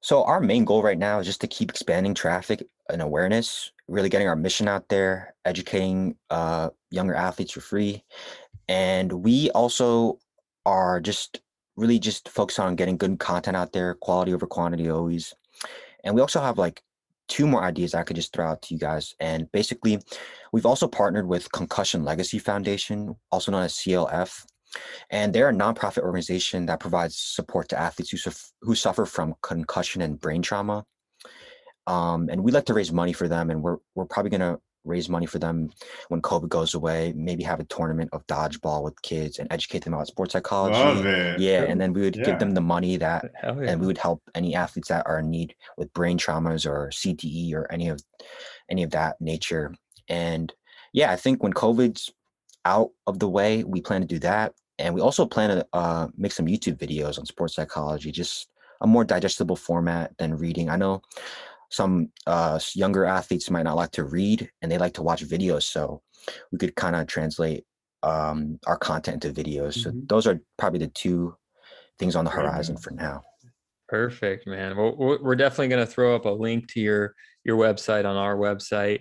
so 0.00 0.24
our 0.24 0.40
main 0.40 0.64
goal 0.64 0.82
right 0.82 0.98
now 0.98 1.18
is 1.18 1.26
just 1.26 1.40
to 1.42 1.46
keep 1.46 1.70
expanding 1.70 2.14
traffic 2.14 2.62
and 2.88 3.02
awareness, 3.02 3.72
really 3.88 4.08
getting 4.08 4.28
our 4.28 4.36
mission 4.36 4.68
out 4.68 4.88
there, 4.88 5.34
educating 5.44 6.16
uh 6.30 6.70
younger 6.90 7.14
athletes 7.14 7.52
for 7.52 7.60
free. 7.60 8.04
And 8.68 9.12
we 9.12 9.50
also 9.50 10.18
are 10.66 11.00
just 11.00 11.40
really 11.76 11.98
just 11.98 12.28
focused 12.28 12.58
on 12.58 12.76
getting 12.76 12.96
good 12.96 13.18
content 13.18 13.56
out 13.56 13.72
there, 13.72 13.94
quality 13.94 14.34
over 14.34 14.46
quantity 14.46 14.90
always. 14.90 15.34
And 16.04 16.14
we 16.14 16.20
also 16.20 16.40
have 16.40 16.58
like 16.58 16.82
two 17.28 17.46
more 17.46 17.62
ideas 17.62 17.94
I 17.94 18.02
could 18.02 18.16
just 18.16 18.32
throw 18.32 18.46
out 18.46 18.62
to 18.62 18.74
you 18.74 18.80
guys. 18.80 19.14
And 19.20 19.50
basically, 19.52 20.00
we've 20.52 20.66
also 20.66 20.88
partnered 20.88 21.28
with 21.28 21.52
Concussion 21.52 22.04
Legacy 22.04 22.38
Foundation, 22.38 23.14
also 23.30 23.52
known 23.52 23.62
as 23.62 23.74
CLF. 23.74 24.44
And 25.10 25.32
they're 25.32 25.48
a 25.48 25.52
nonprofit 25.54 26.02
organization 26.02 26.66
that 26.66 26.80
provides 26.80 27.16
support 27.16 27.68
to 27.70 27.78
athletes 27.80 28.10
who, 28.10 28.18
suf- 28.18 28.52
who 28.60 28.74
suffer 28.74 29.06
from 29.06 29.34
concussion 29.42 30.02
and 30.02 30.20
brain 30.20 30.42
trauma. 30.42 30.84
Um, 31.86 32.28
and 32.30 32.44
we 32.44 32.52
like 32.52 32.66
to 32.66 32.74
raise 32.74 32.92
money 32.92 33.14
for 33.14 33.28
them, 33.28 33.50
and 33.50 33.62
we're 33.62 33.78
we're 33.94 34.04
probably 34.04 34.30
gonna 34.30 34.58
raise 34.84 35.08
money 35.08 35.26
for 35.26 35.38
them 35.38 35.70
when 36.08 36.20
COVID 36.20 36.48
goes 36.50 36.74
away. 36.74 37.14
Maybe 37.16 37.42
have 37.44 37.60
a 37.60 37.64
tournament 37.64 38.10
of 38.12 38.26
dodgeball 38.26 38.82
with 38.84 39.00
kids 39.02 39.38
and 39.38 39.50
educate 39.50 39.84
them 39.84 39.94
about 39.94 40.06
sports 40.06 40.32
psychology. 40.34 40.78
Love 40.78 41.06
it. 41.06 41.40
Yeah, 41.40 41.62
and 41.62 41.80
then 41.80 41.94
we 41.94 42.02
would 42.02 42.16
Yeah. 42.16 42.24
give 42.24 42.38
them 42.40 42.52
the 42.52 42.60
money 42.60 42.98
that 42.98 43.30
yeah. 43.42 43.52
and 43.52 43.80
we 43.80 43.86
would 43.86 43.96
help 43.98 44.22
any 44.34 44.54
athletes 44.54 44.88
that 44.88 45.06
are 45.06 45.20
in 45.20 45.30
need 45.30 45.54
with 45.78 45.92
brain 45.94 46.18
traumas 46.18 46.66
or 46.66 46.90
CTE 46.90 47.54
or 47.54 47.66
any 47.72 47.88
of 47.88 48.02
any 48.68 48.82
of 48.82 48.90
that 48.90 49.18
nature. 49.20 49.74
And 50.08 50.52
yeah, 50.92 51.10
I 51.10 51.16
think 51.16 51.42
when 51.42 51.52
COVID's 51.54 52.12
out 52.64 52.90
of 53.06 53.18
the 53.18 53.28
way, 53.28 53.64
we 53.64 53.80
plan 53.80 54.00
to 54.00 54.06
do 54.06 54.18
that. 54.20 54.54
And 54.78 54.94
we 54.94 55.00
also 55.00 55.26
plan 55.26 55.50
to 55.50 55.66
uh, 55.72 56.08
make 56.16 56.32
some 56.32 56.46
YouTube 56.46 56.76
videos 56.78 57.18
on 57.18 57.26
sports 57.26 57.54
psychology, 57.54 58.12
just 58.12 58.48
a 58.80 58.86
more 58.86 59.04
digestible 59.04 59.56
format 59.56 60.16
than 60.18 60.36
reading. 60.36 60.70
I 60.70 60.76
know 60.76 61.02
some 61.70 62.12
uh, 62.26 62.60
younger 62.74 63.04
athletes 63.04 63.50
might 63.50 63.64
not 63.64 63.76
like 63.76 63.90
to 63.92 64.04
read 64.04 64.50
and 64.62 64.70
they 64.70 64.78
like 64.78 64.94
to 64.94 65.02
watch 65.02 65.24
videos. 65.24 65.64
So 65.64 66.02
we 66.52 66.58
could 66.58 66.76
kind 66.76 66.94
of 66.96 67.06
translate 67.08 67.64
um, 68.02 68.60
our 68.66 68.76
content 68.78 69.24
into 69.24 69.42
videos. 69.42 69.74
So 69.82 69.90
Mhm. 69.90 70.08
those 70.08 70.26
are 70.26 70.40
probably 70.56 70.78
the 70.78 70.88
two 70.88 71.36
things 71.98 72.14
on 72.14 72.24
the 72.24 72.30
horizon 72.30 72.76
for 72.76 72.92
now. 72.92 73.22
Perfect, 73.88 74.46
man. 74.46 74.76
Well, 74.76 74.94
we're 74.96 75.22
we're 75.22 75.36
definitely 75.36 75.68
going 75.68 75.84
to 75.84 75.90
throw 75.90 76.14
up 76.14 76.26
a 76.26 76.30
link 76.30 76.68
to 76.72 76.80
your 76.80 77.14
your 77.44 77.56
website 77.56 78.04
on 78.04 78.16
our 78.16 78.36
website, 78.36 79.00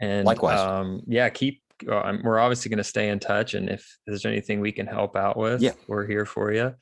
and 0.00 0.26
Likewise. 0.26 0.58
um, 0.60 1.02
yeah, 1.06 1.28
keep. 1.30 1.62
I'm- 1.90 2.22
we're 2.24 2.38
obviously 2.38 2.68
going 2.70 2.78
to 2.78 2.84
stay 2.84 3.08
in 3.08 3.18
touch, 3.18 3.54
and 3.54 3.68
if 3.68 3.86
there's 4.06 4.24
anything 4.26 4.60
we 4.60 4.72
can 4.72 4.86
help 4.86 5.16
out 5.16 5.36
with, 5.36 5.60
Yeah. 5.62 5.72
we're 5.86 6.06
here 6.06 6.24
for 6.26 6.52
you. 6.52 6.74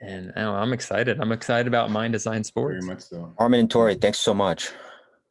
And 0.00 0.32
I 0.36 0.40
know, 0.42 0.54
i'm 0.54 0.72
excited. 0.74 1.18
I'm 1.20 1.32
excited 1.32 1.66
about 1.66 1.90
Mind 1.90 2.12
Design 2.12 2.44
Sports. 2.44 2.84
Very 2.84 2.98
Sports. 3.00 3.12
much 3.12 3.20
so. 3.20 3.34
Armin 3.38 3.60
and 3.60 3.70
Tori, 3.70 3.94
thanks 3.94 4.18
so 4.18 4.34
much. 4.34 4.70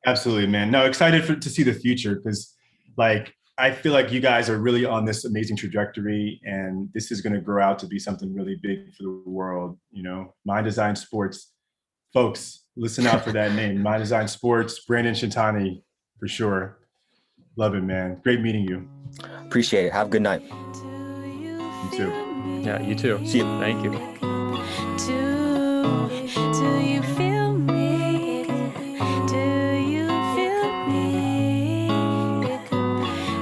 Absolutely, 0.07 0.47
man. 0.47 0.71
No, 0.71 0.85
excited 0.85 1.23
for, 1.23 1.35
to 1.35 1.49
see 1.49 1.61
the 1.63 1.73
future 1.73 2.15
because, 2.15 2.55
like, 2.97 3.33
I 3.57 3.71
feel 3.71 3.93
like 3.93 4.11
you 4.11 4.19
guys 4.19 4.49
are 4.49 4.57
really 4.57 4.83
on 4.85 5.05
this 5.05 5.23
amazing 5.23 5.55
trajectory, 5.57 6.41
and 6.43 6.89
this 6.93 7.11
is 7.11 7.21
going 7.21 7.33
to 7.33 7.41
grow 7.41 7.63
out 7.63 7.79
to 7.79 7.87
be 7.87 7.99
something 7.99 8.33
really 8.33 8.55
big 8.61 8.91
for 8.95 9.03
the 9.03 9.21
world. 9.25 9.77
You 9.91 10.03
know, 10.03 10.33
Mind 10.45 10.65
Design 10.65 10.95
Sports, 10.95 11.53
folks, 12.11 12.65
listen 12.75 13.05
out 13.07 13.23
for 13.23 13.31
that 13.31 13.53
name, 13.53 13.81
Mind 13.81 14.01
Design 14.01 14.27
Sports. 14.27 14.83
Brandon 14.85 15.13
Shintani, 15.13 15.83
for 16.19 16.27
sure. 16.27 16.79
Love 17.55 17.75
it, 17.75 17.81
man. 17.83 18.19
Great 18.23 18.41
meeting 18.41 18.67
you. 18.67 18.89
Appreciate 19.45 19.85
it. 19.85 19.93
Have 19.93 20.07
a 20.07 20.09
good 20.09 20.21
night. 20.21 20.41
You 20.41 21.89
too. 21.91 22.61
Yeah, 22.63 22.81
you 22.81 22.95
too. 22.95 23.25
See 23.25 23.37
you. 23.39 23.59
Thank 23.59 23.83
you. 23.83 23.91
Do, 25.07 26.09
do 26.53 26.79
you 26.79 27.01
feel 27.15 27.53
me? 27.53 28.45
Do 29.27 29.37
you 29.77 30.07
feel 30.35 30.87
me? 30.87 31.87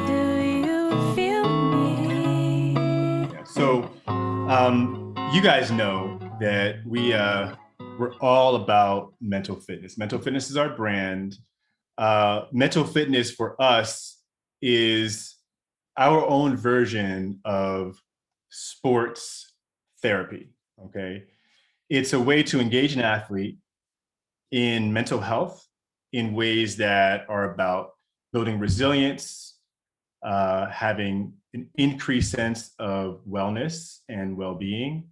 Do 0.07 0.19
you 0.43 1.15
feel 1.15 1.47
me? 1.71 3.27
So, 3.45 3.89
um, 4.05 5.15
you 5.33 5.41
guys 5.41 5.71
know 5.71 6.19
that 6.39 6.86
we 6.86 7.13
uh, 7.13 7.55
we're 7.97 8.15
all 8.15 8.55
about 8.55 9.13
mental 9.21 9.55
fitness. 9.55 9.97
Mental 9.97 10.19
fitness 10.19 10.49
is 10.49 10.57
our 10.57 10.69
brand. 10.69 11.38
Uh, 11.97 12.45
mental 12.51 12.83
fitness 12.83 13.31
for 13.31 13.59
us 13.62 14.19
is 14.62 15.32
our 15.97 16.25
own 16.25 16.56
version 16.56 17.39
of 17.45 18.01
sports 18.49 19.53
therapy. 20.01 20.49
Okay, 20.86 21.23
it's 21.89 22.13
a 22.13 22.19
way 22.19 22.43
to 22.43 22.60
engage 22.60 22.95
an 22.95 23.01
athlete 23.01 23.58
in 24.51 24.91
mental 24.91 25.19
health 25.19 25.67
in 26.12 26.34
ways 26.34 26.77
that 26.77 27.25
are 27.29 27.51
about 27.53 27.91
building 28.32 28.60
resilience, 28.60 29.58
uh, 30.23 30.67
having 30.67 31.34
an 31.53 31.69
increased 31.75 32.32
sense 32.32 32.71
of 32.79 33.21
wellness 33.27 33.99
and 34.10 34.38
well-being, 34.38 35.06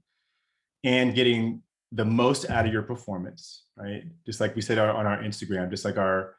and 0.83 1.15
getting 1.15 1.61
the 1.91 2.05
most 2.05 2.49
out 2.49 2.65
of 2.65 2.73
your 2.73 2.83
performance. 2.83 3.65
Right, 3.77 4.03
just 4.25 4.39
like 4.39 4.55
we 4.55 4.61
said 4.61 4.77
on 4.77 5.05
our 5.05 5.19
Instagram, 5.23 5.69
just 5.69 5.85
like 5.85 5.97
our 5.97 6.35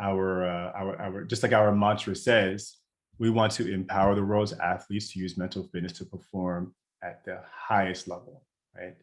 our 0.00 0.46
uh, 0.46 0.72
our 0.72 1.00
our 1.00 1.24
just 1.24 1.42
like 1.42 1.52
our 1.52 1.72
mantra 1.74 2.14
says, 2.14 2.76
we 3.18 3.30
want 3.30 3.52
to 3.52 3.72
empower 3.72 4.14
the 4.14 4.24
world's 4.24 4.52
athletes 4.54 5.12
to 5.12 5.18
use 5.18 5.38
mental 5.38 5.68
fitness 5.72 5.92
to 5.92 6.04
perform 6.04 6.74
at 7.02 7.24
the 7.24 7.40
highest 7.50 8.08
level. 8.08 8.42
Right, 8.76 8.96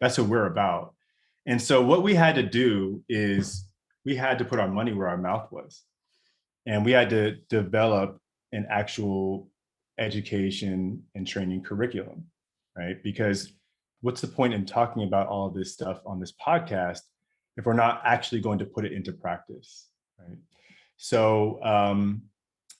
that's 0.00 0.18
what 0.18 0.28
we're 0.28 0.46
about. 0.46 0.94
And 1.46 1.60
so 1.60 1.82
what 1.82 2.02
we 2.02 2.14
had 2.14 2.34
to 2.34 2.42
do 2.42 3.02
is 3.08 3.68
we 4.04 4.16
had 4.16 4.38
to 4.38 4.44
put 4.44 4.60
our 4.60 4.68
money 4.68 4.92
where 4.92 5.08
our 5.08 5.16
mouth 5.16 5.50
was. 5.50 5.82
And 6.66 6.84
we 6.84 6.92
had 6.92 7.10
to 7.10 7.36
develop 7.48 8.20
an 8.52 8.66
actual 8.70 9.48
education 9.98 11.02
and 11.14 11.26
training 11.26 11.62
curriculum, 11.62 12.24
right? 12.76 13.02
Because 13.02 13.52
what's 14.02 14.20
the 14.20 14.28
point 14.28 14.54
in 14.54 14.64
talking 14.64 15.04
about 15.04 15.26
all 15.26 15.50
this 15.50 15.72
stuff 15.72 16.00
on 16.06 16.20
this 16.20 16.32
podcast 16.46 17.00
if 17.56 17.66
we're 17.66 17.72
not 17.72 18.00
actually 18.04 18.40
going 18.40 18.58
to 18.60 18.64
put 18.64 18.84
it 18.84 18.92
into 18.92 19.12
practice, 19.12 19.88
right? 20.18 20.38
So 20.96 21.62
um, 21.64 22.22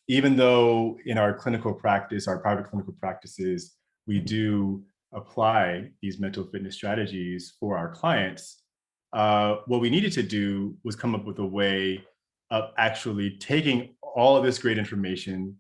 even 0.09 0.37
though 0.37 0.99
in 1.05 1.19
our 1.19 1.35
clinical 1.35 1.73
practice, 1.73 2.27
our 2.27 2.39
private 2.39 2.69
clinical 2.69 2.95
practices, 2.99 3.77
we 4.07 4.19
do 4.19 4.83
apply 5.13 5.91
these 6.03 6.19
mental 6.19 6.45
fitness 6.45 6.75
strategies 6.75 7.55
for 7.61 7.77
our 7.77 7.91
clients, 7.91 8.63
uh, 9.13 9.57
what 9.67 9.81
we 9.81 9.91
needed 9.91 10.13
to 10.13 10.23
do 10.23 10.77
was 10.85 10.97
come 10.97 11.15
up 11.15 11.25
with 11.25 11.39
a 11.39 11.47
way 11.47 12.03
of 12.51 12.71
actually 12.77 13.37
taking 13.39 13.95
all 14.03 14.37
of 14.37 14.45
this 14.45 14.59
great 14.59 14.79
information, 14.79 15.57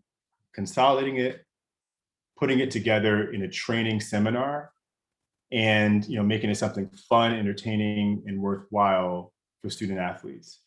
consolidating 0.54 1.16
it, 1.16 1.44
putting 2.36 2.60
it 2.60 2.70
together 2.70 3.32
in 3.32 3.42
a 3.42 3.48
training 3.48 4.00
seminar, 4.00 4.70
and 5.50 6.06
you 6.06 6.16
know 6.16 6.22
making 6.22 6.50
it 6.50 6.56
something 6.56 6.90
fun, 7.08 7.32
entertaining, 7.32 8.22
and 8.26 8.40
worthwhile 8.40 9.32
for 9.62 9.70
student 9.70 9.98
athletes. 9.98 10.60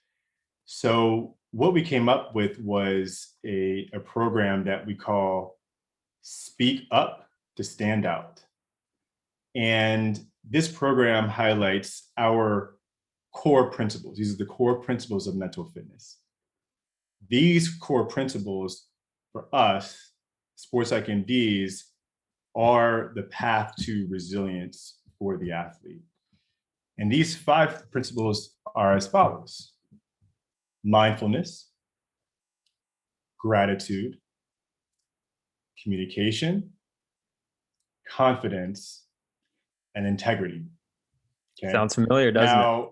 So 0.66 1.36
what 1.52 1.74
we 1.74 1.84
came 1.84 2.08
up 2.08 2.34
with 2.34 2.60
was 2.60 3.36
a, 3.46 3.90
a 3.94 4.00
program 4.00 4.64
that 4.66 4.86
we 4.86 4.96
call 4.96 5.60
Speak 6.22 6.84
Up 6.92 7.28
to 7.58 7.64
Stand 7.64 8.06
Out. 8.06 8.42
And 9.54 10.20
this 10.50 10.72
program 10.72 11.28
highlights 11.28 12.10
our 12.18 12.78
core 13.34 13.70
principles. 13.70 14.18
These 14.18 14.34
are 14.34 14.38
the 14.38 14.46
core 14.46 14.76
principles 14.82 15.28
of 15.28 15.36
mental 15.36 15.66
fitness. 15.66 16.20
These 17.30 17.76
core 17.76 18.06
principles 18.06 18.88
for 19.34 19.48
us, 19.54 20.14
Sports 20.56 20.90
Psych 20.90 21.08
MDs, 21.08 21.84
are 22.56 23.12
the 23.16 23.24
path 23.24 23.74
to 23.82 24.08
resilience 24.10 25.00
for 25.20 25.38
the 25.38 25.52
athlete. 25.52 26.02
And 26.98 27.12
these 27.12 27.36
five 27.36 27.90
principles 27.92 28.56
are 28.76 28.96
as 28.96 29.08
follows 29.08 29.74
mindfulness, 30.84 31.70
gratitude, 33.40 34.18
communication, 35.84 36.72
confidence, 38.10 39.06
and 39.96 40.06
integrity. 40.06 40.64
Okay. 41.62 41.72
Sounds 41.72 41.96
familiar, 41.96 42.32
doesn't 42.32 42.50
it? 42.50 42.62
now, 42.62 42.92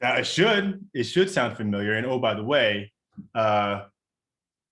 now 0.00 0.16
it 0.16 0.26
should 0.26 0.84
it 0.94 1.04
should 1.04 1.30
sound 1.30 1.56
familiar. 1.56 1.94
And 1.94 2.06
oh, 2.06 2.18
by 2.18 2.34
the 2.34 2.44
way, 2.44 2.92
uh, 3.34 3.82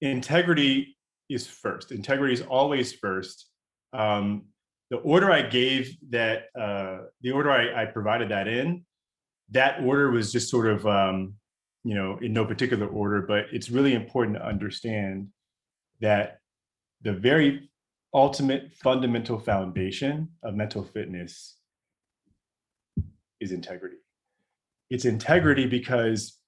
integrity 0.00 0.96
is 1.28 1.46
first. 1.46 1.92
Integrity 1.92 2.35
is 2.35 2.42
always 2.42 2.92
first. 2.92 3.46
Um, 3.92 4.46
the 4.90 4.96
order 4.98 5.30
I 5.30 5.42
gave 5.42 5.96
that 6.11 6.46
uh, 6.59 6.98
the 7.22 7.30
order 7.30 7.50
I, 7.50 7.83
I 7.83 7.87
provided 7.87 8.30
that 8.30 8.48
in, 8.48 8.85
that 9.50 9.83
order 9.85 10.11
was 10.11 10.33
just 10.33 10.50
sort 10.50 10.66
of 10.66 10.87
um, 10.87 11.35
you 11.85 11.95
know 11.95 12.19
in 12.21 12.33
no 12.33 12.45
particular 12.45 12.87
order, 12.87 13.23
but 13.23 13.47
it's 13.53 13.71
really 13.71 13.95
important 13.95 14.37
to 14.37 14.47
understand 14.47 15.29
that 16.01 16.40
the 17.03 17.12
very 17.12 17.71
ultimate 18.12 18.73
fundamental 18.75 19.38
foundation 19.38 20.29
of 20.43 20.55
mental 20.55 20.83
fitness 20.85 21.57
is 23.40 23.53
integrity. 23.53 23.97
It's 24.90 25.05
integrity 25.05 25.66
because 25.66 26.38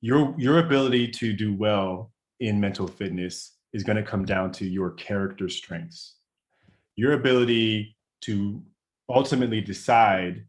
your 0.00 0.34
your 0.38 0.58
ability 0.58 1.08
to 1.08 1.32
do 1.32 1.54
well 1.54 2.12
in 2.40 2.60
mental 2.60 2.86
fitness 2.86 3.56
is 3.72 3.82
going 3.82 3.96
to 3.96 4.02
come 4.02 4.24
down 4.24 4.52
to 4.52 4.66
your 4.66 4.92
character 4.92 5.48
strengths. 5.48 6.16
Your 6.96 7.12
ability 7.12 7.96
to 8.22 8.62
ultimately 9.08 9.60
decide 9.60 10.44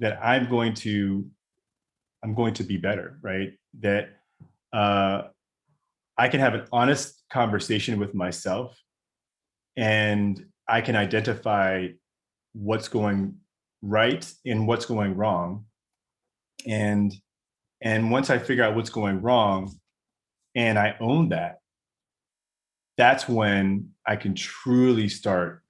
that 0.00 0.18
I'm 0.22 0.48
going 0.48 0.74
to 0.74 1.26
I'm 2.22 2.34
going 2.34 2.54
to 2.54 2.64
be 2.64 2.76
better, 2.76 3.18
right? 3.22 3.52
That 3.78 4.10
uh, 4.72 5.22
I 6.18 6.28
can 6.28 6.40
have 6.40 6.54
an 6.54 6.66
honest 6.72 7.22
conversation 7.32 7.98
with 7.98 8.14
myself 8.14 8.76
and 9.76 10.44
I 10.68 10.80
can 10.80 10.96
identify 10.96 11.88
what's 12.52 12.88
going 12.88 13.36
right 13.82 14.30
and 14.44 14.66
what's 14.66 14.86
going 14.86 15.16
wrong. 15.16 15.64
And 16.66 17.12
and 17.80 18.10
once 18.10 18.28
I 18.28 18.38
figure 18.38 18.62
out 18.62 18.76
what's 18.76 18.90
going 18.90 19.22
wrong 19.22 19.74
and 20.54 20.78
I 20.78 20.96
own 21.00 21.30
that, 21.30 21.60
that's 22.98 23.26
when 23.26 23.90
I 24.06 24.16
can 24.16 24.34
truly 24.34 25.08
start 25.08 25.62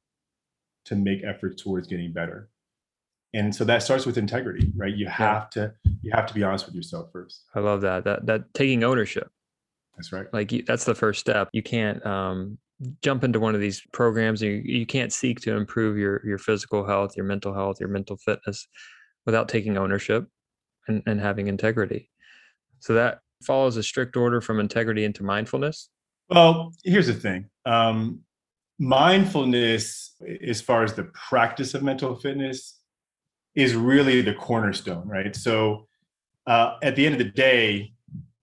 to 0.87 0.97
make 0.97 1.23
efforts 1.23 1.63
towards 1.63 1.87
getting 1.87 2.13
better. 2.13 2.50
And 3.33 3.55
so 3.55 3.65
that 3.65 3.83
starts 3.83 4.07
with 4.07 4.19
integrity, 4.19 4.73
right? 4.77 4.95
You 4.95 5.07
have 5.07 5.51
to 5.51 5.73
you 6.03 6.11
have 6.13 6.27
to 6.27 6.35
be 6.35 6.43
honest 6.43 6.67
with 6.67 6.75
yourself 6.75 7.11
first. 7.13 7.45
I 7.55 7.61
love 7.61 7.81
that. 7.83 8.05
That 8.05 8.27
that 8.27 8.55
taking 8.55 8.83
ownership. 8.83 9.31
That's 9.97 10.13
right. 10.13 10.27
Like 10.33 10.51
you, 10.53 10.63
that's 10.63 10.85
the 10.85 10.95
first 10.95 11.21
step. 11.21 11.49
You 11.53 11.63
can't 11.63 12.05
um, 12.05 12.59
jump 13.03 13.23
into 13.23 13.39
one 13.39 13.55
of 13.55 13.61
these 13.61 13.83
programs. 13.93 14.43
You 14.43 14.63
you 14.65 14.87
can't 14.87 15.13
seek 15.13 15.41
to 15.43 15.57
improve 15.57 15.97
your 15.97 16.27
your 16.27 16.39
physical 16.39 16.85
health, 16.85 17.17
your 17.17 17.27
mental 17.27 17.55
health, 17.55 17.79
your 17.79 17.89
mental 17.89 18.17
fitness 18.17 18.67
without 19.27 19.49
taking 19.49 19.77
ownership 19.77 20.27
and, 20.89 21.03
and 21.07 21.21
having 21.21 21.47
integrity. 21.47 22.11
So 22.81 22.95
that 22.95 23.21
follows 23.43 23.77
a 23.77 23.83
strict 23.83 24.17
order 24.17 24.41
from 24.41 24.59
integrity 24.59 25.05
into 25.05 25.23
mindfulness. 25.23 25.89
Well, 26.29 26.73
here's 26.85 27.07
the 27.07 27.15
thing. 27.15 27.51
Um, 27.67 28.21
mindfulness, 28.79 30.15
as 30.47 30.61
far 30.61 30.83
as 30.83 30.95
the 30.95 31.05
practice 31.05 31.75
of 31.75 31.83
mental 31.83 32.17
fitness, 32.17 32.80
is 33.55 33.75
really 33.75 34.23
the 34.23 34.35
cornerstone, 34.35 35.07
right? 35.09 35.35
So, 35.35 35.87
uh, 36.47 36.77
at 36.83 36.97
the 36.97 37.05
end 37.05 37.15
of 37.15 37.19
the 37.19 37.33
day, 37.33 37.93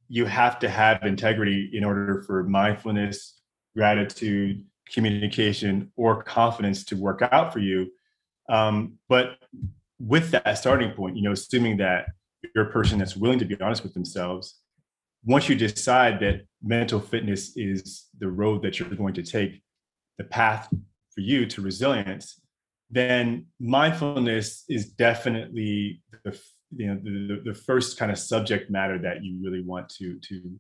you 0.08 0.26
have 0.26 0.60
to 0.60 0.70
have 0.70 1.04
integrity 1.04 1.72
in 1.74 1.84
order 1.84 2.24
for 2.26 2.44
mindfulness, 2.44 3.40
gratitude, 3.76 4.64
communication, 4.92 5.92
or 5.96 6.24
confidence 6.24 6.86
to 6.86 6.96
work 6.96 7.22
out 7.32 7.52
for 7.52 7.60
you. 7.60 7.92
Um, 8.50 8.94
but 9.10 9.38
with 10.00 10.32
that 10.32 10.58
starting 10.58 10.92
point, 10.92 11.18
you 11.18 11.24
know, 11.24 11.32
assuming 11.32 11.78
that 11.78 12.08
you're 12.56 12.70
a 12.70 12.72
person 12.72 13.00
that's 13.00 13.18
willing 13.18 13.40
to 13.40 13.46
be 13.46 13.60
honest 13.60 13.84
with 13.84 13.94
themselves, 13.94 14.60
once 15.26 15.50
you 15.50 15.56
decide 15.56 16.20
that 16.22 16.46
mental 16.64 17.00
fitness 17.00 17.58
is 17.58 18.06
the 18.20 18.28
road 18.28 18.62
that 18.62 18.80
you're 18.80 18.90
going 18.90 19.14
to 19.14 19.24
take, 19.24 19.62
the 20.18 20.24
path 20.24 20.70
for 21.14 21.22
you 21.22 21.46
to 21.46 21.62
resilience, 21.62 22.40
then 22.90 23.46
mindfulness 23.60 24.64
is 24.70 24.90
definitely 24.90 26.02
the 26.24 26.40
you 26.76 26.88
know 26.88 27.00
the, 27.04 27.42
the 27.46 27.54
first 27.54 27.98
kind 27.98 28.12
of 28.12 28.18
subject 28.18 28.70
matter 28.70 28.98
that 29.00 29.24
you 29.24 29.40
really 29.44 29.62
want 29.62 29.90
to 29.90 30.20
to 30.20 30.60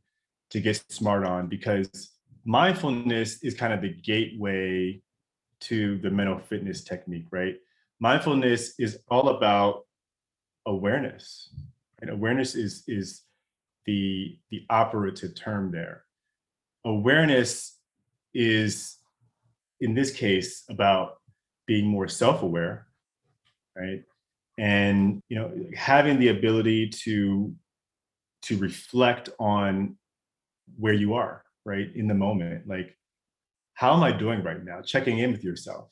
to 0.50 0.62
get 0.62 0.82
smart 0.90 1.26
on 1.26 1.48
because 1.48 2.12
mindfulness 2.46 3.44
is 3.44 3.54
kind 3.54 3.74
of 3.74 3.82
the 3.82 3.94
gateway 3.94 5.02
to 5.60 5.98
the 6.00 6.10
mental 6.10 6.40
fitness 6.40 6.84
technique 6.84 7.28
right? 7.32 7.56
Mindfulness 8.00 8.74
is 8.80 9.00
all 9.10 9.30
about 9.30 9.86
awareness 10.66 11.50
and 12.02 12.10
awareness 12.10 12.56
is 12.56 12.84
is 12.88 13.24
the 13.86 14.38
the 14.52 14.66
operative 14.70 15.36
term 15.36 15.72
there. 15.72 16.04
Awareness 16.86 17.80
is 18.34 18.98
in 19.82 19.94
this 19.94 20.12
case 20.12 20.64
about 20.70 21.18
being 21.68 21.86
more 21.86 22.08
self-aware 22.08 22.88
right? 23.78 24.04
And 24.58 25.22
you 25.30 25.38
know 25.38 25.52
having 25.76 26.20
the 26.20 26.30
ability 26.30 26.90
to 27.04 27.54
to 28.44 28.58
reflect 28.58 29.30
on 29.40 29.98
where 30.78 30.94
you 30.94 31.14
are 31.14 31.44
right 31.66 31.90
in 31.96 32.08
the 32.08 32.14
moment 32.14 32.68
like 32.68 32.96
how 33.74 33.94
am 33.94 34.04
i 34.04 34.12
doing 34.12 34.44
right 34.44 34.64
now? 34.64 34.82
Checking 34.82 35.20
in 35.20 35.32
with 35.32 35.44
yourself 35.44 35.92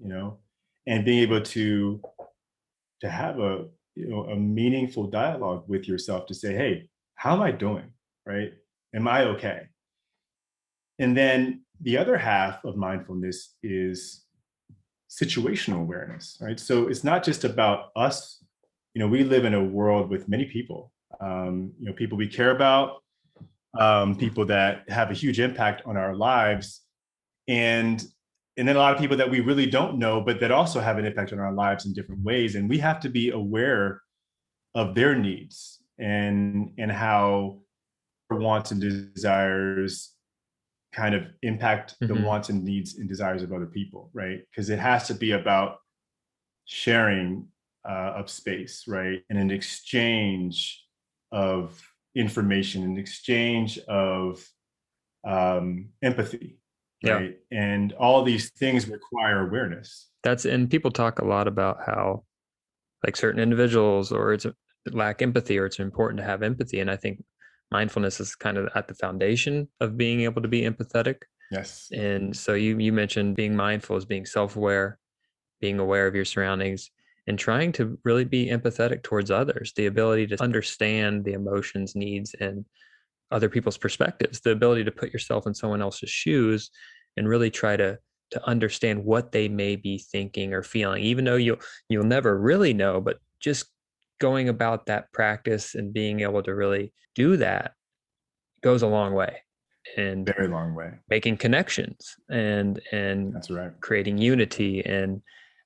you 0.00 0.08
know 0.08 0.38
and 0.86 1.04
being 1.04 1.20
able 1.20 1.40
to 1.40 2.00
to 3.00 3.08
have 3.08 3.38
a 3.38 3.66
you 3.94 4.08
know 4.08 4.24
a 4.24 4.36
meaningful 4.36 5.06
dialogue 5.06 5.64
with 5.68 5.86
yourself 5.86 6.26
to 6.26 6.34
say 6.34 6.52
hey 6.54 6.88
how 7.14 7.34
am 7.34 7.42
i 7.42 7.52
doing? 7.52 7.92
Right? 8.26 8.52
Am 8.94 9.06
i 9.06 9.24
okay? 9.24 9.68
And 10.98 11.16
then 11.16 11.62
the 11.80 11.96
other 11.96 12.18
half 12.18 12.64
of 12.64 12.76
mindfulness 12.76 13.54
is 13.62 14.26
situational 15.10 15.80
awareness, 15.80 16.38
right? 16.40 16.58
So 16.58 16.88
it's 16.88 17.02
not 17.02 17.24
just 17.24 17.44
about 17.44 17.88
us. 17.96 18.42
You 18.94 19.00
know, 19.00 19.08
we 19.08 19.24
live 19.24 19.44
in 19.44 19.54
a 19.54 19.62
world 19.62 20.08
with 20.08 20.28
many 20.28 20.44
people. 20.46 20.92
Um, 21.20 21.72
you 21.78 21.86
know, 21.86 21.92
people 21.92 22.16
we 22.16 22.28
care 22.28 22.52
about, 22.52 23.02
um, 23.78 24.16
people 24.16 24.46
that 24.46 24.88
have 24.88 25.10
a 25.10 25.14
huge 25.14 25.40
impact 25.40 25.82
on 25.84 25.96
our 25.96 26.14
lives, 26.14 26.82
and 27.48 28.02
and 28.56 28.68
then 28.68 28.76
a 28.76 28.78
lot 28.78 28.92
of 28.92 29.00
people 29.00 29.16
that 29.16 29.30
we 29.30 29.40
really 29.40 29.66
don't 29.66 29.98
know, 29.98 30.20
but 30.20 30.38
that 30.40 30.50
also 30.50 30.80
have 30.80 30.98
an 30.98 31.04
impact 31.04 31.32
on 31.32 31.38
our 31.38 31.52
lives 31.52 31.86
in 31.86 31.92
different 31.92 32.22
ways. 32.22 32.56
And 32.56 32.68
we 32.68 32.78
have 32.78 33.00
to 33.00 33.08
be 33.08 33.30
aware 33.30 34.02
of 34.74 34.94
their 34.94 35.14
needs 35.14 35.82
and 35.98 36.72
and 36.78 36.90
how 36.90 37.60
wants 38.30 38.70
and 38.70 38.80
desires 38.80 40.14
kind 40.92 41.14
of 41.14 41.26
impact 41.42 41.96
the 42.00 42.06
Mhm. 42.08 42.24
wants 42.24 42.48
and 42.48 42.64
needs 42.64 42.96
and 42.98 43.08
desires 43.08 43.42
of 43.42 43.52
other 43.52 43.66
people, 43.66 44.10
right? 44.12 44.40
Because 44.50 44.70
it 44.70 44.78
has 44.78 45.06
to 45.08 45.14
be 45.14 45.32
about 45.32 45.78
sharing 46.64 47.48
uh, 47.84 48.12
of 48.16 48.28
space, 48.28 48.84
right? 48.86 49.24
And 49.30 49.38
an 49.38 49.50
exchange 49.50 50.86
of 51.32 51.82
information, 52.14 52.82
an 52.82 52.98
exchange 52.98 53.78
of 53.88 54.46
um, 55.24 55.90
empathy, 56.02 56.58
Yeah. 57.02 57.12
right? 57.14 57.38
And 57.50 57.92
all 57.94 58.22
these 58.22 58.50
things 58.52 58.86
require 58.88 59.46
awareness. 59.48 60.10
That's 60.22 60.44
and 60.44 60.70
people 60.70 60.90
talk 60.90 61.20
a 61.20 61.24
lot 61.24 61.48
about 61.48 61.78
how 61.86 62.24
like 63.04 63.16
certain 63.16 63.40
individuals 63.40 64.12
or 64.12 64.32
it's 64.34 64.46
lack 64.90 65.22
empathy 65.22 65.58
or 65.58 65.66
it's 65.66 65.78
important 65.78 66.18
to 66.18 66.24
have 66.24 66.42
empathy. 66.42 66.80
And 66.80 66.90
I 66.90 66.96
think 66.96 67.22
mindfulness 67.70 68.20
is 68.20 68.34
kind 68.34 68.56
of 68.56 68.68
at 68.74 68.88
the 68.88 68.94
foundation 68.94 69.68
of 69.80 69.96
being 69.96 70.22
able 70.22 70.42
to 70.42 70.48
be 70.48 70.62
empathetic. 70.62 71.22
Yes. 71.50 71.88
And 71.92 72.36
so 72.36 72.54
you 72.54 72.78
you 72.78 72.92
mentioned 72.92 73.36
being 73.36 73.56
mindful 73.56 73.96
is 73.96 74.04
being 74.04 74.26
self-aware, 74.26 74.98
being 75.60 75.78
aware 75.78 76.06
of 76.06 76.14
your 76.14 76.24
surroundings 76.24 76.90
and 77.26 77.38
trying 77.38 77.72
to 77.72 77.98
really 78.04 78.24
be 78.24 78.46
empathetic 78.46 79.02
towards 79.02 79.30
others, 79.30 79.72
the 79.76 79.86
ability 79.86 80.26
to 80.28 80.42
understand 80.42 81.24
the 81.24 81.32
emotions, 81.32 81.94
needs 81.94 82.34
and 82.34 82.64
other 83.30 83.48
people's 83.48 83.78
perspectives, 83.78 84.40
the 84.40 84.50
ability 84.50 84.84
to 84.84 84.90
put 84.90 85.12
yourself 85.12 85.46
in 85.46 85.54
someone 85.54 85.82
else's 85.82 86.10
shoes 86.10 86.70
and 87.16 87.28
really 87.28 87.50
try 87.50 87.76
to 87.76 87.98
to 88.30 88.48
understand 88.48 89.04
what 89.04 89.32
they 89.32 89.48
may 89.48 89.74
be 89.76 89.98
thinking 89.98 90.54
or 90.54 90.62
feeling 90.62 91.02
even 91.02 91.24
though 91.24 91.36
you'll 91.36 91.58
you'll 91.88 92.04
never 92.04 92.38
really 92.38 92.72
know 92.72 93.00
but 93.00 93.18
just 93.40 93.66
going 94.20 94.48
about 94.48 94.86
that 94.86 95.12
practice 95.12 95.74
and 95.74 95.92
being 95.92 96.20
able 96.20 96.42
to 96.44 96.54
really 96.54 96.92
do 97.14 97.36
that 97.38 97.72
goes 98.62 98.82
a 98.82 98.86
long 98.86 99.14
way 99.14 99.36
and 99.96 100.26
Very 100.36 100.46
long 100.46 100.74
way. 100.74 100.90
making 101.08 101.36
connections 101.38 102.14
and 102.30 102.80
and 102.92 103.34
That's 103.34 103.50
right. 103.50 103.72
creating 103.80 104.18
unity 104.18 104.84
and 104.84 105.22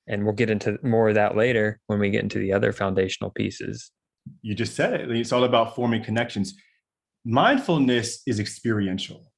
and 0.07 0.23
we'll 0.23 0.33
get 0.33 0.49
into 0.49 0.77
more 0.83 1.09
of 1.09 1.15
that 1.15 1.35
later 1.35 1.79
when 1.87 1.99
we 1.99 2.09
get 2.09 2.23
into 2.23 2.39
the 2.39 2.53
other 2.53 2.71
foundational 2.71 3.29
pieces 3.31 3.91
You 4.41 4.55
just 4.55 4.75
said 4.75 4.93
it. 4.99 5.11
It's 5.11 5.31
all 5.31 5.43
about 5.43 5.75
forming 5.75 6.03
connections. 6.03 6.55
Mindfulness 7.25 8.21
is 8.25 8.39
experiential. 8.39 9.31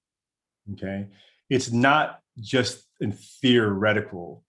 Okay. 0.74 1.08
It's 1.50 1.72
not 1.72 2.20
just 2.40 2.86
a 3.02 3.12
theoretical 3.42 4.44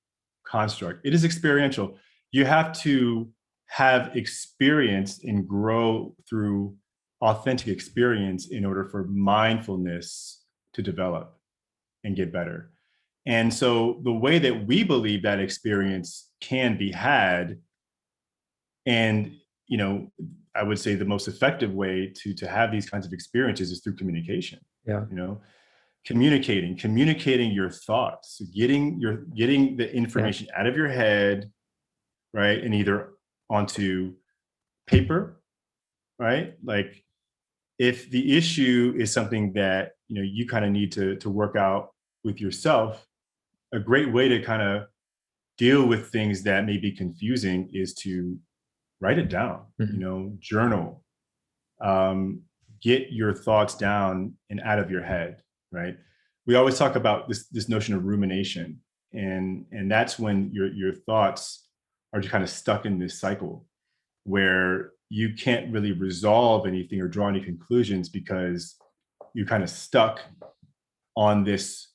construct, 0.46 1.06
it 1.06 1.14
is 1.14 1.24
experiential. 1.24 1.96
You 2.32 2.44
have 2.44 2.72
to 2.82 3.28
have 3.68 4.16
experience 4.16 5.22
and 5.24 5.46
grow 5.46 6.14
through 6.28 6.74
authentic 7.20 7.68
experience 7.68 8.48
in 8.48 8.64
order 8.64 8.84
for 8.84 9.04
mindfulness 9.04 10.44
to 10.74 10.82
develop 10.82 11.38
and 12.04 12.16
get 12.16 12.32
better. 12.32 12.70
And 13.26 13.52
so 13.52 14.00
the 14.04 14.12
way 14.12 14.38
that 14.38 14.66
we 14.66 14.84
believe 14.84 15.22
that 15.22 15.40
experience 15.40 16.30
can 16.40 16.78
be 16.78 16.90
had 16.92 17.58
and 18.86 19.32
you 19.66 19.76
know 19.76 20.10
i 20.54 20.62
would 20.62 20.78
say 20.78 20.94
the 20.94 21.04
most 21.04 21.28
effective 21.28 21.72
way 21.72 22.12
to 22.14 22.32
to 22.34 22.48
have 22.48 22.72
these 22.72 22.88
kinds 22.88 23.06
of 23.06 23.12
experiences 23.12 23.70
is 23.70 23.80
through 23.80 23.94
communication 23.96 24.58
Yeah. 24.86 25.04
you 25.10 25.16
know 25.16 25.40
communicating 26.06 26.76
communicating 26.76 27.50
your 27.50 27.70
thoughts 27.70 28.40
getting 28.54 29.00
your 29.00 29.24
getting 29.34 29.76
the 29.76 29.92
information 29.94 30.46
out 30.56 30.66
of 30.66 30.76
your 30.76 30.88
head 30.88 31.50
right 32.32 32.62
and 32.62 32.74
either 32.74 33.10
onto 33.50 34.14
paper 34.86 35.34
right? 36.20 36.54
Like 36.64 37.04
if 37.78 38.10
the 38.10 38.36
issue 38.36 38.92
is 38.98 39.12
something 39.12 39.52
that 39.52 39.92
you 40.08 40.16
know 40.16 40.22
you 40.22 40.46
kind 40.48 40.64
of 40.64 40.72
need 40.72 40.90
to 40.92 41.14
to 41.16 41.30
work 41.30 41.54
out 41.56 41.90
with 42.24 42.40
yourself 42.40 43.06
a 43.72 43.78
great 43.78 44.12
way 44.12 44.28
to 44.28 44.42
kind 44.42 44.62
of 44.62 44.88
deal 45.58 45.86
with 45.86 46.10
things 46.10 46.42
that 46.42 46.64
may 46.64 46.76
be 46.78 46.90
confusing 46.90 47.68
is 47.72 47.94
to 47.94 48.36
write 49.00 49.18
it 49.18 49.28
down 49.28 49.66
Mhm. 49.80 49.92
you 49.92 49.98
know 49.98 50.36
journal. 50.40 51.04
Um, 51.80 52.42
get 52.82 53.12
your 53.12 53.32
thoughts 53.34 53.76
down 53.76 54.34
and 54.50 54.60
out 54.60 54.78
of 54.78 54.90
your 54.90 55.02
head 55.02 55.42
right? 55.70 55.96
We 56.46 56.54
always 56.56 56.78
talk 56.78 56.96
about 56.96 57.28
this 57.28 57.46
this 57.48 57.68
notion 57.68 57.94
of 57.94 58.04
rumination 58.04 58.80
and 59.12 59.66
and 59.70 59.88
that's 59.90 60.18
when 60.18 60.50
your 60.52 60.66
your 60.72 60.92
thoughts 60.94 61.67
are 62.12 62.20
just 62.20 62.32
kind 62.32 62.44
of 62.44 62.50
stuck 62.50 62.86
in 62.86 62.98
this 62.98 63.20
cycle 63.20 63.66
where 64.24 64.92
you 65.10 65.34
can't 65.34 65.72
really 65.72 65.92
resolve 65.92 66.66
anything 66.66 67.00
or 67.00 67.08
draw 67.08 67.28
any 67.28 67.40
conclusions 67.40 68.08
because 68.08 68.76
you're 69.34 69.46
kind 69.46 69.62
of 69.62 69.70
stuck 69.70 70.20
on 71.16 71.44
this 71.44 71.88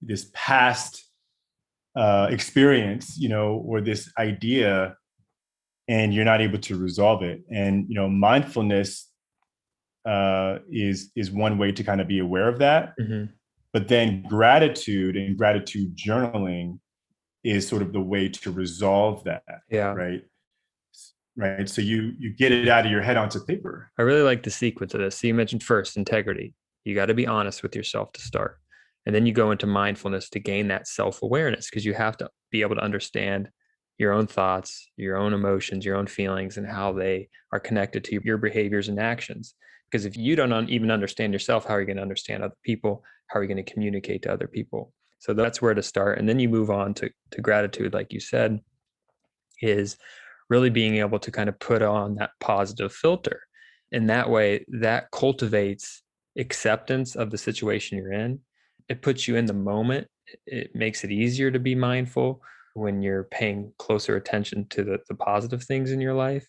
this 0.00 0.30
past 0.32 1.04
uh, 1.96 2.28
experience, 2.30 3.18
you 3.18 3.28
know, 3.28 3.54
or 3.66 3.80
this 3.80 4.10
idea, 4.18 4.96
and 5.88 6.14
you're 6.14 6.24
not 6.24 6.40
able 6.40 6.58
to 6.58 6.76
resolve 6.76 7.22
it. 7.22 7.42
And 7.50 7.86
you 7.88 7.94
know, 7.94 8.08
mindfulness 8.08 9.10
uh, 10.04 10.58
is 10.70 11.10
is 11.16 11.30
one 11.30 11.58
way 11.58 11.72
to 11.72 11.82
kind 11.82 12.00
of 12.00 12.08
be 12.08 12.20
aware 12.20 12.48
of 12.48 12.58
that. 12.58 12.94
Mhm. 13.00 13.30
But 13.72 13.88
then 13.88 14.22
gratitude 14.22 15.16
and 15.16 15.36
gratitude 15.36 15.96
journaling 15.96 16.78
is 17.44 17.66
sort 17.68 17.82
of 17.82 17.92
the 17.92 18.00
way 18.00 18.28
to 18.28 18.50
resolve 18.50 19.24
that, 19.24 19.42
yeah 19.70 19.92
right? 19.92 20.22
Right. 21.36 21.68
So 21.68 21.80
you 21.80 22.14
you 22.18 22.34
get 22.34 22.50
it 22.50 22.68
out 22.68 22.84
of 22.84 22.90
your 22.90 23.00
head 23.00 23.16
onto 23.16 23.38
paper. 23.38 23.92
I 23.96 24.02
really 24.02 24.22
like 24.22 24.42
the 24.42 24.50
sequence 24.50 24.92
of 24.92 25.00
this. 25.00 25.16
So 25.16 25.28
you 25.28 25.34
mentioned 25.34 25.62
first 25.62 25.96
integrity. 25.96 26.52
You 26.84 26.96
got 26.96 27.06
to 27.06 27.14
be 27.14 27.28
honest 27.28 27.62
with 27.62 27.76
yourself 27.76 28.12
to 28.14 28.20
start. 28.20 28.58
And 29.06 29.14
then 29.14 29.24
you 29.24 29.32
go 29.32 29.52
into 29.52 29.66
mindfulness 29.66 30.28
to 30.30 30.40
gain 30.40 30.68
that 30.68 30.88
self 30.88 31.22
awareness 31.22 31.70
because 31.70 31.84
you 31.84 31.94
have 31.94 32.16
to 32.16 32.28
be 32.50 32.62
able 32.62 32.74
to 32.74 32.82
understand 32.82 33.50
your 33.98 34.12
own 34.12 34.26
thoughts, 34.26 34.90
your 34.96 35.16
own 35.16 35.32
emotions, 35.32 35.84
your 35.84 35.96
own 35.96 36.06
feelings, 36.06 36.56
and 36.56 36.66
how 36.66 36.92
they 36.92 37.28
are 37.52 37.60
connected 37.60 38.04
to 38.04 38.20
your 38.24 38.38
behaviors 38.38 38.88
and 38.88 38.98
actions. 38.98 39.54
Because 39.90 40.06
if 40.06 40.16
you 40.16 40.36
don't 40.36 40.52
un- 40.52 40.68
even 40.68 40.90
understand 40.90 41.32
yourself, 41.32 41.64
how 41.64 41.74
are 41.74 41.80
you 41.80 41.86
going 41.86 41.96
to 41.96 42.02
understand 42.02 42.42
other 42.42 42.56
people? 42.64 43.04
How 43.28 43.38
are 43.38 43.42
you 43.42 43.48
going 43.48 43.64
to 43.64 43.72
communicate 43.72 44.22
to 44.22 44.32
other 44.32 44.48
people? 44.48 44.92
So 45.18 45.34
that's 45.34 45.60
where 45.60 45.74
to 45.74 45.82
start. 45.82 46.18
And 46.18 46.28
then 46.28 46.38
you 46.38 46.48
move 46.48 46.70
on 46.70 46.94
to, 46.94 47.10
to 47.32 47.40
gratitude, 47.40 47.92
like 47.92 48.12
you 48.12 48.20
said, 48.20 48.60
is 49.60 49.96
really 50.48 50.70
being 50.70 50.96
able 50.96 51.18
to 51.18 51.30
kind 51.30 51.48
of 51.48 51.58
put 51.58 51.82
on 51.82 52.14
that 52.16 52.30
positive 52.40 52.92
filter 52.92 53.42
and 53.92 54.08
that 54.10 54.28
way 54.28 54.64
that 54.68 55.10
cultivates 55.10 56.02
acceptance 56.38 57.16
of 57.16 57.30
the 57.30 57.38
situation 57.38 57.98
you're 57.98 58.12
in 58.12 58.38
it 58.88 59.02
puts 59.02 59.26
you 59.26 59.36
in 59.36 59.46
the 59.46 59.52
moment 59.52 60.06
it 60.46 60.74
makes 60.74 61.04
it 61.04 61.10
easier 61.10 61.50
to 61.50 61.58
be 61.58 61.74
mindful 61.74 62.40
when 62.74 63.02
you're 63.02 63.24
paying 63.24 63.72
closer 63.78 64.16
attention 64.16 64.66
to 64.68 64.84
the, 64.84 64.98
the 65.08 65.14
positive 65.14 65.62
things 65.64 65.90
in 65.90 66.00
your 66.00 66.14
life 66.14 66.46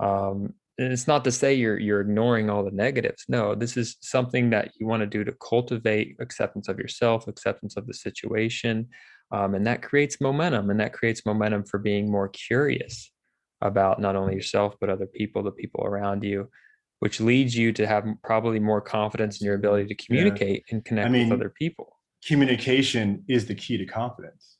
um, 0.00 0.54
it's 0.78 1.08
not 1.08 1.24
to 1.24 1.32
say 1.32 1.54
you're 1.54 1.78
you're 1.78 2.00
ignoring 2.00 2.48
all 2.48 2.64
the 2.64 2.70
negatives. 2.70 3.24
No 3.28 3.54
this 3.54 3.76
is 3.76 3.96
something 4.00 4.50
that 4.50 4.72
you 4.78 4.86
want 4.86 5.00
to 5.00 5.06
do 5.06 5.24
to 5.24 5.32
cultivate 5.32 6.16
acceptance 6.20 6.68
of 6.68 6.78
yourself 6.78 7.26
acceptance 7.26 7.76
of 7.76 7.86
the 7.86 7.94
situation 7.94 8.88
um, 9.30 9.54
and 9.54 9.66
that 9.66 9.82
creates 9.82 10.20
momentum 10.20 10.70
and 10.70 10.80
that 10.80 10.92
creates 10.92 11.26
momentum 11.26 11.64
for 11.64 11.78
being 11.78 12.10
more 12.10 12.28
curious 12.28 13.10
about 13.60 14.00
not 14.00 14.16
only 14.16 14.34
yourself 14.34 14.74
but 14.80 14.88
other 14.88 15.06
people 15.06 15.42
the 15.42 15.50
people 15.50 15.84
around 15.84 16.22
you 16.22 16.48
which 17.00 17.20
leads 17.20 17.56
you 17.56 17.72
to 17.72 17.86
have 17.86 18.04
probably 18.24 18.58
more 18.58 18.80
confidence 18.80 19.40
in 19.40 19.46
your 19.46 19.54
ability 19.54 19.86
to 19.86 19.94
communicate 19.94 20.64
and 20.70 20.84
connect 20.84 21.10
mean, 21.10 21.28
with 21.28 21.38
other 21.38 21.50
people. 21.50 21.96
communication 22.26 23.24
is 23.28 23.46
the 23.46 23.54
key 23.54 23.76
to 23.78 23.86
confidence. 23.86 24.56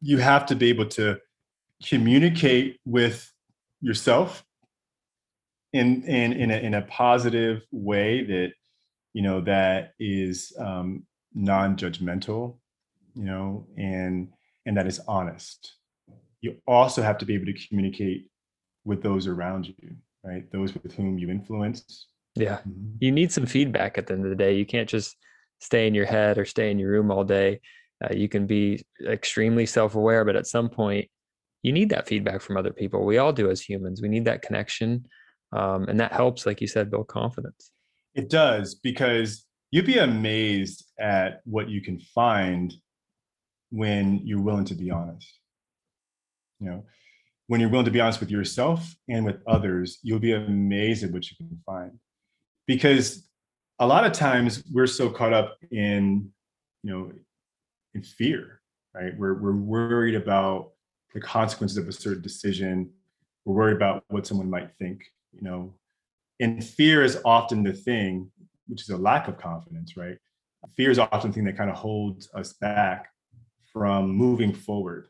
You 0.00 0.18
have 0.18 0.46
to 0.46 0.56
be 0.56 0.68
able 0.68 0.86
to 0.90 1.18
communicate 1.84 2.78
with 2.84 3.32
yourself 3.80 4.44
in 5.74 6.04
in 6.04 6.32
in 6.32 6.50
a, 6.50 6.56
in 6.56 6.74
a 6.74 6.82
positive 6.82 7.62
way 7.72 8.24
that 8.24 8.52
you 9.12 9.22
know 9.22 9.40
that 9.42 9.92
is 9.98 10.52
um, 10.58 11.04
non-judgmental, 11.34 12.56
you 13.14 13.24
know, 13.24 13.66
and 13.76 14.28
and 14.64 14.76
that 14.76 14.86
is 14.86 15.00
honest. 15.06 15.74
You 16.40 16.56
also 16.66 17.02
have 17.02 17.18
to 17.18 17.26
be 17.26 17.34
able 17.34 17.46
to 17.46 17.68
communicate 17.68 18.30
with 18.84 19.02
those 19.02 19.26
around 19.26 19.66
you, 19.66 19.74
right? 20.22 20.50
Those 20.52 20.72
with 20.74 20.94
whom 20.94 21.18
you 21.18 21.28
influence. 21.28 22.06
yeah. 22.34 22.60
You 23.00 23.10
need 23.12 23.32
some 23.32 23.46
feedback 23.46 23.98
at 23.98 24.06
the 24.06 24.14
end 24.14 24.24
of 24.24 24.30
the 24.30 24.36
day. 24.36 24.54
You 24.54 24.66
can't 24.66 24.88
just 24.88 25.16
stay 25.58 25.86
in 25.86 25.94
your 25.94 26.06
head 26.06 26.38
or 26.38 26.44
stay 26.44 26.70
in 26.70 26.78
your 26.78 26.90
room 26.90 27.10
all 27.10 27.24
day. 27.24 27.60
Uh, 28.04 28.12
you 28.12 28.28
can 28.28 28.46
be 28.46 28.82
extremely 29.06 29.64
self-aware 29.64 30.24
but 30.24 30.36
at 30.36 30.46
some 30.46 30.68
point 30.68 31.08
you 31.62 31.72
need 31.72 31.88
that 31.88 32.06
feedback 32.06 32.42
from 32.42 32.58
other 32.58 32.72
people. 32.72 33.06
We 33.06 33.18
all 33.18 33.32
do 33.32 33.50
as 33.50 33.62
humans. 33.62 34.02
We 34.02 34.08
need 34.08 34.26
that 34.26 34.42
connection 34.42 35.06
um, 35.54 35.84
and 35.88 35.98
that 35.98 36.12
helps 36.12 36.44
like 36.46 36.60
you 36.60 36.66
said 36.66 36.90
build 36.90 37.08
confidence 37.08 37.70
It 38.14 38.28
does 38.28 38.74
because 38.74 39.46
you'd 39.74 39.86
be 39.86 39.98
amazed 39.98 40.84
at 41.00 41.40
what 41.44 41.68
you 41.68 41.80
can 41.80 41.98
find 41.98 42.72
when 43.70 44.20
you're 44.24 44.40
willing 44.40 44.64
to 44.66 44.74
be 44.74 44.90
honest. 44.92 45.40
You 46.60 46.70
know, 46.70 46.84
when 47.48 47.60
you're 47.60 47.68
willing 47.68 47.84
to 47.84 47.90
be 47.90 48.00
honest 48.00 48.20
with 48.20 48.30
yourself 48.30 48.94
and 49.08 49.24
with 49.24 49.42
others, 49.48 49.98
you'll 50.02 50.20
be 50.20 50.32
amazed 50.32 51.02
at 51.02 51.10
what 51.10 51.28
you 51.28 51.36
can 51.36 51.58
find. 51.66 51.98
Because 52.68 53.28
a 53.80 53.86
lot 53.86 54.04
of 54.04 54.12
times 54.12 54.62
we're 54.72 54.86
so 54.86 55.10
caught 55.10 55.32
up 55.32 55.56
in, 55.72 56.30
you 56.84 56.90
know, 56.92 57.12
in 57.94 58.02
fear, 58.04 58.60
right? 58.94 59.18
We're 59.18 59.34
we're 59.34 59.56
worried 59.56 60.14
about 60.14 60.70
the 61.14 61.20
consequences 61.20 61.78
of 61.78 61.88
a 61.88 61.92
certain 61.92 62.22
decision. 62.22 62.90
We're 63.44 63.54
worried 63.54 63.76
about 63.76 64.04
what 64.08 64.24
someone 64.24 64.48
might 64.48 64.70
think, 64.78 65.02
you 65.34 65.42
know. 65.42 65.74
And 66.40 66.64
fear 66.64 67.02
is 67.04 67.18
often 67.24 67.62
the 67.62 67.72
thing, 67.72 68.30
which 68.66 68.82
is 68.82 68.90
a 68.90 68.96
lack 68.96 69.28
of 69.28 69.38
confidence, 69.38 69.96
right? 69.96 70.18
Fear 70.76 70.90
is 70.90 70.98
often 70.98 71.30
the 71.30 71.34
thing 71.34 71.44
that 71.44 71.56
kind 71.56 71.70
of 71.70 71.76
holds 71.76 72.28
us 72.34 72.54
back 72.54 73.08
from 73.72 74.10
moving 74.10 74.52
forward. 74.52 75.08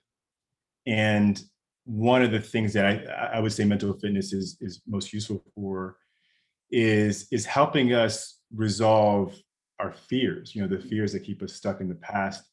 And 0.87 1.43
one 1.85 2.23
of 2.23 2.31
the 2.31 2.41
things 2.41 2.73
that 2.75 2.87
I, 2.87 3.37
I 3.37 3.41
would 3.41 3.53
say 3.53 3.65
mental 3.65 3.93
fitness 3.95 4.33
is 4.33 4.57
is 4.61 4.83
most 4.87 5.13
useful 5.13 5.43
for 5.55 5.97
is 6.71 7.29
is 7.31 7.47
helping 7.47 7.93
us 7.93 8.41
resolve 8.55 9.35
our 9.81 9.93
fears, 9.93 10.55
you 10.55 10.63
know, 10.63 10.69
the 10.69 10.83
fears 10.83 11.13
that 11.13 11.25
keep 11.25 11.43
us 11.43 11.55
stuck 11.55 11.81
in 11.81 11.89
the 11.89 11.95
past. 11.97 12.45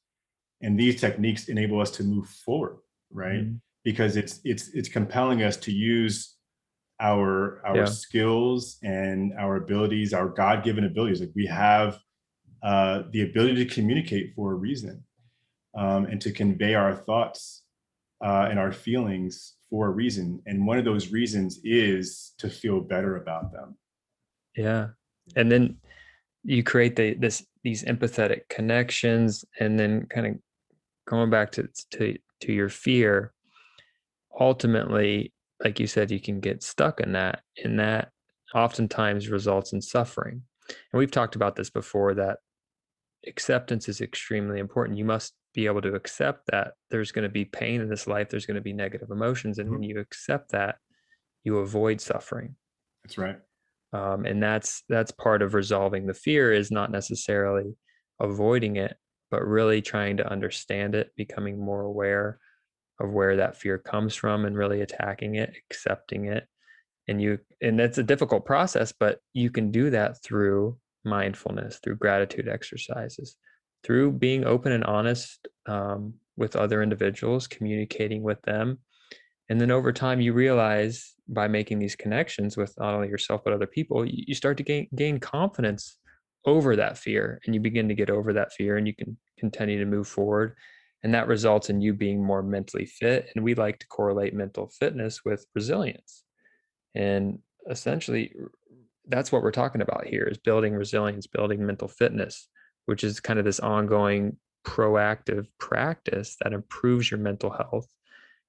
And 0.62 0.80
these 0.80 1.00
techniques 1.02 1.48
enable 1.50 1.82
us 1.82 1.92
to 1.92 2.04
move 2.04 2.28
forward, 2.28 2.78
right? 3.12 3.46
Mhm. 3.46 3.60
Because 3.84 4.16
it's 4.18 4.40
it's 4.44 4.70
it's 4.70 4.90
compelling 4.90 5.44
us 5.44 5.58
to 5.58 5.72
use 5.72 6.36
our 7.02 7.62
our 7.66 7.78
Yeah. 7.78 7.86
skills 7.86 8.78
and 8.84 9.34
our 9.38 9.56
abilities, 9.58 10.14
our 10.14 10.30
God-given 10.30 10.86
abilities. 10.86 11.20
Like 11.20 11.36
we 11.36 11.48
have 11.48 12.00
uh, 12.64 13.04
the 13.12 13.24
ability 13.24 13.66
to 13.66 13.74
communicate 13.74 14.34
for 14.36 14.52
a 14.52 14.56
reason 14.56 15.04
um, 15.76 16.06
and 16.06 16.22
to 16.22 16.32
convey 16.32 16.76
our 16.76 16.94
thoughts 16.96 17.64
uh, 18.24 18.48
and 18.50 18.60
our 18.60 18.72
feelings 18.72 19.56
for 19.70 19.88
a 19.88 19.90
reason. 19.90 20.42
And 20.46 20.68
one 20.68 20.78
of 20.78 20.86
those 20.86 21.12
reasons 21.12 21.60
is 21.64 22.34
to 22.38 22.50
feel 22.50 22.80
better 22.82 23.18
about 23.18 23.52
them. 23.52 23.78
Yeah. 24.56 24.90
And 25.36 25.52
then 25.52 25.78
you 26.44 26.64
create 26.64 26.96
the 26.96 27.16
this 27.16 27.46
these 27.64 27.84
empathetic 27.84 28.42
connections 28.50 29.46
and 29.60 29.80
then 29.80 30.06
kind 30.08 30.28
of 30.28 30.34
going 31.08 31.30
back 31.30 31.52
to 31.54 31.68
to 31.92 32.18
to 32.42 32.52
your 32.54 32.70
fear 32.70 33.34
ultimately 34.40 35.34
like 35.64 35.80
you 35.80 35.88
said 35.88 36.12
you 36.12 36.20
can 36.20 36.40
get 36.40 36.64
stuck 36.64 37.00
in 37.00 37.14
that 37.14 37.42
and 37.64 37.80
that 37.80 38.10
oftentimes 38.54 39.30
results 39.30 39.74
in 39.74 39.82
suffering. 39.82 40.42
And 40.68 41.00
we've 41.00 41.12
talked 41.12 41.36
about 41.36 41.56
this 41.56 41.70
before 41.70 42.14
that 42.16 42.40
acceptance 43.28 43.88
is 43.88 44.02
extremely 44.02 44.60
important. 44.60 44.98
You 44.98 45.06
must 45.06 45.34
be 45.54 45.66
able 45.66 45.82
to 45.82 45.94
accept 45.94 46.48
that 46.52 46.74
there's 46.90 47.12
going 47.12 47.24
to 47.24 47.30
be 47.30 47.46
pain 47.46 47.82
in 47.82 47.90
this 47.90 48.08
life 48.08 48.30
there's 48.30 48.46
going 48.46 48.56
to 48.56 48.62
be 48.62 48.74
negative 48.74 49.10
emotions 49.12 49.60
and 49.60 49.70
when 49.70 49.84
you 49.84 50.00
accept 50.00 50.52
that 50.52 50.78
you 51.44 51.58
avoid 51.58 52.00
suffering. 52.00 52.56
That's 53.04 53.18
right. 53.18 53.38
um, 53.94 54.26
and 54.26 54.42
that's 54.42 54.84
that's 54.88 55.12
part 55.12 55.42
of 55.42 55.54
resolving 55.54 56.06
the 56.06 56.14
fear 56.14 56.54
is 56.54 56.72
not 56.72 56.92
necessarily 56.92 57.76
avoiding 58.20 58.78
it 58.78 58.96
but 59.30 59.46
really 59.46 59.82
trying 59.82 60.18
to 60.18 60.30
understand 60.30 60.94
it 60.94 61.12
becoming 61.16 61.58
more 61.58 61.82
aware 61.82 62.40
of 63.04 63.12
where 63.12 63.36
that 63.38 63.58
fear 63.58 63.78
comes 63.78 64.16
from 64.16 64.46
and 64.46 64.58
really 64.58 64.82
attacking 64.82 65.36
it 65.36 65.54
accepting 65.70 66.26
it. 66.26 66.48
And 67.08 67.22
you 67.22 67.40
and 67.62 67.80
that's 67.80 67.98
a 67.98 68.04
difficult 68.04 68.46
process 68.46 68.94
but 68.98 69.20
you 69.34 69.50
can 69.50 69.72
do 69.72 69.90
that 69.90 70.24
through 70.24 70.78
mindfulness 71.04 71.80
through 71.84 71.96
gratitude 71.96 72.48
exercises 72.48 73.36
through 73.84 74.12
being 74.12 74.46
open 74.46 74.72
and 74.72 74.84
honest 74.84 75.48
um, 75.66 76.14
with 76.38 76.56
other 76.56 76.82
individuals 76.82 77.48
communicating 77.48 78.24
with 78.24 78.42
them. 78.44 78.80
And 79.50 79.60
then 79.60 79.72
over 79.72 79.92
time 79.92 80.22
you 80.22 80.34
realize 80.34 81.14
by 81.28 81.48
making 81.48 81.80
these 81.80 81.96
connections 81.96 82.58
with 82.58 82.74
not 82.80 82.94
only 82.94 83.08
yourself 83.08 83.42
but 83.44 83.54
other 83.54 83.68
people 83.68 84.06
you, 84.06 84.24
you 84.28 84.36
start 84.36 84.58
to 84.58 84.64
gain 84.64 84.88
gain 84.96 85.20
confidence 85.20 85.98
over 86.46 86.76
that 86.76 86.98
fear 86.98 87.40
and 87.46 87.54
you 87.54 87.62
begin 87.62 87.88
to 87.88 87.94
get 87.94 88.10
over 88.10 88.34
that 88.34 88.52
fear 88.54 88.78
and 88.78 88.88
you 88.88 88.96
can 88.96 89.18
continue 89.40 89.80
to 89.80 89.86
move 89.86 90.08
forward 90.08 90.56
and 91.04 91.14
that 91.14 91.28
results 91.28 91.70
in 91.70 91.82
you 91.82 91.94
being 91.94 92.24
more 92.24 92.44
mentally 92.44 92.86
fit 92.86 93.30
and 93.36 93.44
we 93.44 93.56
like 93.56 93.80
to 93.80 93.88
correlate 93.88 94.34
mental 94.34 94.68
fitness 94.68 95.26
with 95.26 95.46
resilience. 95.56 96.24
And 96.96 97.40
essentially 97.70 98.34
that's 99.08 99.32
what 99.32 99.44
we're 99.44 99.52
talking 99.52 99.82
about 99.82 100.06
here 100.06 100.24
is 100.24 100.38
building 100.38 100.74
resilience 100.74 101.28
building 101.28 101.66
mental 101.66 101.88
fitness 101.88 102.48
which 102.86 103.04
is 103.04 103.20
kind 103.20 103.40
of 103.40 103.46
this 103.46 103.60
ongoing 103.60 104.36
proactive 104.66 105.48
practice 105.60 106.38
that 106.42 106.54
improves 106.54 107.10
your 107.10 107.20
mental 107.20 107.52
health 107.52 107.88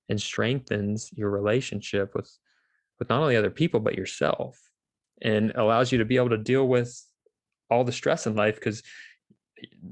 and 0.09 0.21
strengthens 0.21 1.11
your 1.15 1.31
relationship 1.31 2.15
with 2.15 2.31
with 2.99 3.09
not 3.09 3.21
only 3.21 3.37
other 3.37 3.51
people 3.51 3.81
but 3.81 3.97
yourself 3.97 4.59
and 5.23 5.53
allows 5.55 5.93
you 5.93 5.99
to 5.99 6.05
be 6.05 6.17
able 6.17 6.31
to 6.31 6.39
deal 6.39 6.67
with 6.67 7.03
all 7.71 7.85
the 7.85 7.93
stress 7.93 8.27
in 8.27 8.35
life 8.35 8.57
because 8.57 8.83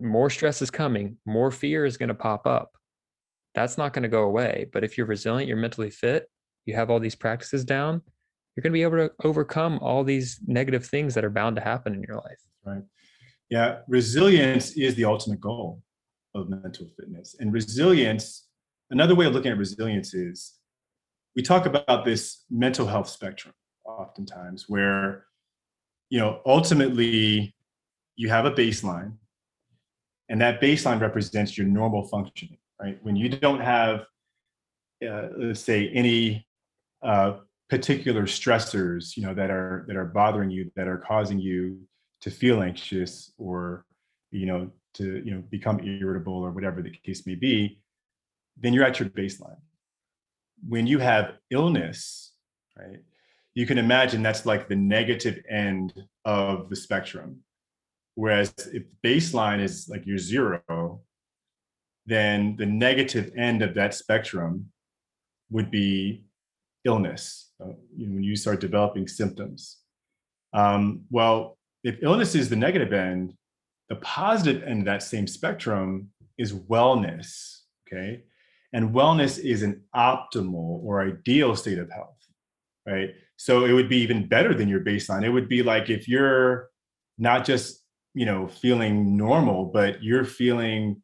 more 0.01 0.31
stress 0.31 0.62
is 0.62 0.71
coming 0.71 1.16
more 1.27 1.51
fear 1.51 1.85
is 1.85 1.97
going 1.97 2.09
to 2.09 2.14
pop 2.14 2.47
up 2.47 2.77
that's 3.55 3.79
not 3.79 3.93
going 3.93 4.03
to 4.03 4.09
go 4.09 4.23
away 4.23 4.66
but 4.73 4.85
if 4.85 4.97
you're 4.97 5.07
resilient 5.07 5.49
you're 5.49 5.57
mentally 5.57 5.91
fit 5.91 6.31
you 6.66 6.75
have 6.75 6.91
all 6.91 7.01
these 7.01 7.14
practices 7.14 7.64
down 7.64 8.03
you're 8.57 8.62
going 8.62 8.73
to 8.73 8.77
be 8.77 8.83
able 8.83 8.97
to 8.97 9.11
overcome 9.25 9.79
all 9.81 10.05
these 10.05 10.41
negative 10.47 10.87
things 10.87 11.14
that 11.14 11.25
are 11.25 11.31
bound 11.31 11.57
to 11.57 11.62
happen 11.62 11.95
in 11.95 12.03
your 12.03 12.16
life 12.16 12.41
Right. 12.64 12.83
Yeah. 13.49 13.79
Resilience 13.89 14.73
is 14.73 14.95
the 14.95 15.05
ultimate 15.05 15.41
goal 15.41 15.83
of 16.35 16.49
mental 16.49 16.89
fitness. 16.99 17.37
And 17.41 17.53
resilience, 17.53 18.49
another 18.91 19.14
way 19.14 19.27
of 19.27 19.33
looking 19.33 19.53
at 19.53 19.59
resilience 19.59 20.14
is 20.14 20.55
we 21.35 21.43
talk 21.43 21.66
about 21.66 22.05
this 22.05 22.45
mental 22.51 22.87
health 22.87 23.09
spectrum 23.09 23.55
oftentimes 23.85 24.66
where, 24.68 25.25
you 26.11 26.18
know, 26.18 26.41
ultimately 26.47 27.55
you 28.16 28.29
have 28.29 28.45
a 28.45 28.51
baseline 28.51 29.14
and 30.31 30.41
that 30.41 30.61
baseline 30.61 31.01
represents 31.01 31.59
your 31.59 31.66
normal 31.66 32.07
functioning, 32.07 32.57
right? 32.81 32.97
When 33.03 33.16
you 33.16 33.28
don't 33.28 33.61
have, 33.61 34.07
uh, 35.07 35.28
let's 35.37 35.61
say, 35.61 35.89
any 35.89 36.47
uh, 37.03 37.39
particular 37.68 38.22
stressors, 38.22 39.16
you 39.16 39.24
know, 39.24 39.35
that 39.35 39.51
are 39.51 39.85
that 39.89 39.97
are 39.97 40.05
bothering 40.05 40.51
you, 40.51 40.70
that 40.76 40.87
are 40.87 40.99
causing 40.99 41.41
you 41.41 41.81
to 42.20 42.31
feel 42.31 42.62
anxious 42.62 43.33
or, 43.39 43.85
you 44.31 44.47
know, 44.47 44.70
to 44.95 45.20
you 45.24 45.35
know 45.35 45.43
become 45.51 45.81
irritable 45.81 46.35
or 46.35 46.53
whatever 46.53 46.81
the 46.81 46.91
case 46.91 47.26
may 47.26 47.35
be, 47.35 47.81
then 48.57 48.72
you're 48.72 48.85
at 48.85 49.01
your 49.01 49.09
baseline. 49.11 49.59
When 50.68 50.87
you 50.87 51.01
have 51.01 51.33
illness, 51.51 52.35
right? 52.78 53.01
You 53.55 53.66
can 53.66 53.78
imagine 53.78 54.22
that's 54.22 54.47
like 54.47 54.68
the 54.68 54.76
negative 54.76 55.43
end 55.51 55.93
of 56.24 56.70
the 56.70 56.76
spectrum. 56.76 57.43
Whereas 58.15 58.53
if 58.73 58.85
baseline 59.05 59.61
is 59.61 59.89
like 59.89 60.07
your 60.07 60.19
zero, 60.19 61.01
then 62.07 62.57
the 62.57 62.67
negative 62.67 63.31
end 63.37 63.63
of 63.63 63.75
that 63.75 63.95
spectrum 63.95 64.67
would 65.51 65.71
be 65.71 66.25
illness 66.85 67.51
uh, 67.63 67.69
you 67.97 68.07
know, 68.07 68.15
when 68.15 68.23
you 68.23 68.37
start 68.37 68.61
developing 68.61 69.07
symptoms. 69.07 69.79
Um, 70.53 71.03
well, 71.11 71.59
if 71.85 72.03
illness 72.03 72.35
is 72.35 72.49
the 72.49 72.57
negative 72.57 72.93
end, 72.93 73.35
the 73.89 73.97
positive 73.97 74.63
end 74.63 74.81
of 74.81 74.87
that 74.87 75.03
same 75.03 75.27
spectrum 75.27 76.11
is 76.39 76.53
wellness. 76.53 77.61
Okay. 77.87 78.23
And 78.73 78.95
wellness 78.95 79.39
is 79.39 79.63
an 79.63 79.83
optimal 79.95 80.83
or 80.85 81.03
ideal 81.03 81.57
state 81.57 81.79
of 81.79 81.91
health, 81.91 82.19
right? 82.87 83.11
So 83.37 83.65
it 83.65 83.73
would 83.73 83.89
be 83.89 83.99
even 83.99 84.29
better 84.29 84.55
than 84.55 84.69
your 84.69 84.81
baseline. 84.81 85.25
It 85.25 85.31
would 85.31 85.49
be 85.49 85.63
like 85.63 85.91
if 85.91 86.09
you're 86.09 86.71
not 87.19 87.45
just, 87.45 87.80
you 88.15 88.27
know, 88.27 88.49
feeling 88.49 89.17
normal, 89.17 89.67
but 89.67 90.03
you're 90.03 90.25
feeling 90.25 91.03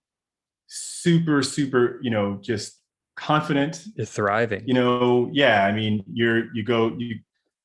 super, 0.67 1.43
super, 1.43 1.99
you 2.03 2.11
know, 2.11 2.39
just 2.43 2.81
confident, 3.17 3.85
you're 3.97 4.07
thriving. 4.07 4.63
You 4.67 4.75
know 4.75 5.31
yeah 5.33 5.65
i 5.65 5.73
mean 5.73 6.05
you're 6.07 6.55
you 6.55 6.63
go 6.63 6.95
you 6.99 7.17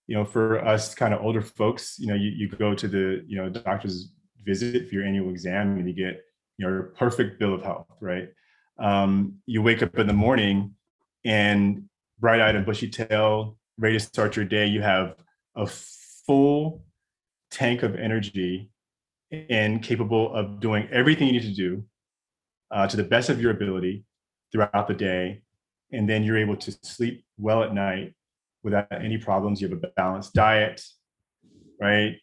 you 0.07 0.15
know 0.15 0.25
for 0.25 0.65
us 0.65 0.95
kind 0.95 1.13
of 1.13 1.21
older 1.21 1.41
folks 1.41 1.97
you 1.99 2.07
know 2.07 2.15
you, 2.15 2.29
you 2.29 2.49
go 2.49 2.73
to 2.73 2.87
the 2.87 3.23
you 3.27 3.37
know 3.37 3.49
doctor's 3.49 4.13
visit 4.43 4.87
for 4.87 4.95
your 4.95 5.03
annual 5.03 5.29
exam 5.29 5.77
and 5.77 5.87
you 5.87 5.93
get 5.93 6.23
your 6.57 6.93
perfect 6.97 7.39
bill 7.39 7.53
of 7.53 7.61
health 7.63 7.85
right? 7.99 8.29
Um, 8.79 9.35
you 9.45 9.61
wake 9.61 9.83
up 9.83 9.99
in 9.99 10.07
the 10.07 10.13
morning 10.13 10.73
and 11.23 11.83
bright-eyed 12.19 12.55
and 12.55 12.65
bushy 12.65 12.89
tail 12.89 13.57
ready 13.77 13.99
to 13.99 14.03
start 14.03 14.35
your 14.35 14.45
day 14.45 14.65
you 14.65 14.81
have 14.81 15.15
a 15.55 15.67
full 15.67 16.83
tank 17.51 17.83
of 17.83 17.95
energy 17.95 18.71
and 19.31 19.81
capable 19.81 20.33
of 20.33 20.59
doing 20.59 20.87
everything 20.91 21.27
you 21.27 21.33
need 21.33 21.43
to 21.43 21.53
do 21.53 21.83
uh, 22.71 22.87
to 22.87 22.97
the 22.97 23.03
best 23.03 23.29
of 23.29 23.41
your 23.41 23.51
ability 23.51 24.03
throughout 24.51 24.87
the 24.87 24.93
day. 24.93 25.41
And 25.91 26.09
then 26.09 26.23
you're 26.23 26.37
able 26.37 26.57
to 26.57 26.71
sleep 26.83 27.23
well 27.37 27.63
at 27.63 27.73
night 27.73 28.13
without 28.63 28.87
any 28.91 29.17
problems. 29.17 29.61
You 29.61 29.69
have 29.69 29.77
a 29.77 29.87
balanced 29.95 30.33
diet 30.33 30.81
right? 31.81 32.17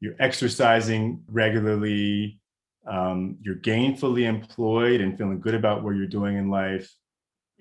You're 0.00 0.16
exercising 0.18 1.22
regularly. 1.28 2.40
Um, 2.86 3.38
you're 3.40 3.56
gainfully 3.56 4.26
employed 4.26 5.00
and 5.00 5.16
feeling 5.16 5.40
good 5.40 5.54
about 5.54 5.82
what 5.84 5.94
you're 5.94 6.06
doing 6.06 6.36
in 6.36 6.50
life. 6.50 6.92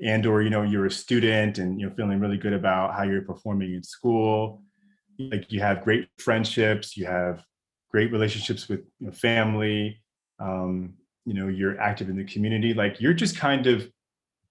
And 0.03 0.25
or 0.25 0.41
you 0.41 0.49
know 0.49 0.63
you're 0.63 0.86
a 0.86 0.91
student 0.91 1.57
and 1.57 1.80
you're 1.80 1.91
feeling 1.91 2.19
really 2.19 2.38
good 2.38 2.53
about 2.53 2.95
how 2.95 3.03
you're 3.03 3.21
performing 3.21 3.73
in 3.73 3.84
school. 3.84 4.63
Like 5.19 5.51
you 5.51 5.59
have 5.59 5.84
great 5.84 6.07
friendships. 6.17 6.95
You 6.95 7.05
have 7.05 7.43
great 7.90 8.12
relationships 8.12 8.68
with 8.68 8.82
you 9.00 9.08
know, 9.08 9.14
family 9.14 10.02
um, 10.40 10.94
you 11.26 11.34
know 11.34 11.48
you're 11.48 11.80
active 11.80 12.10
in 12.10 12.18
the 12.18 12.24
community 12.24 12.74
like 12.74 13.00
you're 13.02 13.14
just 13.14 13.38
kind 13.38 13.68
of 13.68 13.90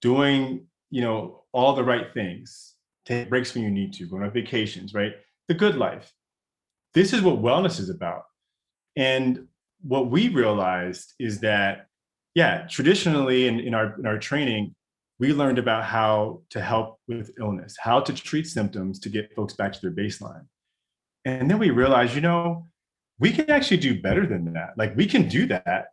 doing 0.01 0.65
you 0.89 1.01
know, 1.01 1.43
all 1.51 1.75
the 1.75 1.83
right 1.83 2.13
things, 2.13 2.75
take 3.05 3.29
breaks 3.29 3.53
when 3.53 3.63
you 3.63 3.71
need 3.71 3.93
to, 3.93 4.05
go 4.05 4.17
on 4.17 4.31
vacations, 4.31 4.93
right? 4.93 5.13
The 5.47 5.53
good 5.53 5.75
life. 5.75 6.11
This 6.93 7.13
is 7.13 7.21
what 7.21 7.41
wellness 7.41 7.79
is 7.79 7.89
about. 7.89 8.23
And 8.95 9.47
what 9.81 10.09
we 10.09 10.29
realized 10.29 11.13
is 11.19 11.39
that, 11.41 11.87
yeah, 12.35 12.67
traditionally 12.69 13.47
in, 13.47 13.59
in 13.59 13.73
our 13.73 13.97
in 13.99 14.05
our 14.05 14.17
training, 14.17 14.75
we 15.19 15.33
learned 15.33 15.59
about 15.59 15.85
how 15.85 16.41
to 16.49 16.61
help 16.61 16.99
with 17.07 17.31
illness, 17.39 17.75
how 17.79 17.99
to 17.99 18.13
treat 18.13 18.47
symptoms 18.47 18.99
to 18.99 19.09
get 19.09 19.33
folks 19.35 19.53
back 19.53 19.73
to 19.73 19.79
their 19.81 19.91
baseline. 19.91 20.45
And 21.25 21.49
then 21.49 21.59
we 21.59 21.69
realized, 21.69 22.15
you 22.15 22.21
know, 22.21 22.67
we 23.19 23.31
can 23.31 23.49
actually 23.49 23.77
do 23.77 24.01
better 24.01 24.25
than 24.25 24.53
that. 24.53 24.71
Like 24.77 24.95
we 24.95 25.05
can 25.05 25.27
do 25.27 25.45
that. 25.47 25.87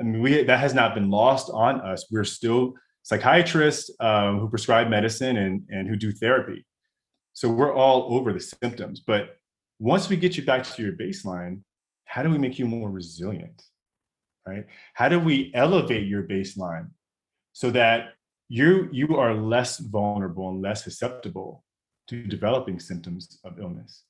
I 0.00 0.04
mean, 0.04 0.22
we 0.22 0.42
that 0.44 0.60
has 0.60 0.74
not 0.74 0.94
been 0.94 1.10
lost 1.10 1.50
on 1.52 1.80
us. 1.80 2.06
We're 2.10 2.24
still 2.24 2.74
psychiatrists 3.02 3.90
um, 4.00 4.38
who 4.38 4.48
prescribe 4.48 4.88
medicine 4.88 5.36
and, 5.38 5.62
and 5.70 5.88
who 5.88 5.96
do 5.96 6.12
therapy. 6.12 6.64
So 7.32 7.48
we're 7.48 7.74
all 7.74 8.14
over 8.14 8.32
the 8.32 8.40
symptoms. 8.40 9.00
But 9.00 9.38
once 9.78 10.08
we 10.08 10.16
get 10.16 10.36
you 10.36 10.44
back 10.44 10.64
to 10.64 10.82
your 10.82 10.92
baseline, 10.92 11.60
how 12.04 12.22
do 12.22 12.30
we 12.30 12.38
make 12.38 12.58
you 12.58 12.66
more 12.66 12.90
resilient? 12.90 13.62
Right? 14.46 14.66
How 14.94 15.08
do 15.08 15.18
we 15.18 15.50
elevate 15.54 16.06
your 16.06 16.22
baseline 16.22 16.88
so 17.52 17.70
that 17.72 18.14
you 18.48 18.88
you 18.92 19.16
are 19.16 19.34
less 19.34 19.78
vulnerable 19.78 20.48
and 20.50 20.62
less 20.62 20.84
susceptible 20.84 21.64
to 22.08 22.22
developing 22.22 22.78
symptoms 22.78 23.38
of 23.44 23.58
illness? 23.58 24.04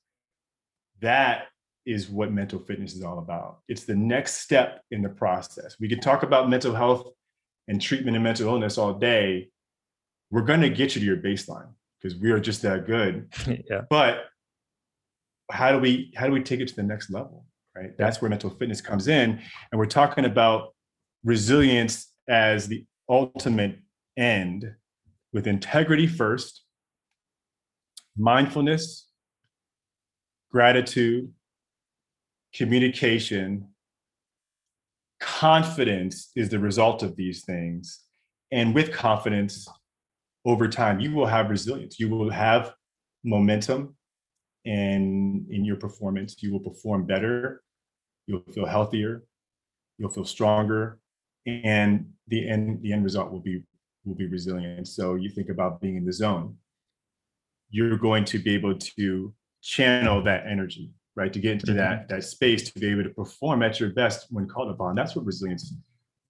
That 1.01 1.47
is 1.89 2.11
what 2.11 2.31
mental 2.31 2.59
fitness 2.59 2.95
is 2.95 3.03
all 3.03 3.19
about. 3.19 3.61
It's 3.67 3.85
the 3.85 3.97
next 3.97 4.43
step 4.43 4.83
in 4.91 5.01
the 5.01 5.09
process. 5.09 5.77
We 5.81 5.89
can 5.89 6.01
talk 6.01 6.23
about 6.23 6.51
mental 6.51 6.75
health 6.75 7.07
and 7.67 7.81
treatment 7.81 8.15
and 8.15 8.23
mental 8.23 8.47
illness 8.49 8.77
all 8.77 8.93
day. 8.93 9.49
We're 10.31 10.43
going 10.43 10.61
to 10.61 10.69
get 10.69 10.95
you 10.95 11.01
to 11.01 11.07
your 11.07 11.17
baseline 11.17 11.71
because 12.01 12.19
we 12.19 12.31
are 12.31 12.39
just 12.39 12.61
that 12.61 12.87
good. 12.87 13.33
yeah. 13.71 13.83
But 13.89 14.27
how 15.51 15.73
do 15.73 15.79
we 15.79 16.13
how 16.15 16.27
do 16.27 16.33
we 16.33 16.43
take 16.43 16.61
it 16.61 16.69
to 16.69 16.77
the 16.77 16.83
next 16.83 17.11
level? 17.11 17.47
Right. 17.75 17.97
That's 17.97 18.21
where 18.21 18.29
mental 18.29 18.51
fitness 18.51 18.83
comes 18.83 19.09
in, 19.09 19.41
and 19.73 19.79
we're 19.79 19.87
talking 19.87 20.27
about 20.27 20.75
resilience 21.25 22.13
as 22.29 22.69
the 22.69 22.85
ultimate 23.09 23.79
end, 24.19 24.75
with 25.33 25.47
integrity 25.47 26.07
first, 26.07 26.65
mindfulness, 28.17 29.09
gratitude, 30.51 31.33
communication, 32.55 33.69
confidence 35.21 36.31
is 36.37 36.49
the 36.49 36.59
result 36.59 37.03
of 37.03 37.17
these 37.17 37.45
things. 37.45 38.01
And 38.51 38.75
with 38.75 38.93
confidence, 38.93 39.69
over 40.45 40.69
time, 40.69 41.01
you 41.01 41.13
will 41.13 41.27
have 41.27 41.51
resilience. 41.51 42.01
You 42.01 42.09
will 42.09 42.31
have 42.31 42.73
momentum 43.25 43.97
and 44.65 45.47
in 45.51 45.65
your 45.65 45.77
performance. 45.77 46.37
You 46.43 46.53
will 46.53 46.61
perform 46.61 47.05
better. 47.05 47.63
You'll 48.27 48.45
feel 48.55 48.67
healthier. 48.67 49.25
You'll 49.99 50.11
feel 50.11 50.25
stronger. 50.25 50.99
And 51.47 52.11
the 52.29 52.49
end, 52.49 52.83
the 52.83 52.93
end 52.93 53.05
result 53.05 53.31
will 53.31 53.41
be 53.41 53.63
will 54.05 54.15
be 54.15 54.27
resilient. 54.27 54.89
So 54.89 55.17
you 55.17 55.29
think 55.29 55.51
about 55.51 55.81
being 55.81 55.97
in 55.97 56.05
the 56.05 56.13
zone. 56.13 56.57
You're 57.71 57.99
going 57.99 58.25
to 58.27 58.39
be 58.39 58.55
able 58.55 58.79
to 58.79 59.35
channel 59.61 60.23
that 60.23 60.47
energy 60.47 60.93
right? 61.19 61.33
To 61.33 61.41
get 61.41 61.53
into 61.55 61.73
Mhm. 61.73 61.77
that 61.77 62.09
that 62.09 62.23
space 62.25 62.71
to 62.71 62.79
be 62.79 62.87
able 62.87 63.03
to 63.03 63.11
perform 63.11 63.63
at 63.65 63.81
your 63.81 63.91
best 63.91 64.29
when 64.31 64.47
called 64.47 64.71
upon. 64.71 64.95
That's 64.95 65.17
what 65.17 65.27
resilience 65.27 65.75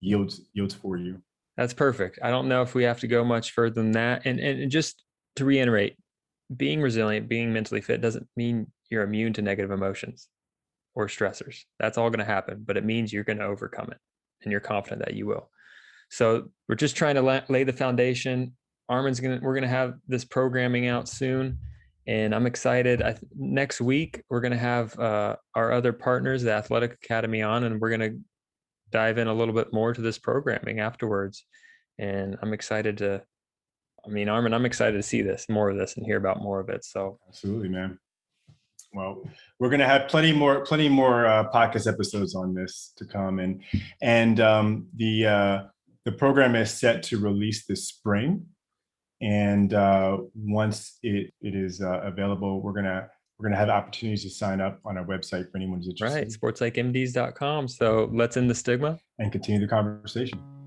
yields 0.01 0.41
yields 0.55 0.75
for 0.75 0.97
you. 0.97 1.23
That's 1.59 1.75
perfect. 1.75 2.19
I 2.23 2.31
don't 2.31 2.49
know 2.49 2.63
if 2.63 2.75
we 2.75 2.85
have 2.85 3.01
to 3.01 3.07
go 3.09 3.23
much 3.25 3.51
further 3.53 3.75
than 3.75 3.93
that. 3.93 4.23
And 4.25 4.41
and 4.41 4.71
just 4.71 5.05
to 5.37 5.45
reiterate, 5.45 5.97
being 6.57 6.81
resilient, 6.81 7.29
being 7.29 7.53
mentally 7.53 7.83
fit 7.83 8.01
doesn't 8.01 8.27
mean 8.37 8.73
you're 8.91 9.03
immune 9.03 9.35
to 9.35 9.43
negative 9.43 9.71
emotions 9.71 10.29
or 10.95 11.07
stressors. 11.07 11.65
That's 11.79 11.99
all 11.99 12.09
going 12.09 12.21
to 12.21 12.25
happen, 12.25 12.65
but 12.65 12.79
it 12.79 12.85
means 12.85 13.13
you're 13.13 13.25
going 13.25 13.39
to 13.39 13.45
overcome 13.45 13.91
it 13.93 13.99
and 14.43 14.51
you're 14.51 14.61
confident 14.63 15.05
that 15.05 15.15
you 15.15 15.27
will. 15.27 15.51
So 16.11 16.51
we're 16.67 16.75
just 16.77 16.97
trying 16.97 17.17
to 17.17 17.23
la- 17.23 17.43
lay 17.51 17.65
the 17.65 17.73
foundation. 17.75 18.57
Armin's 18.89 19.21
going 19.21 19.39
to 19.39 19.45
we're 19.45 19.53
going 19.55 19.63
to 19.63 19.69
have 19.69 19.95
this 20.09 20.25
programming 20.25 20.87
out 20.87 21.09
soon 21.09 21.59
and 22.09 22.35
I'm 22.35 22.47
excited. 22.47 23.03
I, 23.03 23.17
next 23.37 23.83
week 23.83 24.23
we're 24.31 24.41
going 24.41 24.53
to 24.53 24.59
have 24.59 24.99
uh, 24.99 25.37
our 25.55 25.73
other 25.73 25.93
partners, 25.93 26.43
the 26.43 26.53
Athletic 26.53 26.95
Academy, 26.95 27.43
on, 27.43 27.65
and 27.65 27.79
we're 27.79 27.91
going 27.91 28.13
to 28.13 28.19
dive 28.91 29.19
in 29.19 29.29
a 29.29 29.35
little 29.35 29.55
bit 29.55 29.75
more 29.75 29.93
to 29.93 30.01
this 30.01 30.19
programming 30.19 30.81
afterwards. 30.81 31.45
And 31.99 32.39
I'm 32.43 32.55
excited 32.55 32.99
to. 32.99 33.23
I 34.07 34.11
mean, 34.11 34.29
Armin, 34.31 34.55
I'm 34.55 34.65
excited 34.65 34.97
to 34.97 35.03
see 35.03 35.21
this, 35.21 35.47
more 35.51 35.69
of 35.69 35.77
this, 35.77 35.97
and 35.97 36.07
hear 36.07 36.17
about 36.17 36.41
more 36.41 36.61
of 36.61 36.71
it. 36.71 36.83
So 36.85 37.19
Absolutely, 37.29 37.69
man. 37.69 37.99
Well, 38.95 39.23
we're 39.59 39.69
gonna 39.69 39.87
have 39.87 40.09
plenty 40.09 40.33
more, 40.33 40.65
plenty 40.65 40.89
more 40.89 41.27
uh, 41.27 41.51
podcast 41.51 41.93
episodes 41.93 42.35
on 42.35 42.55
this 42.55 42.95
to 42.97 43.05
come, 43.05 43.39
and 43.39 43.63
and 44.01 44.41
um, 44.41 44.87
the 44.97 45.27
uh, 45.27 45.63
the 46.07 46.13
program 46.13 46.55
is 46.55 46.71
set 46.71 47.03
to 47.05 47.19
release 47.19 47.67
this 47.67 47.87
spring, 47.87 48.47
and 49.21 49.75
uh, 49.75 50.19
once 50.35 50.99
it 51.03 51.33
it 51.41 51.55
is 51.55 51.81
uh, 51.81 52.01
available, 52.03 52.63
we're 52.63 52.73
gonna 52.73 53.09
we're 53.39 53.49
gonna 53.49 53.59
have 53.59 53.69
opportunities 53.69 54.25
to 54.25 54.31
sign 54.31 54.61
up 54.61 54.81
on 54.85 54.99
our 54.99 55.05
website 55.05 55.51
for 55.51 55.57
anyone 55.57 55.79
who's 55.79 55.89
interested 55.89 56.17
right, 56.17 56.29
sportspsychmds.com. 56.29 57.69
So 57.69 58.11
let's 58.13 58.37
end 58.37 58.51
the 58.51 58.55
stigma. 58.55 58.99
and 59.19 59.33
continue 59.33 59.61
the 59.61 59.69
conversation. 59.69 60.58